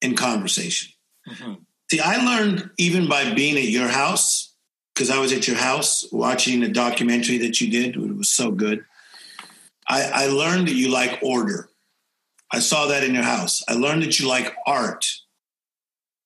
and 0.00 0.16
conversation. 0.16 0.92
Mm-hmm. 1.28 1.54
See, 1.90 2.00
I 2.00 2.24
learned 2.24 2.70
even 2.78 3.08
by 3.08 3.34
being 3.34 3.56
at 3.56 3.64
your 3.64 3.88
house, 3.88 4.54
because 4.94 5.10
I 5.10 5.18
was 5.18 5.32
at 5.32 5.46
your 5.46 5.56
house 5.56 6.06
watching 6.12 6.62
a 6.62 6.68
documentary 6.68 7.38
that 7.38 7.60
you 7.60 7.70
did. 7.70 7.96
It 7.96 8.16
was 8.16 8.28
so 8.28 8.50
good. 8.50 8.84
I, 9.88 10.02
I 10.02 10.26
learned 10.26 10.68
that 10.68 10.74
you 10.74 10.88
like 10.90 11.18
order. 11.22 11.68
I 12.50 12.60
saw 12.60 12.86
that 12.86 13.02
in 13.04 13.14
your 13.14 13.24
house. 13.24 13.62
I 13.68 13.74
learned 13.74 14.02
that 14.02 14.18
you 14.20 14.28
like 14.28 14.54
art. 14.66 15.06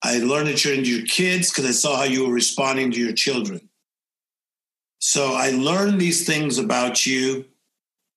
I 0.03 0.18
learned 0.18 0.49
that 0.49 0.64
you're 0.64 0.75
into 0.75 0.90
your 0.90 1.07
kids 1.07 1.51
because 1.51 1.64
I 1.64 1.72
saw 1.72 1.96
how 1.96 2.05
you 2.05 2.27
were 2.27 2.33
responding 2.33 2.92
to 2.92 3.01
your 3.01 3.12
children. 3.12 3.68
So 4.99 5.35
I 5.35 5.51
learned 5.51 6.01
these 6.01 6.27
things 6.27 6.59
about 6.59 7.07
you 7.07 7.44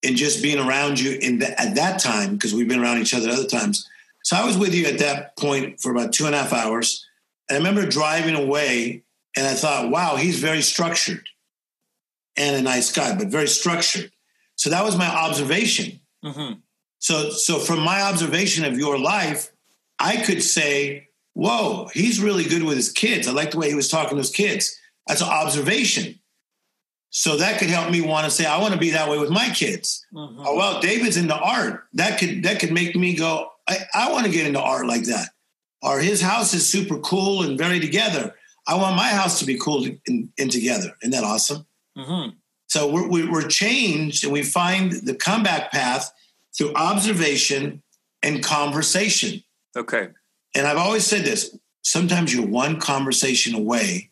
and 0.03 0.15
just 0.15 0.41
being 0.41 0.59
around 0.59 0.99
you 0.99 1.17
in 1.19 1.39
the, 1.39 1.59
at 1.59 1.75
that 1.75 1.99
time 1.99 2.33
because 2.33 2.53
we've 2.53 2.67
been 2.67 2.81
around 2.81 2.99
each 2.99 3.13
other 3.13 3.29
other 3.29 3.47
times. 3.47 3.87
So 4.23 4.35
I 4.35 4.45
was 4.45 4.57
with 4.57 4.73
you 4.73 4.85
at 4.85 4.99
that 4.99 5.35
point 5.37 5.79
for 5.79 5.91
about 5.91 6.13
two 6.13 6.25
and 6.25 6.35
a 6.35 6.39
half 6.39 6.53
hours. 6.53 7.05
And 7.49 7.55
I 7.55 7.59
remember 7.59 7.89
driving 7.89 8.35
away 8.35 9.03
and 9.35 9.47
I 9.47 9.53
thought, 9.53 9.89
wow, 9.89 10.15
he's 10.15 10.39
very 10.39 10.61
structured 10.61 11.27
and 12.37 12.55
a 12.55 12.61
nice 12.61 12.91
guy, 12.91 13.15
but 13.15 13.27
very 13.27 13.47
structured. 13.47 14.11
So 14.55 14.69
that 14.69 14.83
was 14.83 14.97
my 14.97 15.07
observation. 15.07 15.99
Mm-hmm. 16.23 16.59
So, 16.99 17.29
so 17.29 17.59
from 17.59 17.79
my 17.79 18.01
observation 18.01 18.65
of 18.65 18.77
your 18.77 18.97
life, 18.97 19.51
I 19.99 20.17
could 20.17 20.43
say, 20.43 21.09
whoa, 21.33 21.89
he's 21.93 22.21
really 22.21 22.43
good 22.43 22.63
with 22.63 22.77
his 22.77 22.91
kids. 22.91 23.27
I 23.27 23.31
like 23.31 23.51
the 23.51 23.57
way 23.57 23.69
he 23.69 23.75
was 23.75 23.89
talking 23.89 24.11
to 24.11 24.17
his 24.17 24.31
kids. 24.31 24.77
That's 25.07 25.21
an 25.21 25.29
observation. 25.29 26.18
So 27.11 27.37
that 27.37 27.59
could 27.59 27.69
help 27.69 27.91
me 27.91 28.01
want 28.01 28.25
to 28.25 28.31
say, 28.31 28.45
I 28.45 28.59
want 28.59 28.73
to 28.73 28.79
be 28.79 28.91
that 28.91 29.09
way 29.09 29.17
with 29.17 29.31
my 29.31 29.49
kids. 29.49 30.05
Mm-hmm. 30.13 30.43
Oh, 30.45 30.55
well, 30.55 30.79
David's 30.79 31.17
into 31.17 31.35
art. 31.35 31.85
That 31.93 32.19
could 32.19 32.43
that 32.43 32.59
could 32.59 32.71
make 32.71 32.95
me 32.95 33.15
go, 33.15 33.49
I, 33.67 33.77
I 33.93 34.11
want 34.11 34.25
to 34.25 34.31
get 34.31 34.45
into 34.45 34.61
art 34.61 34.85
like 34.85 35.03
that. 35.03 35.29
Or 35.81 35.99
his 35.99 36.21
house 36.21 36.53
is 36.53 36.67
super 36.67 36.99
cool 36.99 37.43
and 37.43 37.57
very 37.57 37.79
together. 37.79 38.35
I 38.67 38.75
want 38.75 38.95
my 38.95 39.07
house 39.07 39.39
to 39.39 39.45
be 39.45 39.57
cool 39.57 39.87
and, 40.07 40.29
and 40.37 40.51
together. 40.51 40.93
Isn't 41.01 41.11
that 41.11 41.23
awesome? 41.23 41.65
Mm-hmm. 41.97 42.35
So 42.67 42.91
we're, 42.91 43.31
we're 43.31 43.47
changed 43.47 44.23
and 44.23 44.31
we 44.31 44.43
find 44.43 44.91
the 44.91 45.15
comeback 45.15 45.71
path 45.71 46.11
through 46.55 46.73
observation 46.75 47.81
and 48.21 48.43
conversation. 48.43 49.43
Okay. 49.75 50.09
And 50.55 50.67
I've 50.67 50.77
always 50.77 51.05
said 51.05 51.25
this 51.25 51.57
sometimes 51.81 52.33
you're 52.33 52.45
one 52.45 52.79
conversation 52.79 53.55
away 53.55 54.08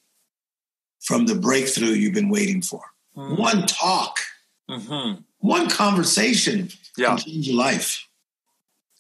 from 1.02 1.26
the 1.26 1.36
breakthrough 1.36 1.90
you've 1.90 2.14
been 2.14 2.30
waiting 2.30 2.62
for. 2.62 2.82
Mm-hmm. 3.16 3.42
One 3.42 3.66
talk, 3.68 4.20
mm-hmm. 4.70 5.22
one 5.40 5.70
conversation 5.70 6.70
yeah. 6.98 7.10
can 7.10 7.18
change 7.18 7.48
your 7.48 7.58
life. 7.58 8.08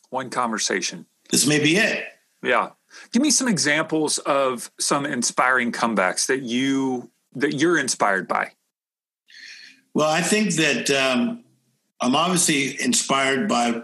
One 0.09 0.29
conversation. 0.29 1.05
This 1.29 1.45
may 1.45 1.59
be 1.59 1.77
it. 1.77 2.05
Yeah. 2.41 2.69
Give 3.11 3.21
me 3.21 3.29
some 3.29 3.47
examples 3.47 4.17
of 4.19 4.71
some 4.79 5.05
inspiring 5.05 5.71
comebacks 5.71 6.27
that 6.27 6.41
you 6.41 7.11
that 7.35 7.53
you're 7.53 7.77
inspired 7.77 8.27
by. 8.27 8.51
Well, 9.93 10.09
I 10.09 10.21
think 10.21 10.53
that 10.55 10.89
um, 10.89 11.43
I'm 11.99 12.15
obviously 12.15 12.81
inspired 12.81 13.47
by 13.49 13.83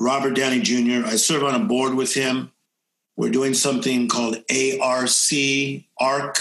Robert 0.00 0.34
Downey 0.34 0.60
Jr. 0.60 1.06
I 1.06 1.16
serve 1.16 1.42
on 1.42 1.54
a 1.54 1.64
board 1.64 1.94
with 1.94 2.14
him. 2.14 2.52
We're 3.16 3.30
doing 3.30 3.54
something 3.54 4.08
called 4.08 4.36
ARC, 4.50 5.08
ARC, 5.98 6.38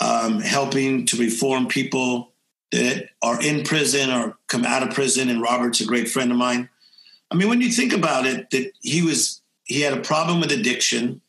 um, 0.00 0.40
helping 0.40 1.06
to 1.06 1.16
reform 1.16 1.66
people 1.66 2.32
that 2.72 3.08
are 3.22 3.40
in 3.42 3.64
prison 3.64 4.10
or 4.10 4.36
come 4.48 4.64
out 4.64 4.82
of 4.82 4.94
prison. 4.94 5.28
And 5.28 5.40
Robert's 5.40 5.80
a 5.80 5.86
great 5.86 6.08
friend 6.08 6.30
of 6.30 6.36
mine. 6.36 6.68
I 7.30 7.34
mean, 7.34 7.48
when 7.48 7.60
you 7.60 7.70
think 7.70 7.92
about 7.92 8.26
it, 8.26 8.50
that 8.50 8.72
he 8.82 9.02
was 9.02 9.42
he 9.64 9.80
had 9.80 9.92
a 9.92 10.00
problem 10.00 10.40
with 10.40 10.52
addiction, 10.52 11.20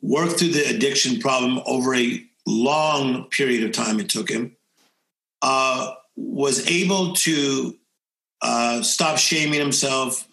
worked 0.00 0.38
through 0.38 0.52
the 0.52 0.64
addiction 0.64 1.18
problem 1.18 1.60
over 1.66 1.94
a 1.94 2.24
long 2.46 3.24
period 3.30 3.64
of 3.64 3.72
time. 3.72 3.98
It 3.98 4.08
took 4.08 4.30
him 4.30 4.56
uh, 5.44 5.92
was 6.16 6.70
able 6.70 7.12
to 7.12 7.76
uh, 8.40 8.82
stop 8.82 9.18
shaming 9.18 9.60
himself, 9.60 10.26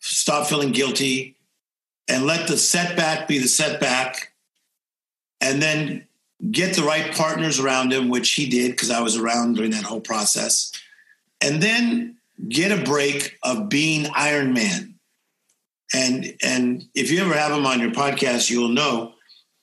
stop 0.00 0.46
feeling 0.46 0.70
guilty, 0.70 1.34
and 2.08 2.26
let 2.26 2.46
the 2.46 2.58
setback 2.58 3.26
be 3.26 3.38
the 3.38 3.48
setback, 3.48 4.32
and 5.40 5.62
then 5.62 6.06
get 6.50 6.76
the 6.76 6.82
right 6.82 7.14
partners 7.14 7.58
around 7.58 7.92
him, 7.92 8.08
which 8.08 8.32
he 8.32 8.48
did 8.48 8.72
because 8.72 8.90
I 8.90 9.00
was 9.00 9.16
around 9.16 9.54
during 9.54 9.70
that 9.72 9.84
whole 9.84 10.00
process, 10.00 10.72
and 11.40 11.62
then 11.62 12.16
get 12.48 12.76
a 12.76 12.82
break 12.84 13.38
of 13.42 13.68
being 13.68 14.10
Iron 14.14 14.52
Man. 14.52 14.94
And 15.94 16.34
and 16.42 16.84
if 16.94 17.10
you 17.10 17.20
ever 17.20 17.34
have 17.34 17.52
him 17.52 17.66
on 17.66 17.80
your 17.80 17.90
podcast, 17.90 18.50
you'll 18.50 18.68
know 18.68 19.14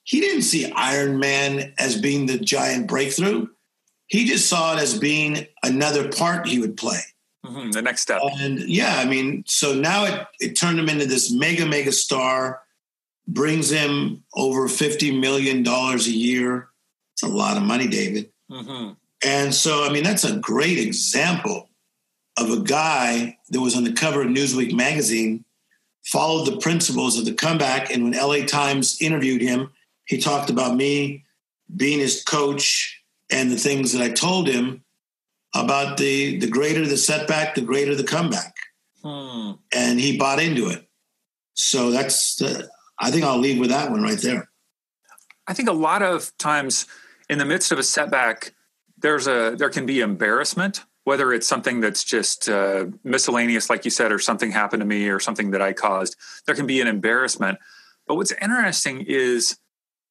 he 0.04 0.22
didn't 0.22 0.44
see 0.44 0.72
Iron 0.72 1.20
Man 1.20 1.74
as 1.78 2.00
being 2.00 2.26
the 2.26 2.38
giant 2.38 2.88
breakthrough 2.88 3.48
he 4.08 4.26
just 4.26 4.48
saw 4.48 4.76
it 4.76 4.82
as 4.82 4.98
being 4.98 5.48
another 5.64 6.12
part 6.12 6.48
he 6.48 6.60
would 6.60 6.78
play. 6.78 7.00
Mm-hmm, 7.46 7.72
the 7.72 7.82
next 7.82 8.02
step. 8.02 8.22
And 8.40 8.60
yeah, 8.60 8.96
I 8.98 9.06
mean, 9.06 9.44
so 9.46 9.74
now 9.74 10.06
it, 10.06 10.28
it 10.40 10.54
turned 10.54 10.80
him 10.80 10.90
into 10.90 11.06
this 11.06 11.32
mega, 11.32 11.66
mega 11.66 11.92
star, 11.92 12.62
brings 13.28 13.70
him 13.70 14.24
over 14.36 14.68
$50 14.68 15.20
million 15.20 15.66
a 15.68 15.98
year. 15.98 16.70
It's 17.14 17.24
a 17.24 17.28
lot 17.28 17.58
of 17.58 17.64
money, 17.64 17.88
David. 17.88 18.32
Mm-hmm. 18.52 18.94
And 19.26 19.54
so, 19.54 19.84
I 19.84 19.92
mean, 19.92 20.04
that's 20.04 20.24
a 20.24 20.38
great 20.38 20.78
example 20.78 21.70
of 22.38 22.52
a 22.52 22.62
guy 22.62 23.38
that 23.50 23.62
was 23.62 23.76
on 23.76 23.84
the 23.84 23.94
cover 23.94 24.22
of 24.22 24.28
Newsweek 24.28 24.74
magazine, 24.74 25.46
followed 26.04 26.46
the 26.46 26.58
principles 26.58 27.18
of 27.18 27.26
the 27.26 27.34
comeback. 27.34 27.92
And 27.92 28.04
when 28.04 28.14
LA 28.14 28.46
Times 28.46 29.02
interviewed 29.02 29.42
him, 29.42 29.72
he 30.06 30.18
talked 30.20 30.50
about 30.50 30.76
me 30.76 31.24
being 31.76 32.00
his 32.00 32.24
coach 32.24 33.02
and 33.32 33.52
the 33.52 33.58
things 33.58 33.94
that 33.94 34.02
I 34.02 34.10
told 34.10 34.48
him 34.48 34.84
about 35.56 35.98
the 35.98 36.38
the 36.38 36.48
greater 36.48 36.86
the 36.86 36.98
setback, 36.98 37.56
the 37.56 37.62
greater 37.62 37.96
the 37.96 38.04
comeback. 38.04 38.54
Hmm. 39.02 39.54
And 39.74 40.00
he 40.00 40.18
bought 40.18 40.42
into 40.42 40.70
it. 40.70 40.88
So 41.54 41.90
that's 41.90 42.36
the, 42.36 42.70
I 43.00 43.12
think 43.12 43.24
I'll 43.24 43.38
leave 43.38 43.60
with 43.60 43.70
that 43.70 43.92
one 43.92 44.02
right 44.02 44.18
there. 44.18 44.50
I 45.48 45.54
think 45.54 45.70
a 45.70 45.74
lot 45.74 46.02
of 46.02 46.36
times 46.38 46.86
in 47.30 47.38
the 47.38 47.46
midst 47.46 47.72
of 47.72 47.80
a 47.80 47.84
setback, 47.84 48.54
there's 48.98 49.28
a 49.28 49.56
there 49.58 49.70
can 49.70 49.86
be 49.86 50.00
embarrassment, 50.00 50.86
whether 51.04 51.34
it's 51.34 51.48
something 51.48 51.82
that's 51.82 52.04
just 52.04 52.50
uh, 52.50 52.86
miscellaneous, 53.04 53.70
like 53.70 53.86
you 53.86 53.92
said, 53.92 54.12
or 54.12 54.20
something 54.20 54.52
happened 54.52 54.82
to 54.82 54.86
me, 54.86 55.10
or 55.10 55.20
something 55.20 55.52
that 55.52 55.62
I 55.62 55.74
caused. 55.74 56.16
There 56.46 56.56
can 56.56 56.66
be 56.66 56.82
an 56.82 56.88
embarrassment. 56.88 57.60
But 58.08 58.16
what's 58.16 58.32
interesting 58.32 59.04
is 59.08 59.58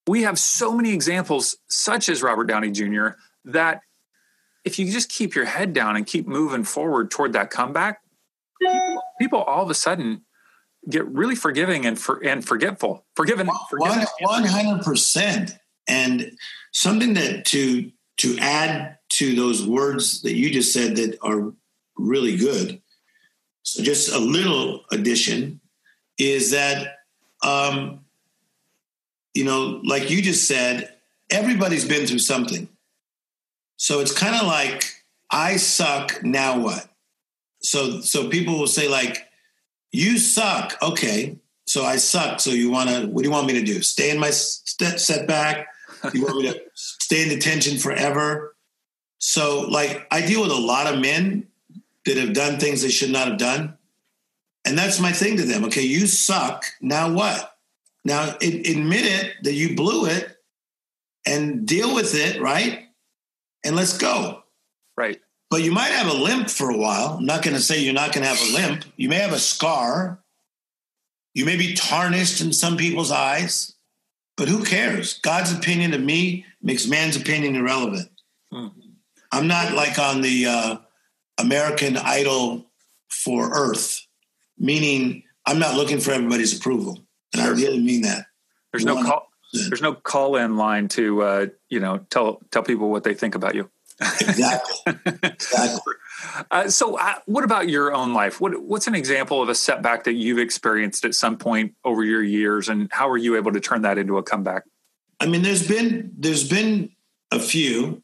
we 0.07 0.23
have 0.23 0.39
so 0.39 0.73
many 0.73 0.93
examples, 0.93 1.57
such 1.69 2.09
as 2.09 2.23
Robert 2.23 2.45
Downey 2.45 2.71
Jr., 2.71 3.09
that 3.47 3.81
if 4.65 4.79
you 4.79 4.91
just 4.91 5.11
keep 5.11 5.35
your 5.35 5.45
head 5.45 5.73
down 5.73 5.97
and 5.97 6.07
keep 6.07 6.27
moving 6.27 6.65
forward 6.65 7.11
toward 7.11 7.33
that 7.35 7.51
comeback, 7.51 8.01
people, 8.61 9.03
people 9.21 9.43
all 9.43 9.63
of 9.63 9.71
a 9.71 9.75
sudden 9.75 10.24
get 10.89 11.07
really 11.07 11.35
forgiving 11.35 11.87
and 11.87 11.99
for, 11.99 12.23
and 12.25 12.45
forgetful. 12.45 13.05
Forgiven, 13.17 13.47
one 13.47 14.45
hundred 14.45 14.83
percent. 14.85 15.59
And 15.87 16.37
something 16.73 17.15
that 17.15 17.45
to 17.47 17.91
to 18.19 18.39
add 18.39 18.99
to 19.11 19.35
those 19.35 19.67
words 19.67 20.23
that 20.23 20.35
you 20.35 20.51
just 20.51 20.73
said 20.73 20.97
that 20.97 21.19
are 21.23 21.53
really 21.97 22.37
good. 22.37 22.81
So 23.63 23.83
just 23.83 24.13
a 24.13 24.19
little 24.19 24.85
addition 24.91 25.61
is 26.19 26.51
that 26.53 26.99
um, 27.43 28.01
you 29.35 29.45
know, 29.45 29.81
like 29.85 30.11
you 30.11 30.23
just 30.23 30.47
said, 30.47 30.95
everybody's 31.31 31.87
been 31.87 32.07
through 32.07 32.21
something. 32.21 32.69
So 33.77 34.01
it's 34.01 34.13
kind 34.13 34.37
of 34.37 34.47
like, 34.47 34.85
I 35.31 35.57
suck, 35.57 36.23
now 36.23 36.59
what? 36.61 36.89
So 37.61 38.01
so 38.01 38.29
people 38.29 38.59
will 38.59 38.69
say, 38.69 38.89
like, 38.89 39.27
you 39.95 40.19
suck. 40.19 40.77
Okay. 40.83 41.39
So 41.67 41.85
I 41.85 41.97
suck. 41.97 42.41
So 42.41 42.51
you 42.51 42.71
want 42.71 42.91
to, 42.91 43.07
what 43.07 43.23
do 43.23 43.29
you 43.29 43.33
want 43.33 43.47
me 43.47 43.55
to 43.55 43.65
do? 43.65 43.81
Stay 43.81 44.11
in 44.11 44.19
my 44.19 44.31
st- 44.31 45.01
setback? 45.01 45.69
You 46.13 46.25
want 46.25 46.39
me 46.39 46.53
to 46.53 46.61
stay 46.75 47.23
in 47.23 47.29
detention 47.29 47.79
forever? 47.79 48.57
So, 49.19 49.61
like, 49.61 50.07
I 50.11 50.27
deal 50.27 50.43
with 50.43 50.51
a 50.51 50.61
lot 50.61 50.93
of 50.93 51.01
men 51.01 51.47
that 52.05 52.17
have 52.17 52.35
done 52.35 52.59
things 52.59 52.83
they 52.83 52.91
should 52.91 53.11
not 53.11 53.29
have 53.29 53.39
done. 53.39 53.79
And 54.67 54.77
that's 54.77 55.01
my 55.01 55.13
thing 55.13 55.37
to 55.37 55.45
them. 55.45 55.65
Okay, 55.67 55.83
you 55.83 56.07
suck. 56.07 56.65
Now 56.81 57.13
what? 57.13 57.57
Now 58.05 58.37
it, 58.41 58.69
admit 58.69 59.07
it 59.07 59.35
that 59.45 59.55
you 59.55 59.77
blew 59.77 60.07
it 60.07 60.37
and 61.27 61.67
deal 61.67 61.95
with 61.95 62.15
it, 62.15 62.41
right? 62.41 62.87
And 63.65 63.77
let's 63.77 63.97
go. 63.97 64.43
Right. 64.97 65.21
But 65.51 65.63
you 65.63 65.73
might 65.73 65.91
have 65.91 66.09
a 66.09 66.17
limp 66.17 66.51
for 66.51 66.71
a 66.71 66.77
while. 66.77 67.17
I'm 67.19 67.27
not 67.27 67.43
going 67.43 67.55
to 67.55 67.63
say 67.63 67.81
you're 67.81 67.95
not 67.95 68.13
going 68.13 68.25
to 68.25 68.29
have 68.29 68.41
a 68.41 68.53
limp. 68.55 68.85
You 68.97 69.09
may 69.09 69.19
have 69.19 69.33
a 69.33 69.39
scar. 69.39 70.21
You 71.35 71.45
may 71.45 71.57
be 71.57 71.75
tarnished 71.75 72.41
in 72.41 72.53
some 72.53 72.77
people's 72.77 73.11
eyes, 73.11 73.75
but 74.37 74.49
who 74.49 74.65
cares? 74.65 75.19
God's 75.19 75.53
opinion 75.53 75.93
of 75.93 76.01
me 76.01 76.47
makes 76.63 76.87
man's 76.87 77.17
opinion 77.17 77.57
irrelevant. 77.57 78.09
Mm-hmm. 78.53 78.81
I'm 79.33 79.49
not 79.49 79.73
like 79.73 79.99
on 79.99 80.21
the 80.23 80.47
uh, 80.47 80.77
American 81.39 81.97
Idol 81.97 82.71
for 83.11 83.51
Earth, 83.53 84.07
meaning 84.59 85.25
I'm 85.45 85.59
not 85.59 85.75
looking 85.75 85.99
for 85.99 86.13
everybody's 86.13 86.57
approval, 86.57 87.05
and 87.33 87.43
I 87.43 87.49
really 87.49 87.81
mean 87.81 88.03
that. 88.03 88.27
There's 88.73 88.85
no 88.85 89.03
call. 89.03 89.29
There's 89.53 89.83
no 89.83 89.95
call 89.95 90.37
in 90.37 90.57
line 90.57 90.89
to 90.89 91.23
uh, 91.23 91.47
you 91.69 91.81
know 91.81 91.99
tell 92.11 92.41
tell 92.51 92.63
people 92.63 92.91
what 92.91 93.03
they 93.03 93.15
think 93.15 93.35
about 93.35 93.57
you. 93.57 93.71
Exactly. 94.01 94.95
exactly. 95.23 95.95
Uh, 96.51 96.69
so, 96.69 96.99
uh, 96.99 97.15
what 97.27 97.45
about 97.45 97.69
your 97.69 97.95
own 97.95 98.15
life? 98.15 98.41
What 98.41 98.61
What's 98.63 98.87
an 98.87 98.95
example 98.95 99.43
of 99.43 99.49
a 99.49 99.55
setback 99.55 100.05
that 100.05 100.15
you've 100.15 100.39
experienced 100.39 101.05
at 101.05 101.15
some 101.15 101.37
point 101.37 101.75
over 101.85 102.05
your 102.05 102.23
years, 102.23 102.69
and 102.69 102.89
how 102.93 103.09
were 103.09 103.17
you 103.17 103.37
able 103.37 103.53
to 103.53 103.61
turn 103.61 103.83
that 103.83 103.99
into 103.99 104.19
a 104.19 104.23
comeback? 104.23 104.65
I 105.21 105.27
mean, 105.27 105.43
there's 105.43 105.67
been 105.67 106.13
there's 106.19 106.49
been 106.49 106.91
a 107.31 107.39
few, 107.39 108.03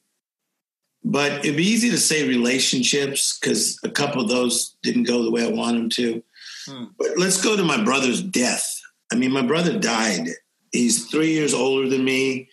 but 1.04 1.44
it'd 1.44 1.56
be 1.56 1.64
easy 1.66 1.90
to 1.90 1.98
say 1.98 2.26
relationships 2.28 3.38
because 3.38 3.78
a 3.84 3.90
couple 3.90 4.22
of 4.22 4.28
those 4.28 4.76
didn't 4.82 5.04
go 5.04 5.22
the 5.22 5.30
way 5.30 5.44
I 5.44 5.50
want 5.50 5.76
them 5.76 5.90
to. 5.90 6.22
Hmm. 6.66 6.84
But 6.98 7.08
let's 7.16 7.42
go 7.42 7.56
to 7.56 7.64
my 7.64 7.82
brother's 7.82 8.22
death. 8.22 8.80
I 9.12 9.16
mean, 9.16 9.32
my 9.32 9.42
brother 9.42 9.78
died. 9.78 10.28
He's 10.72 11.06
three 11.06 11.32
years 11.32 11.52
older 11.52 11.88
than 11.88 12.04
me. 12.04 12.48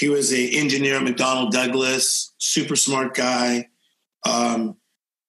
He 0.00 0.08
was 0.08 0.32
a 0.32 0.48
engineer 0.58 0.96
at 0.96 1.02
McDonnell 1.02 1.50
Douglas, 1.50 2.32
super 2.38 2.74
smart 2.74 3.14
guy. 3.14 3.68
Um, 4.26 4.76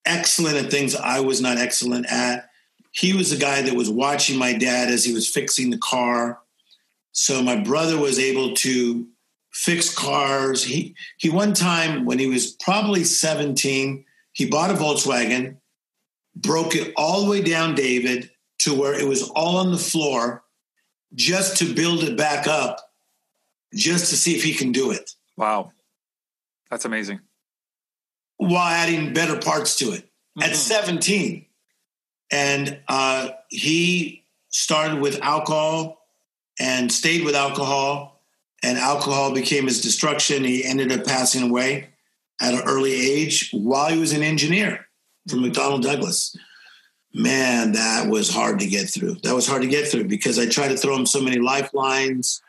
excellent 0.05 0.55
at 0.55 0.71
things 0.71 0.95
I 0.95 1.19
was 1.19 1.41
not 1.41 1.57
excellent 1.57 2.05
at. 2.09 2.47
He 2.93 3.13
was 3.13 3.31
the 3.31 3.35
guy 3.35 3.61
that 3.63 3.75
was 3.75 3.89
watching 3.89 4.39
my 4.39 4.53
dad 4.53 4.89
as 4.89 5.03
he 5.03 5.13
was 5.13 5.27
fixing 5.27 5.71
the 5.71 5.77
car. 5.77 6.39
So 7.11 7.43
my 7.43 7.57
brother 7.57 7.97
was 7.97 8.17
able 8.17 8.53
to 8.55 9.05
fix 9.51 9.93
cars. 9.93 10.63
He 10.63 10.95
he 11.17 11.29
one 11.29 11.53
time 11.53 12.05
when 12.05 12.17
he 12.17 12.27
was 12.27 12.53
probably 12.53 13.03
17, 13.03 14.05
he 14.31 14.45
bought 14.45 14.71
a 14.71 14.75
Volkswagen, 14.75 15.57
broke 16.33 16.75
it 16.75 16.93
all 16.95 17.25
the 17.25 17.29
way 17.29 17.41
down, 17.41 17.75
David, 17.75 18.31
to 18.59 18.73
where 18.73 18.97
it 18.97 19.05
was 19.05 19.29
all 19.31 19.57
on 19.57 19.73
the 19.73 19.77
floor 19.77 20.45
just 21.13 21.57
to 21.57 21.73
build 21.73 22.03
it 22.03 22.15
back 22.15 22.47
up, 22.47 22.90
just 23.73 24.09
to 24.09 24.17
see 24.17 24.35
if 24.35 24.43
he 24.43 24.53
can 24.53 24.71
do 24.71 24.91
it. 24.91 25.11
Wow. 25.37 25.71
That's 26.69 26.85
amazing 26.85 27.19
while 28.41 28.73
adding 28.73 29.13
better 29.13 29.37
parts 29.37 29.75
to 29.75 29.91
it 29.91 30.03
mm-hmm. 30.03 30.41
at 30.41 30.55
17. 30.55 31.45
And 32.31 32.79
uh, 32.87 33.29
he 33.49 34.23
started 34.49 34.99
with 34.99 35.21
alcohol 35.21 36.07
and 36.59 36.91
stayed 36.91 37.23
with 37.23 37.35
alcohol, 37.35 38.19
and 38.63 38.77
alcohol 38.79 39.33
became 39.33 39.65
his 39.65 39.81
destruction. 39.81 40.43
He 40.43 40.65
ended 40.65 40.91
up 40.91 41.05
passing 41.05 41.43
away 41.43 41.89
at 42.39 42.53
an 42.53 42.61
early 42.61 42.93
age 42.93 43.51
while 43.53 43.91
he 43.91 43.99
was 43.99 44.11
an 44.13 44.23
engineer 44.23 44.87
for 45.29 45.35
mm-hmm. 45.35 45.51
McDonnell 45.51 45.83
Douglas. 45.83 46.35
Man, 47.13 47.73
that 47.73 48.07
was 48.09 48.33
hard 48.33 48.59
to 48.59 48.67
get 48.67 48.89
through. 48.89 49.17
That 49.23 49.35
was 49.35 49.47
hard 49.47 49.61
to 49.61 49.67
get 49.67 49.87
through 49.87 50.05
because 50.05 50.39
I 50.39 50.47
tried 50.47 50.69
to 50.69 50.77
throw 50.77 50.95
him 50.95 51.05
so 51.05 51.21
many 51.21 51.37
lifelines, 51.37 52.41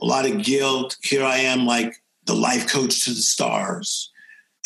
a 0.00 0.04
lot 0.04 0.26
of 0.26 0.42
guilt. 0.42 0.96
Here 1.02 1.24
I 1.24 1.38
am, 1.38 1.66
like 1.66 1.94
the 2.26 2.34
life 2.34 2.68
coach 2.68 3.04
to 3.04 3.10
the 3.10 3.16
stars 3.16 4.10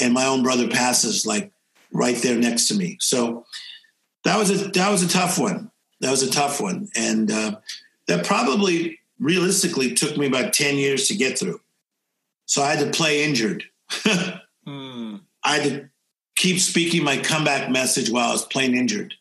and 0.01 0.13
my 0.13 0.27
own 0.27 0.43
brother 0.43 0.69
passes 0.69 1.27
like 1.27 1.53
right 1.93 2.17
there 2.17 2.37
next 2.37 2.69
to 2.69 2.75
me. 2.75 2.97
So 3.01 3.47
that 4.25 4.37
was 4.37 4.51
a 4.51 4.69
that 4.69 4.91
was 4.91 5.03
a 5.03 5.09
tough 5.09 5.39
one. 5.39 5.71
That 6.01 6.11
was 6.11 6.23
a 6.23 6.31
tough 6.31 6.61
one, 6.61 6.89
and 6.97 7.31
uh, 7.31 7.57
that 8.09 8.27
probably 8.27 8.99
realistically 9.21 9.95
took 9.95 10.17
me 10.17 10.27
about 10.27 10.53
ten 10.53 10.77
years 10.77 11.09
to 11.09 11.15
get 11.15 11.39
through. 11.39 11.61
So 12.47 12.63
I 12.63 12.75
had 12.75 12.85
to 12.85 12.97
play 12.97 13.25
injured. 13.25 13.65
mm. 14.67 15.21
I 15.45 15.57
had 15.57 15.65
to 15.65 15.89
keep 16.37 16.59
speaking 16.61 17.05
my 17.05 17.19
comeback 17.19 17.71
message 17.71 18.11
while 18.11 18.29
I 18.29 18.33
was 18.33 18.45
playing 18.45 18.77
injured. 18.77 19.15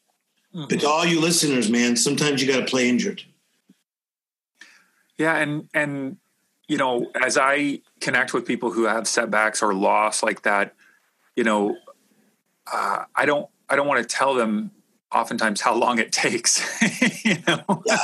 Mm-hmm. 0.55 0.67
But 0.69 0.79
to 0.81 0.87
all 0.87 1.05
you 1.05 1.21
listeners, 1.21 1.69
man, 1.69 1.95
sometimes 1.95 2.41
you 2.41 2.51
got 2.51 2.59
to 2.59 2.65
play 2.65 2.89
injured. 2.89 3.23
Yeah, 5.21 5.37
and 5.37 5.69
and 5.71 6.17
you 6.67 6.77
know, 6.77 7.11
as 7.21 7.37
I 7.37 7.81
connect 7.99 8.33
with 8.33 8.47
people 8.47 8.71
who 8.71 8.85
have 8.85 9.07
setbacks 9.07 9.61
or 9.61 9.71
loss 9.71 10.23
like 10.23 10.41
that, 10.43 10.73
you 11.35 11.43
know, 11.43 11.77
uh, 12.71 13.03
I 13.15 13.25
don't 13.27 13.47
I 13.69 13.75
don't 13.75 13.87
want 13.87 14.01
to 14.01 14.15
tell 14.15 14.33
them 14.33 14.71
oftentimes 15.11 15.61
how 15.61 15.75
long 15.75 15.99
it 15.99 16.11
takes. 16.11 16.65
you 17.23 17.35
know, 17.47 17.83
yeah. 17.85 17.97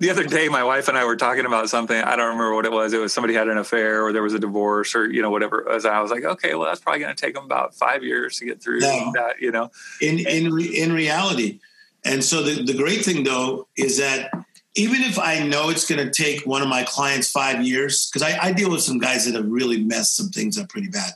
the 0.00 0.08
other 0.10 0.24
day 0.24 0.48
my 0.48 0.64
wife 0.64 0.88
and 0.88 0.96
I 0.96 1.04
were 1.04 1.16
talking 1.16 1.44
about 1.44 1.68
something. 1.68 1.96
I 1.96 2.16
don't 2.16 2.28
remember 2.28 2.54
what 2.54 2.64
it 2.64 2.72
was. 2.72 2.94
It 2.94 2.98
was 2.98 3.12
somebody 3.12 3.34
had 3.34 3.48
an 3.48 3.58
affair 3.58 4.06
or 4.06 4.14
there 4.14 4.22
was 4.22 4.32
a 4.32 4.38
divorce 4.38 4.94
or 4.94 5.06
you 5.12 5.20
know 5.20 5.30
whatever 5.30 5.70
As. 5.70 5.84
I 5.84 6.00
was 6.00 6.10
like, 6.10 6.24
okay, 6.24 6.54
well 6.54 6.66
that's 6.66 6.80
probably 6.80 7.00
going 7.00 7.14
to 7.14 7.20
take 7.20 7.34
them 7.34 7.44
about 7.44 7.74
five 7.74 8.02
years 8.02 8.38
to 8.38 8.46
get 8.46 8.62
through 8.62 8.80
no. 8.80 9.12
that. 9.16 9.38
You 9.38 9.52
know, 9.52 9.70
in 10.00 10.18
in 10.18 10.58
in 10.58 10.94
reality. 10.94 11.60
And 12.06 12.24
so 12.24 12.42
the 12.42 12.62
the 12.62 12.74
great 12.74 13.04
thing 13.04 13.24
though 13.24 13.68
is 13.76 13.98
that 13.98 14.30
even 14.74 15.02
if 15.02 15.18
I 15.18 15.40
know 15.46 15.70
it's 15.70 15.88
going 15.88 16.04
to 16.04 16.10
take 16.10 16.46
one 16.46 16.62
of 16.62 16.68
my 16.68 16.82
clients 16.84 17.30
five 17.30 17.62
years, 17.62 18.10
because 18.10 18.22
I, 18.22 18.38
I, 18.48 18.52
deal 18.52 18.70
with 18.70 18.80
some 18.80 18.98
guys 18.98 19.24
that 19.24 19.34
have 19.34 19.48
really 19.48 19.82
messed 19.82 20.16
some 20.16 20.28
things 20.28 20.58
up 20.58 20.68
pretty 20.68 20.88
bad. 20.88 21.12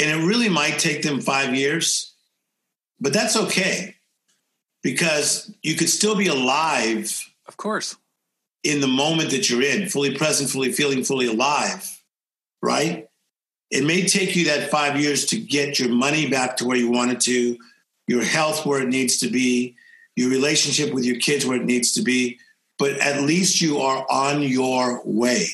And 0.00 0.10
it 0.10 0.26
really 0.26 0.48
might 0.48 0.78
take 0.78 1.02
them 1.02 1.20
five 1.20 1.54
years, 1.54 2.12
but 3.00 3.12
that's 3.12 3.36
okay 3.36 3.96
because 4.82 5.52
you 5.62 5.74
could 5.74 5.88
still 5.88 6.16
be 6.16 6.28
alive. 6.28 7.32
Of 7.46 7.56
course. 7.56 7.96
In 8.64 8.80
the 8.80 8.88
moment 8.88 9.30
that 9.30 9.48
you're 9.48 9.62
in, 9.62 9.88
fully 9.88 10.16
present, 10.16 10.50
fully 10.50 10.72
feeling, 10.72 11.04
fully 11.04 11.26
alive, 11.26 12.02
right? 12.62 13.08
It 13.70 13.84
may 13.84 14.06
take 14.06 14.34
you 14.34 14.46
that 14.46 14.70
five 14.70 15.00
years 15.00 15.26
to 15.26 15.38
get 15.38 15.78
your 15.78 15.90
money 15.90 16.28
back 16.28 16.56
to 16.56 16.64
where 16.64 16.76
you 16.76 16.90
want 16.90 17.12
it 17.12 17.20
to, 17.22 17.56
your 18.06 18.24
health 18.24 18.66
where 18.66 18.82
it 18.82 18.88
needs 18.88 19.18
to 19.18 19.30
be, 19.30 19.76
your 20.18 20.30
relationship 20.30 20.92
with 20.92 21.04
your 21.04 21.16
kids 21.16 21.46
where 21.46 21.56
it 21.56 21.64
needs 21.64 21.92
to 21.92 22.02
be, 22.02 22.40
but 22.76 22.98
at 22.98 23.22
least 23.22 23.60
you 23.60 23.78
are 23.78 24.04
on 24.10 24.42
your 24.42 25.00
way. 25.04 25.46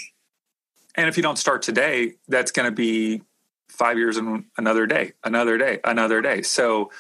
And 0.95 1.07
if 1.07 1.19
you 1.19 1.23
don't 1.23 1.37
start 1.37 1.61
today, 1.61 2.15
that's 2.29 2.51
going 2.51 2.65
to 2.65 2.75
be 2.75 3.21
five 3.69 3.99
years 3.99 4.17
and 4.17 4.45
another 4.57 4.87
day, 4.87 5.13
another 5.23 5.59
day, 5.59 5.81
another 5.85 6.23
day. 6.23 6.41
So 6.41 6.91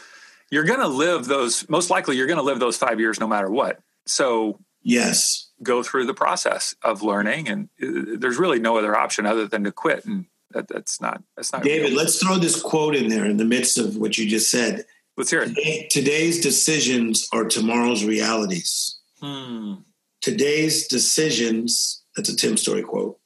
you're 0.51 0.65
going 0.65 0.81
to 0.81 0.89
live 0.89 1.25
those, 1.25 1.67
most 1.71 1.89
likely, 1.89 2.19
you're 2.19 2.27
going 2.27 2.37
to 2.37 2.43
live 2.43 2.59
those 2.59 2.77
five 2.77 3.01
years 3.01 3.19
no 3.19 3.27
matter 3.27 3.51
what. 3.51 3.81
So, 4.05 4.59
yes, 4.83 5.49
go 5.63 5.83
through 5.83 6.05
the 6.05 6.13
process 6.13 6.75
of 6.83 7.03
learning. 7.03 7.49
And 7.49 7.71
uh, 7.83 8.19
there's 8.19 8.37
really 8.37 8.59
no 8.59 8.77
other 8.77 8.95
option 8.95 9.25
other 9.25 9.47
than 9.47 9.65
to 9.65 9.73
quit. 9.73 10.05
And 10.05 10.27
that, 10.51 10.69
that's 10.69 11.01
not, 11.01 11.23
that's 11.35 11.51
not, 11.51 11.63
David, 11.63 11.91
real. 11.91 11.97
let's 11.97 12.23
throw 12.23 12.37
this 12.37 12.61
quote 12.61 12.95
in 12.95 13.09
there 13.09 13.25
in 13.25 13.39
the 13.39 13.45
midst 13.47 13.79
of 13.79 13.97
what 13.97 14.19
you 14.19 14.29
just 14.29 14.51
said. 14.51 14.85
Let's 15.17 15.31
hear 15.31 15.43
it. 15.43 15.49
Today, 15.49 15.89
today's 15.91 16.41
decisions 16.41 17.29
are 17.33 17.45
tomorrow's 17.45 18.05
realities. 18.05 18.99
Hmm. 19.21 19.75
Today's 20.21 20.89
decisions, 20.89 22.03
that's 22.17 22.29
a 22.29 22.37
Tim 22.37 22.57
Storey 22.57 22.83
quote, 22.83 23.19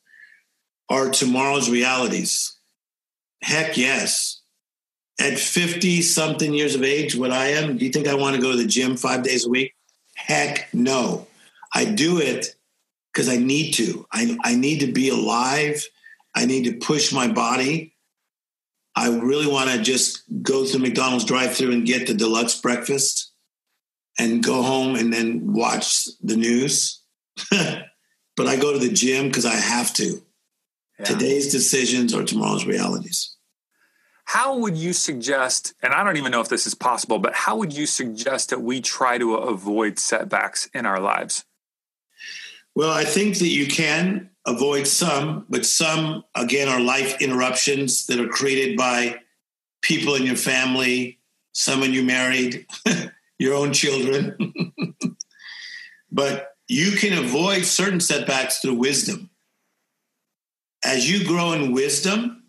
are 0.91 1.11
tomorrow's 1.11 1.71
realities. 1.71 2.57
Heck 3.43 3.77
yes. 3.77 4.43
At 5.21 5.39
50 5.39 6.03
something 6.03 6.53
years 6.53 6.75
of 6.75 6.83
age, 6.83 7.17
what 7.17 7.33
I 7.33 7.49
am, 7.49 7.79
do 7.79 7.85
you 7.85 7.91
think 7.91 8.07
I 8.07 8.15
want 8.15 8.37
to 8.37 8.43
go 8.43 8.51
to 8.51 8.57
the 8.57 8.67
gym 8.67 8.97
five 8.97 9.23
days 9.23 9.47
a 9.47 9.51
week? 9.51 9.75
Heck 10.15 10.73
no. 10.75 11.27
I 11.75 11.85
do 11.85 12.21
it 12.21 12.55
because 13.13 13.29
I 13.29 13.37
need 13.37 13.73
to. 13.73 14.07
I, 14.13 14.37
I 14.45 14.55
need 14.55 14.81
to 14.81 14.93
be 14.93 15.09
alive. 15.09 15.85
I 16.35 16.47
need 16.47 16.65
to 16.65 16.85
push 16.85 17.13
my 17.13 17.29
body. 17.29 17.95
I 18.99 19.09
really 19.09 19.47
want 19.47 19.71
to 19.71 19.81
just 19.81 20.23
go 20.43 20.67
to 20.67 20.79
McDonald's 20.79 21.25
drive 21.25 21.55
through 21.55 21.73
and 21.73 21.87
get 21.87 22.07
the 22.07 22.15
deluxe 22.15 22.61
breakfast 22.61 23.33
and 24.19 24.43
go 24.43 24.63
home 24.63 24.97
and 24.97 25.13
then 25.13 25.53
watch 25.53 26.07
the 26.23 26.37
news. 26.37 27.01
but 27.51 28.47
I 28.47 28.57
go 28.57 28.73
to 28.73 28.79
the 28.79 28.93
gym 28.93 29.29
because 29.29 29.47
I 29.47 29.55
have 29.55 29.95
to. 29.95 30.21
Yeah. 30.99 31.05
Today's 31.05 31.53
decisions 31.53 32.13
are 32.13 32.25
tomorrow's 32.25 32.67
realities. 32.67 33.37
How 34.25 34.59
would 34.59 34.77
you 34.77 34.93
suggest, 34.93 35.73
and 35.83 35.95
I 35.95 36.05
don't 36.05 36.19
even 36.19 36.33
know 36.33 36.43
if 36.43 36.51
this 36.51 36.67
is 36.67 36.75
possible, 36.75 37.19
but 37.19 37.35
how 37.35 37.57
would 37.57 37.73
you 37.73 37.87
suggest 37.87 38.51
that 38.51 38.61
we 38.61 38.81
try 38.81 39.17
to 39.17 39.37
avoid 39.37 39.99
setbacks 39.99 40.69
in 40.75 40.85
our 40.85 41.01
lives? 41.01 41.45
Well, 42.79 42.93
I 42.93 43.03
think 43.03 43.39
that 43.39 43.49
you 43.49 43.67
can 43.67 44.31
avoid 44.47 44.87
some, 44.87 45.47
but 45.49 45.67
some, 45.67 46.23
again, 46.37 46.69
are 46.69 46.79
life 46.79 47.21
interruptions 47.21 48.07
that 48.07 48.21
are 48.21 48.29
created 48.29 48.77
by 48.77 49.17
people 49.83 50.15
in 50.15 50.23
your 50.23 50.37
family, 50.37 51.19
someone 51.51 51.93
you 51.93 52.05
married, 52.05 52.69
your 53.41 53.55
own 53.55 53.73
children. 53.73 54.63
but 56.13 56.53
you 56.69 56.93
can 56.93 57.19
avoid 57.19 57.65
certain 57.65 57.99
setbacks 57.99 58.61
through 58.61 58.75
wisdom. 58.75 59.31
As 60.85 61.11
you 61.11 61.27
grow 61.27 61.55
in 61.55 61.73
wisdom, 61.73 62.45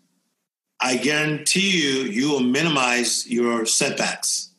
I 0.80 0.96
guarantee 0.96 1.70
you, 1.72 2.04
you 2.04 2.30
will 2.30 2.38
minimize 2.38 3.28
your 3.28 3.66
setbacks. 3.66 4.49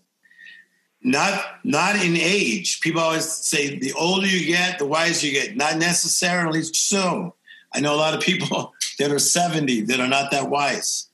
Not, 1.04 1.43
not 1.64 1.95
in 1.95 2.16
age. 2.16 2.80
People 2.82 3.02
always 3.02 3.28
say 3.28 3.80
the 3.80 3.93
older 3.93 4.28
you 4.28 4.45
get, 4.45 4.78
the 4.78 4.86
wiser 4.86 5.28
you 5.28 5.34
get. 5.34 5.56
Not 5.56 5.78
necessarily 5.78 6.64
so. 6.64 7.36
I 7.74 7.80
know 7.80 7.95
a 7.95 7.97
lot 7.97 8.14
of 8.14 8.22
people 8.22 8.74
that 8.99 9.12
are 9.12 9.20
70 9.20 9.82
that 9.82 9.99
are 9.99 10.08
not 10.08 10.32
that 10.32 10.49
wise. 10.49 11.10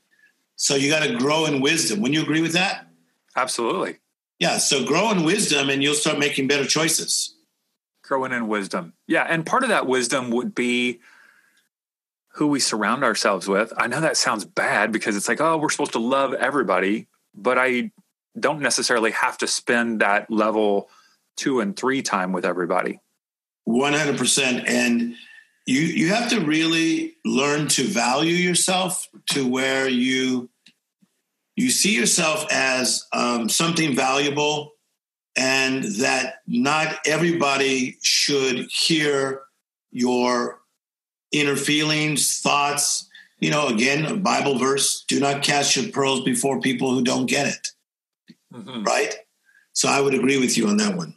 So 0.56 0.76
you 0.76 0.90
got 0.90 1.04
to 1.04 1.16
grow 1.18 1.46
in 1.46 1.62
wisdom. 1.62 2.02
When 2.02 2.14
you 2.14 2.22
agree 2.22 2.42
with 2.42 2.54
that? 2.54 2.88
Absolutely. 3.36 4.00
Yeah. 4.40 4.58
So 4.58 4.84
grow 4.84 5.12
in 5.12 5.24
wisdom 5.24 5.70
and 5.70 5.82
you'll 5.82 5.94
start 5.94 6.20
making 6.20 6.48
better 6.48 6.66
choices. 6.66 7.36
Growing 8.04 8.34
in 8.34 8.48
wisdom. 8.48 8.94
Yeah. 9.08 9.26
And 9.28 9.46
part 9.46 9.64
of 9.64 9.70
that 9.70 9.88
wisdom 9.88 10.32
would 10.32 10.56
be 10.56 11.00
who 12.38 12.48
we 12.48 12.60
surround 12.60 13.04
ourselves 13.04 13.48
with. 13.48 13.74
I 13.78 13.88
know 13.88 14.02
that 14.02 14.18
sounds 14.18 14.46
bad 14.46 14.92
because 14.92 15.16
it's 15.16 15.28
like, 15.28 15.42
oh, 15.42 15.58
we're 15.58 15.70
supposed 15.70 15.94
to 15.94 16.00
love 16.00 16.34
everybody, 16.34 17.08
but 17.34 17.58
I 17.58 17.92
don't 18.40 18.62
necessarily 18.62 19.12
have 19.12 19.38
to 19.40 19.48
spend 19.48 20.02
that 20.02 20.30
level 20.30 20.90
two 21.36 21.60
and 21.60 21.76
three 21.76 22.02
time 22.02 22.32
with 22.32 22.46
everybody. 22.46 23.00
100%. 23.68 24.70
And 24.70 25.16
you, 25.66 25.82
you 25.82 26.10
have 26.10 26.30
to 26.30 26.40
really 26.40 27.16
learn 27.26 27.68
to 27.70 27.84
value 27.84 28.36
yourself 28.36 29.08
to 29.32 29.48
where 29.48 29.88
you, 29.88 30.50
you 31.56 31.70
see 31.70 31.96
yourself 31.96 32.46
as 32.52 33.06
um, 33.12 33.50
something 33.50 33.96
valuable 33.96 34.74
and 35.36 35.84
that 35.84 36.36
not 36.48 37.00
everybody 37.06 37.98
should 38.02 38.68
hear 38.72 39.42
your 39.92 40.60
inner 41.32 41.56
feelings, 41.56 42.40
thoughts. 42.40 43.08
You 43.40 43.52
know, 43.52 43.68
again, 43.68 44.06
a 44.06 44.16
Bible 44.16 44.58
verse 44.58 45.06
do 45.08 45.20
not 45.20 45.44
cast 45.44 45.76
your 45.76 45.92
pearls 45.92 46.22
before 46.22 46.60
people 46.60 46.92
who 46.94 47.04
don't 47.04 47.28
get 47.28 47.48
it. 47.48 47.68
Mm-hmm. 48.58 48.84
Right? 48.84 49.16
So 49.74 49.88
I 49.88 50.02
would 50.02 50.14
agree 50.14 50.40
with 50.40 50.58
you 50.58 50.68
on 50.68 50.78
that 50.78 50.96
one. 50.96 51.16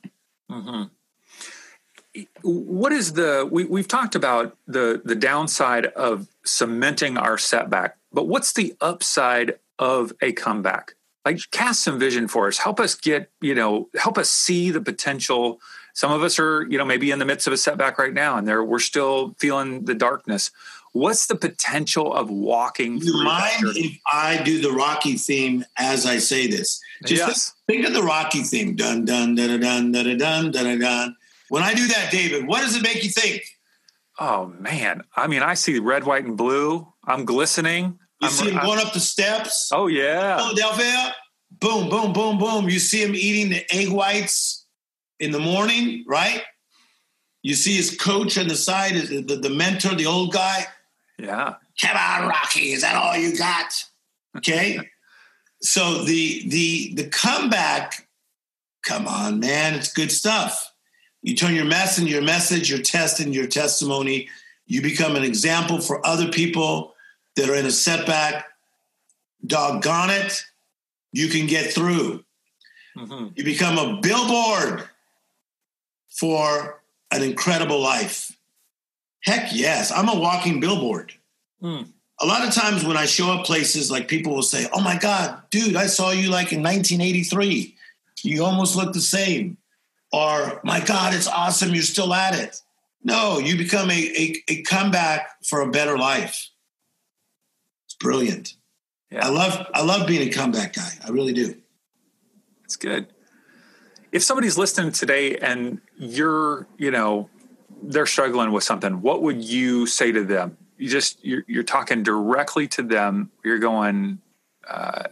Mm-hmm. 0.51 2.25
What 2.43 2.93
is 2.93 3.13
the 3.15 3.49
we, 3.51 3.65
we've 3.65 3.89
talked 3.89 4.15
about 4.15 4.57
the 4.67 5.01
the 5.05 5.15
downside 5.15 5.87
of 5.87 6.29
cementing 6.45 7.17
our 7.17 7.39
setback, 7.39 7.97
but 8.13 8.27
what's 8.27 8.53
the 8.53 8.75
upside 8.81 9.59
of 9.79 10.13
a 10.21 10.33
comeback? 10.33 10.95
Like 11.25 11.39
cast 11.51 11.85
some 11.85 11.99
vision 11.99 12.29
for 12.29 12.49
us. 12.49 12.59
Help 12.59 12.81
us 12.81 12.95
get, 12.95 13.31
you 13.41 13.55
know, 13.55 13.89
help 13.95 14.19
us 14.19 14.31
see 14.31 14.71
the 14.71 14.81
potential 14.81 15.61
some 15.95 16.13
of 16.13 16.23
us 16.23 16.39
are, 16.39 16.67
you 16.69 16.79
know, 16.79 16.85
maybe 16.85 17.11
in 17.11 17.19
the 17.19 17.25
midst 17.25 17.47
of 17.47 17.53
a 17.53 17.57
setback 17.57 17.99
right 17.99 18.15
now, 18.15 18.37
and 18.37 18.47
there 18.47 18.65
we're 18.65 18.79
still 18.79 19.35
feeling 19.39 19.85
the 19.85 19.95
darkness. 19.95 20.51
What's 20.93 21.27
the 21.27 21.37
potential 21.37 22.13
of 22.13 22.31
walking? 22.31 22.99
Do 22.99 23.07
you 23.07 23.23
mind 23.23 23.63
if 23.77 23.99
I 24.13 24.43
do 24.43 24.61
the 24.61 24.73
Rocky 24.73 25.15
theme 25.15 25.65
as 25.79 26.05
I 26.05 26.19
say 26.19 26.49
this? 26.49 26.81
Just 27.07 27.29
yes. 27.29 27.55
think 27.69 27.87
of 27.87 27.95
the 27.95 28.03
Rocky 28.03 28.43
theme. 28.43 28.75
Dun 28.75 29.05
dun 29.05 29.37
dun 29.37 29.61
dun 29.61 29.93
dun 29.93 30.19
dun 30.19 30.51
dun 30.51 30.79
dun. 30.79 31.17
When 31.49 31.63
I 31.63 31.75
do 31.75 31.87
that, 31.87 32.11
David, 32.11 32.47
what 32.47 32.61
does 32.61 32.77
it 32.77 32.83
make 32.83 33.05
you 33.05 33.11
think? 33.11 33.43
Oh 34.19 34.53
man, 34.59 35.03
I 35.17 35.29
mean, 35.29 35.43
I 35.43 35.55
see 35.55 35.79
red, 35.79 36.05
white, 36.05 36.25
and 36.25 36.37
blue. 36.37 36.93
I'm 37.05 37.25
glistening. 37.25 37.99
You 38.21 38.29
I'm, 38.29 38.31
see 38.31 38.51
him 38.51 38.59
I'm, 38.59 38.67
going 38.67 38.85
up 38.85 38.93
the 38.93 39.01
steps. 39.01 39.71
Oh 39.73 39.87
yeah, 39.87 40.39
Philadelphia. 40.39 41.15
Boom, 41.53 41.89
boom, 41.89 42.13
boom, 42.13 42.39
boom. 42.39 42.69
You 42.69 42.79
see 42.79 43.03
him 43.03 43.15
eating 43.15 43.51
the 43.51 43.65
egg 43.75 43.91
whites 43.91 44.67
in 45.19 45.31
the 45.31 45.41
morning, 45.41 46.05
right? 46.07 46.43
You 47.43 47.55
see 47.55 47.75
his 47.77 47.97
coach 47.97 48.37
on 48.39 48.49
the 48.49 48.57
side, 48.57 48.95
the, 48.95 49.37
the 49.37 49.51
mentor, 49.51 49.95
the 49.95 50.07
old 50.07 50.33
guy. 50.33 50.67
Yeah. 51.21 51.55
Come 51.81 51.97
on, 51.97 52.29
Rocky. 52.29 52.73
Is 52.73 52.83
that 52.83 52.97
all 52.97 53.17
you 53.17 53.37
got? 53.37 53.73
Okay. 54.37 54.79
so 55.63 56.05
the 56.05 56.49
the 56.49 56.95
the 56.95 57.09
comeback, 57.09 58.09
come 58.85 59.07
on, 59.07 59.41
man, 59.41 59.75
it's 59.75 59.93
good 59.93 60.11
stuff. 60.11 60.73
You 61.23 61.35
turn 61.37 61.55
your 61.55 61.67
mess 61.67 61.99
into 61.99 62.11
your 62.11 62.23
message, 62.23 62.71
your 62.71 62.81
test 62.81 63.21
into 63.21 63.33
your 63.33 63.47
testimony. 63.47 64.29
You 64.67 64.81
become 64.81 65.17
an 65.17 65.25
example 65.25 65.81
for 65.81 66.05
other 66.07 66.29
people 66.29 66.95
that 67.37 67.49
are 67.49 67.55
in 67.55 67.67
a 67.67 67.71
setback. 67.71 68.47
Doggone 69.47 70.11
it, 70.11 70.45
you 71.13 71.29
can 71.29 71.47
get 71.47 71.73
through. 71.73 72.25
Mm-hmm. 72.97 73.29
You 73.35 73.45
become 73.45 73.79
a 73.79 74.01
billboard 74.01 74.89
for 76.09 76.83
an 77.11 77.23
incredible 77.23 77.81
life? 77.81 78.37
Heck 79.23 79.51
yes. 79.53 79.93
I'm 79.93 80.09
a 80.09 80.19
walking 80.19 80.61
billboard. 80.61 81.13
Mm. 81.63 81.89
A 82.21 82.27
lot 82.27 82.47
of 82.47 82.55
times 82.55 82.85
when 82.85 82.97
I 82.97 83.07
show 83.07 83.31
up 83.33 83.47
places, 83.47 83.91
like 83.91 84.09
people 84.09 84.35
will 84.35 84.43
say, 84.43 84.67
Oh 84.73 84.81
my 84.81 84.99
God, 84.99 85.43
dude, 85.51 85.77
I 85.77 85.87
saw 85.87 86.11
you 86.11 86.31
like 86.31 86.53
in 86.53 86.63
1983. 86.63 87.75
You 88.23 88.45
almost 88.45 88.77
look 88.77 88.93
the 88.93 89.01
same. 89.01 89.57
Or, 90.13 90.61
My 90.65 90.81
God, 90.81 91.15
it's 91.15 91.29
awesome. 91.29 91.73
You're 91.73 91.83
still 91.83 92.13
at 92.13 92.39
it. 92.39 92.61
No, 93.03 93.39
you 93.39 93.57
become 93.57 93.91
a, 93.91 93.95
a, 93.95 94.43
a 94.49 94.63
comeback 94.63 95.29
for 95.45 95.63
a 95.63 95.71
better 95.71 95.97
life. 95.97 96.51
It's 97.87 97.95
brilliant. 97.95 98.55
Yeah. 99.11 99.27
I 99.27 99.31
love 99.31 99.67
I 99.75 99.83
love 99.83 100.07
being 100.07 100.29
a 100.29 100.33
comeback 100.33 100.75
guy. 100.75 100.91
I 101.05 101.11
really 101.11 101.33
do. 101.33 101.55
It's 102.65 102.77
good 102.77 103.09
if 104.13 104.23
somebody's 104.23 104.59
listening 104.59 104.93
today 104.93 105.37
and 105.37 105.81
you're, 105.97 106.67
you 106.79 106.91
know, 106.91 107.29
they're 107.83 108.07
struggling 108.07 108.53
with 108.53 108.65
something, 108.65 109.03
what 109.03 109.23
would 109.23 109.43
you 109.43 109.87
say 109.87 110.13
to 110.13 110.25
them? 110.25 110.57
You 110.77 110.89
just 110.89 111.23
you're, 111.25 111.45
you're 111.47 111.63
talking 111.63 112.03
directly 112.03 112.67
to 112.69 112.83
them. 112.83 113.31
You're 113.45 113.59
going, 113.59 114.21
uh, 114.69 115.05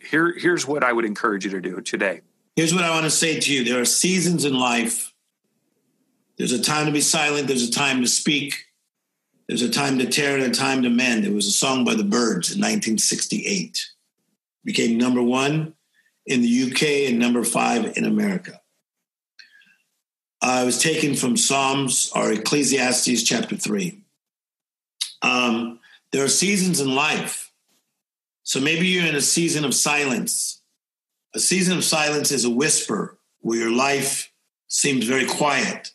here. 0.00 0.34
Here's 0.36 0.66
what 0.66 0.84
I 0.84 0.92
would 0.92 1.04
encourage 1.04 1.44
you 1.44 1.50
to 1.52 1.60
do 1.60 1.80
today. 1.80 2.20
Here's 2.54 2.74
what 2.74 2.84
I 2.84 2.90
want 2.90 3.04
to 3.04 3.10
say 3.10 3.40
to 3.40 3.52
you: 3.52 3.64
There 3.64 3.80
are 3.80 3.86
seasons 3.86 4.44
in 4.44 4.58
life. 4.58 5.14
There's 6.36 6.52
a 6.52 6.62
time 6.62 6.86
to 6.86 6.92
be 6.92 7.00
silent. 7.00 7.48
There's 7.48 7.66
a 7.66 7.72
time 7.72 8.02
to 8.02 8.08
speak. 8.08 8.66
There's 9.48 9.62
a 9.62 9.70
time 9.70 9.98
to 9.98 10.06
tear 10.06 10.36
and 10.36 10.44
a 10.44 10.50
time 10.50 10.82
to 10.82 10.90
mend. 10.90 11.24
It 11.24 11.32
was 11.32 11.46
a 11.46 11.52
song 11.52 11.84
by 11.84 11.94
the 11.94 12.04
Byrds 12.04 12.50
in 12.50 12.58
1968. 12.58 13.86
Became 14.64 14.98
number 14.98 15.22
one 15.22 15.74
in 16.26 16.42
the 16.42 16.64
UK 16.64 17.08
and 17.08 17.18
number 17.18 17.44
five 17.44 17.96
in 17.96 18.04
America. 18.04 18.60
Uh, 20.42 20.62
was 20.64 20.80
taken 20.80 21.14
from 21.14 21.36
Psalms 21.36 22.10
or 22.14 22.30
Ecclesiastes 22.30 23.22
chapter 23.22 23.56
three. 23.56 24.02
Um, 25.22 25.80
there 26.12 26.24
are 26.24 26.28
seasons 26.28 26.80
in 26.80 26.94
life. 26.94 27.50
So 28.42 28.60
maybe 28.60 28.86
you're 28.86 29.06
in 29.06 29.16
a 29.16 29.20
season 29.20 29.64
of 29.64 29.74
silence. 29.74 30.62
A 31.34 31.40
season 31.40 31.76
of 31.76 31.84
silence 31.84 32.30
is 32.30 32.44
a 32.44 32.50
whisper 32.50 33.18
where 33.40 33.58
your 33.58 33.72
life 33.72 34.30
seems 34.68 35.04
very 35.04 35.26
quiet. 35.26 35.90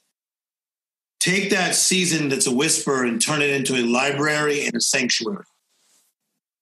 Take 1.20 1.52
that 1.52 1.76
season 1.76 2.30
that's 2.30 2.48
a 2.48 2.56
whisper 2.56 3.06
and 3.06 3.22
turn 3.22 3.42
it 3.42 3.52
into 3.52 3.76
a 3.76 3.86
library 3.86 4.66
and 4.66 4.76
a 4.76 4.82
sanctuary. 4.82 5.46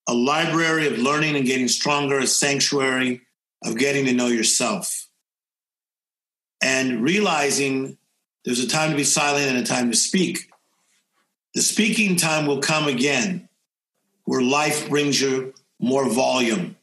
A 0.07 0.13
library 0.13 0.87
of 0.87 0.99
learning 0.99 1.35
and 1.35 1.45
getting 1.45 1.67
stronger, 1.67 2.19
a 2.19 2.27
sanctuary 2.27 3.21
of 3.63 3.77
getting 3.77 4.05
to 4.05 4.13
know 4.13 4.27
yourself 4.27 5.08
and 6.61 7.03
realizing 7.03 7.97
there's 8.45 8.63
a 8.63 8.67
time 8.67 8.91
to 8.91 8.95
be 8.95 9.03
silent 9.03 9.47
and 9.47 9.57
a 9.57 9.63
time 9.63 9.91
to 9.91 9.97
speak. 9.97 10.49
The 11.53 11.61
speaking 11.61 12.15
time 12.15 12.45
will 12.45 12.59
come 12.59 12.87
again 12.87 13.49
where 14.25 14.41
life 14.41 14.89
brings 14.89 15.19
you 15.19 15.53
more 15.79 16.09
volume. 16.09 16.75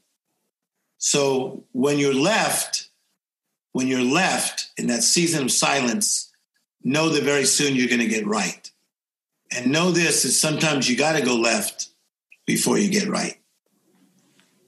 So 0.99 1.65
when 1.73 1.99
you're 1.99 2.15
left, 2.15 2.89
when 3.73 3.87
you're 3.87 4.01
left 4.01 4.71
in 4.77 4.89
that 4.89 5.03
season 5.03 5.45
of 5.45 5.53
silence, 5.53 6.33
know 6.83 7.11
that 7.11 7.23
very 7.23 7.45
soon 7.45 7.77
you're 7.77 7.89
going 7.89 8.01
to 8.01 8.07
get 8.07 8.27
right. 8.27 8.71
And 9.55 9.71
know 9.71 9.91
this 9.91 10.25
is 10.25 10.41
sometimes 10.41 10.89
you 10.89 10.97
got 10.97 11.13
to 11.17 11.23
go 11.25 11.37
left 11.37 11.89
before 12.47 12.79
you 12.79 12.91
get 12.91 13.09
right 13.09 13.39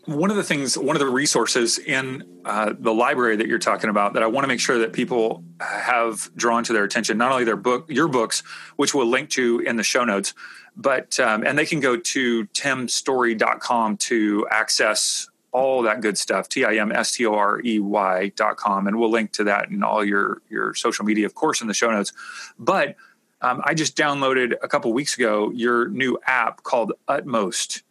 one 0.09 0.31
of 0.31 0.37
the 0.37 0.43
things, 0.43 0.79
one 0.79 0.97
of 0.97 1.01
the 1.01 1.07
resources 1.07 1.79
in 1.79 2.25
uh, 2.47 2.73
the 2.79 2.95
library 2.95 3.37
that 3.37 3.47
you're 3.47 3.59
talking 3.59 3.91
about 3.91 4.15
that 4.15 4.23
I 4.23 4.27
want 4.27 4.45
to 4.45 4.49
make 4.49 4.59
sure 4.59 4.79
that 4.79 4.95
people 4.95 5.45
have 5.61 6.31
drawn 6.35 6.65
to 6.65 6.73
their 6.73 6.85
attention, 6.85 7.19
not 7.19 7.31
only 7.31 7.45
their 7.45 7.57
book, 7.57 7.91
your 7.91 8.09
books, 8.09 8.43
which 8.77 8.95
we'll 8.95 9.07
link 9.07 9.29
to 9.31 9.61
in 9.61 9.77
the 9.77 9.83
show 9.83 10.05
notes, 10.05 10.33
but, 10.75 11.21
um, 11.21 11.45
and 11.45 11.59
they 11.59 11.67
can 11.67 11.81
go 11.81 11.99
to 11.99 12.47
timstorey.com 12.47 13.99
to 13.99 14.47
access 14.51 15.29
all 15.53 15.83
that 15.83 16.01
good 16.01 16.17
stuff, 16.17 16.49
T-I-M-S-T-O-R-E-Y 16.49 18.33
dot 18.35 18.57
com. 18.57 18.87
And 18.87 18.99
we'll 18.99 19.11
link 19.11 19.33
to 19.33 19.45
that 19.45 19.69
in 19.69 19.83
all 19.83 20.03
your, 20.03 20.41
your 20.49 20.75
social 20.75 21.05
media, 21.05 21.27
of 21.27 21.35
course, 21.35 21.61
in 21.61 21.69
the 21.69 21.75
show 21.75 21.91
notes. 21.91 22.15
But 22.59 22.97
um, 23.43 23.61
I 23.65 23.75
just 23.75 23.95
downloaded 23.95 24.55
a 24.63 24.69
couple 24.69 24.93
weeks 24.93 25.17
ago 25.17 25.51
your 25.51 25.89
new 25.89 26.19
app 26.27 26.63
called 26.63 26.93
Utmost 27.09 27.83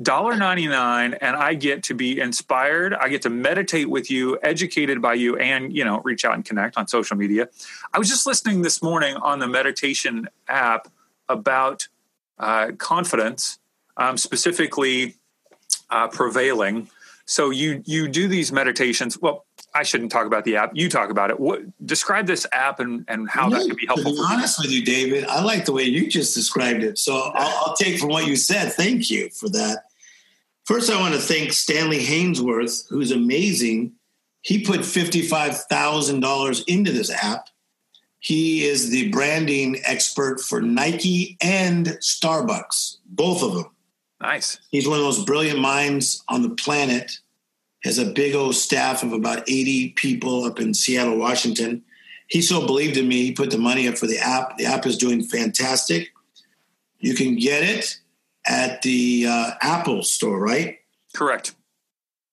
$1.99 0.00 1.18
and 1.20 1.36
I 1.36 1.54
get 1.54 1.84
to 1.84 1.94
be 1.94 2.20
inspired. 2.20 2.94
I 2.94 3.08
get 3.08 3.22
to 3.22 3.30
meditate 3.30 3.88
with 3.88 4.10
you, 4.10 4.38
educated 4.42 5.00
by 5.00 5.14
you, 5.14 5.36
and 5.36 5.74
you 5.74 5.84
know, 5.84 6.00
reach 6.00 6.24
out 6.24 6.34
and 6.34 6.44
connect 6.44 6.76
on 6.76 6.88
social 6.88 7.16
media. 7.16 7.48
I 7.92 7.98
was 7.98 8.08
just 8.08 8.26
listening 8.26 8.62
this 8.62 8.82
morning 8.82 9.16
on 9.16 9.38
the 9.38 9.46
meditation 9.46 10.28
app 10.48 10.88
about 11.28 11.88
uh, 12.38 12.72
confidence, 12.76 13.58
um, 13.96 14.16
specifically 14.16 15.14
uh, 15.90 16.08
prevailing. 16.08 16.88
So 17.26 17.50
you 17.50 17.82
you 17.86 18.08
do 18.08 18.26
these 18.28 18.52
meditations. 18.52 19.20
Well, 19.20 19.46
I 19.74 19.82
shouldn't 19.82 20.12
talk 20.12 20.26
about 20.26 20.44
the 20.44 20.56
app. 20.56 20.70
You 20.74 20.88
talk 20.88 21.10
about 21.10 21.30
it. 21.30 21.40
What 21.40 21.62
describe 21.84 22.26
this 22.26 22.46
app 22.52 22.78
and, 22.78 23.04
and 23.08 23.28
how 23.28 23.48
that 23.50 23.62
could 23.66 23.76
be 23.76 23.86
helpful. 23.86 24.12
To 24.12 24.16
be 24.16 24.24
honest 24.24 24.60
with 24.60 24.70
you, 24.70 24.84
David, 24.84 25.24
I 25.24 25.42
like 25.42 25.64
the 25.64 25.72
way 25.72 25.82
you 25.82 26.08
just 26.08 26.34
described 26.34 26.84
it. 26.84 26.96
So 26.98 27.16
I'll, 27.16 27.66
I'll 27.66 27.76
take 27.76 27.98
from 27.98 28.10
what 28.10 28.26
you 28.26 28.36
said. 28.36 28.72
Thank 28.72 29.10
you 29.10 29.30
for 29.30 29.48
that. 29.48 29.84
First, 30.64 30.90
I 30.90 31.00
want 31.00 31.14
to 31.14 31.20
thank 31.20 31.52
Stanley 31.52 31.98
Hainsworth, 31.98 32.88
who's 32.88 33.10
amazing. 33.10 33.92
He 34.42 34.62
put 34.64 34.80
$55,000 34.80 36.64
into 36.68 36.92
this 36.92 37.10
app. 37.10 37.48
He 38.20 38.64
is 38.64 38.90
the 38.90 39.10
branding 39.10 39.80
expert 39.84 40.40
for 40.40 40.62
Nike 40.62 41.36
and 41.42 41.86
Starbucks, 42.00 42.98
both 43.04 43.42
of 43.42 43.54
them. 43.54 43.66
Nice. 44.22 44.58
He's 44.70 44.88
one 44.88 44.98
of 44.98 45.04
those 45.04 45.24
brilliant 45.24 45.60
minds 45.60 46.22
on 46.28 46.42
the 46.42 46.50
planet. 46.50 47.18
Has 47.84 47.98
a 47.98 48.06
big 48.06 48.34
old 48.34 48.54
staff 48.54 49.02
of 49.02 49.12
about 49.12 49.48
80 49.48 49.90
people 49.90 50.44
up 50.44 50.58
in 50.58 50.72
Seattle, 50.72 51.18
Washington. 51.18 51.82
He 52.28 52.40
so 52.40 52.66
believed 52.66 52.96
in 52.96 53.06
me, 53.06 53.24
he 53.24 53.32
put 53.32 53.50
the 53.50 53.58
money 53.58 53.86
up 53.86 53.98
for 53.98 54.06
the 54.06 54.18
app. 54.18 54.56
The 54.56 54.64
app 54.64 54.86
is 54.86 54.96
doing 54.96 55.22
fantastic. 55.22 56.10
You 56.98 57.14
can 57.14 57.36
get 57.36 57.62
it 57.62 57.98
at 58.46 58.80
the 58.82 59.26
uh, 59.28 59.50
Apple 59.60 60.02
store, 60.02 60.38
right? 60.38 60.78
Correct. 61.14 61.54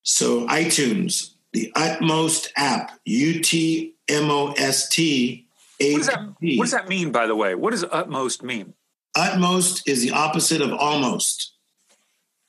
So 0.03 0.47
iTunes, 0.47 1.33
the 1.51 1.71
Utmost 1.75 2.51
app, 2.55 2.99
U 3.05 3.41
T 3.41 3.95
M 4.07 4.31
O 4.31 4.53
S 4.53 4.89
T. 4.89 5.47
Does, 5.79 6.07
that, 6.07 6.19
what 6.19 6.65
does 6.65 6.71
that 6.71 6.87
mean, 6.87 7.11
by 7.11 7.25
the 7.25 7.35
way? 7.35 7.55
What 7.55 7.71
does 7.71 7.83
utmost 7.91 8.43
mean? 8.43 8.75
Utmost 9.15 9.87
is 9.87 10.01
the 10.01 10.11
opposite 10.11 10.61
of 10.61 10.71
almost. 10.71 11.53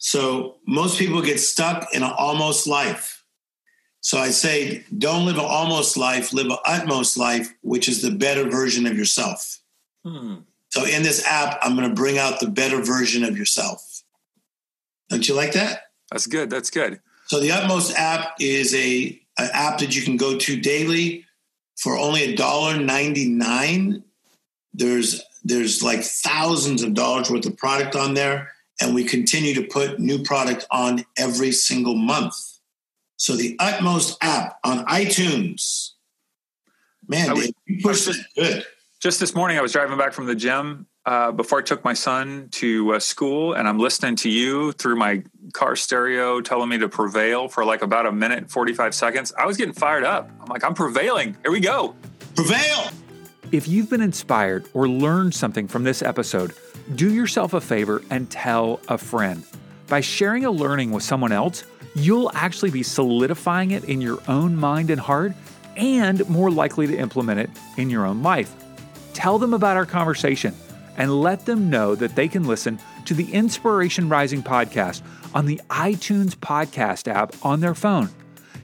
So 0.04 0.56
most 0.66 0.98
people 0.98 1.22
get 1.22 1.38
stuck 1.38 1.94
in 1.94 2.02
an 2.02 2.10
almost 2.18 2.66
life. 2.66 3.24
So 4.00 4.18
I 4.18 4.30
say, 4.30 4.84
don't 4.98 5.26
live 5.26 5.36
an 5.36 5.44
almost 5.44 5.96
life, 5.96 6.32
live 6.32 6.46
an 6.46 6.58
utmost 6.66 7.16
life, 7.16 7.54
which 7.62 7.88
is 7.88 8.02
the 8.02 8.10
better 8.10 8.50
version 8.50 8.84
of 8.88 8.98
yourself. 8.98 9.60
Hmm. 10.04 10.38
So 10.70 10.84
in 10.84 11.04
this 11.04 11.24
app, 11.24 11.56
I'm 11.62 11.76
going 11.76 11.88
to 11.88 11.94
bring 11.94 12.18
out 12.18 12.40
the 12.40 12.48
better 12.48 12.82
version 12.82 13.22
of 13.22 13.38
yourself. 13.38 14.02
Don't 15.08 15.28
you 15.28 15.36
like 15.36 15.52
that? 15.52 15.82
That's 16.10 16.26
good. 16.26 16.50
That's 16.50 16.70
good. 16.70 17.00
So 17.26 17.38
the 17.38 17.52
Utmost 17.52 17.96
app 17.96 18.34
is 18.40 18.74
a 18.74 19.20
an 19.38 19.50
app 19.52 19.78
that 19.78 19.94
you 19.94 20.02
can 20.02 20.16
go 20.16 20.36
to 20.36 20.60
daily 20.60 21.24
for 21.76 21.96
only 21.96 22.24
a 22.24 22.36
dollar 22.36 22.76
ninety 22.76 23.28
nine. 23.28 24.02
There's 24.74 25.22
there's 25.44 25.80
like 25.80 26.02
thousands 26.02 26.82
of 26.82 26.92
dollars 26.92 27.30
worth 27.30 27.46
of 27.46 27.56
product 27.56 27.94
on 27.94 28.14
there, 28.14 28.50
and 28.82 28.94
we 28.94 29.04
continue 29.04 29.54
to 29.54 29.62
put 29.62 29.98
new 29.98 30.22
product 30.22 30.66
on 30.70 31.04
every 31.16 31.52
single 31.52 31.94
month. 31.94 32.34
So 33.16 33.36
the 33.36 33.56
Utmost 33.58 34.18
app 34.20 34.58
on 34.64 34.84
iTunes, 34.86 35.90
man, 37.06 37.30
was, 37.34 37.44
Dave, 37.44 37.54
you 37.66 37.82
pushed 37.82 38.08
it 38.08 38.16
good 38.36 38.66
just 39.02 39.18
this 39.18 39.34
morning, 39.34 39.58
I 39.58 39.62
was 39.62 39.72
driving 39.72 39.98
back 39.98 40.12
from 40.12 40.26
the 40.26 40.34
gym 40.36 40.86
uh, 41.04 41.32
before 41.32 41.58
I 41.58 41.62
took 41.62 41.84
my 41.84 41.92
son 41.92 42.46
to 42.52 42.94
uh, 42.94 43.00
school, 43.00 43.52
and 43.52 43.66
I'm 43.66 43.80
listening 43.80 44.14
to 44.16 44.30
you 44.30 44.70
through 44.70 44.94
my 44.94 45.24
car 45.52 45.74
stereo 45.74 46.40
telling 46.40 46.68
me 46.68 46.78
to 46.78 46.88
prevail 46.88 47.48
for 47.48 47.64
like 47.64 47.82
about 47.82 48.06
a 48.06 48.12
minute, 48.12 48.48
45 48.48 48.94
seconds. 48.94 49.32
I 49.36 49.44
was 49.44 49.56
getting 49.56 49.74
fired 49.74 50.04
up. 50.04 50.30
I'm 50.40 50.46
like, 50.46 50.62
I'm 50.62 50.74
prevailing. 50.74 51.36
Here 51.42 51.50
we 51.50 51.58
go. 51.58 51.96
Prevail. 52.36 52.90
If 53.50 53.66
you've 53.66 53.90
been 53.90 54.02
inspired 54.02 54.68
or 54.72 54.88
learned 54.88 55.34
something 55.34 55.66
from 55.66 55.82
this 55.82 56.00
episode, 56.00 56.52
do 56.94 57.12
yourself 57.12 57.54
a 57.54 57.60
favor 57.60 58.02
and 58.10 58.30
tell 58.30 58.80
a 58.88 58.98
friend. 58.98 59.44
By 59.88 60.00
sharing 60.00 60.44
a 60.44 60.50
learning 60.50 60.90
with 60.90 61.02
someone 61.02 61.32
else, 61.32 61.64
you'll 61.94 62.30
actually 62.34 62.70
be 62.70 62.82
solidifying 62.82 63.72
it 63.72 63.84
in 63.84 64.00
your 64.00 64.18
own 64.28 64.56
mind 64.56 64.90
and 64.90 65.00
heart 65.00 65.32
and 65.76 66.28
more 66.28 66.50
likely 66.50 66.86
to 66.86 66.96
implement 66.96 67.40
it 67.40 67.50
in 67.76 67.90
your 67.90 68.06
own 68.06 68.22
life. 68.22 68.54
Tell 69.14 69.38
them 69.38 69.54
about 69.54 69.76
our 69.76 69.86
conversation 69.86 70.54
and 70.96 71.20
let 71.20 71.46
them 71.46 71.70
know 71.70 71.94
that 71.94 72.14
they 72.14 72.28
can 72.28 72.46
listen 72.46 72.78
to 73.06 73.14
the 73.14 73.32
Inspiration 73.32 74.08
Rising 74.08 74.42
podcast 74.42 75.02
on 75.34 75.46
the 75.46 75.60
iTunes 75.70 76.34
podcast 76.34 77.08
app 77.08 77.34
on 77.42 77.60
their 77.60 77.74
phone. 77.74 78.10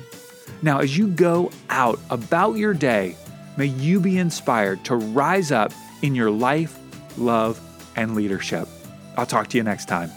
Now, 0.61 0.80
as 0.80 0.97
you 0.97 1.07
go 1.07 1.51
out 1.70 1.99
about 2.09 2.57
your 2.57 2.74
day, 2.74 3.15
may 3.57 3.68
you 3.68 3.99
be 3.99 4.18
inspired 4.18 4.84
to 4.86 4.95
rise 4.95 5.51
up 5.51 5.72
in 6.01 6.15
your 6.15 6.32
life, 6.32 6.78
love, 7.18 7.59
and 7.95 8.15
leadership. 8.15 8.68
I'll 9.18 9.26
talk 9.26 9.47
to 9.49 9.57
you 9.57 9.63
next 9.63 9.88
time. 9.88 10.11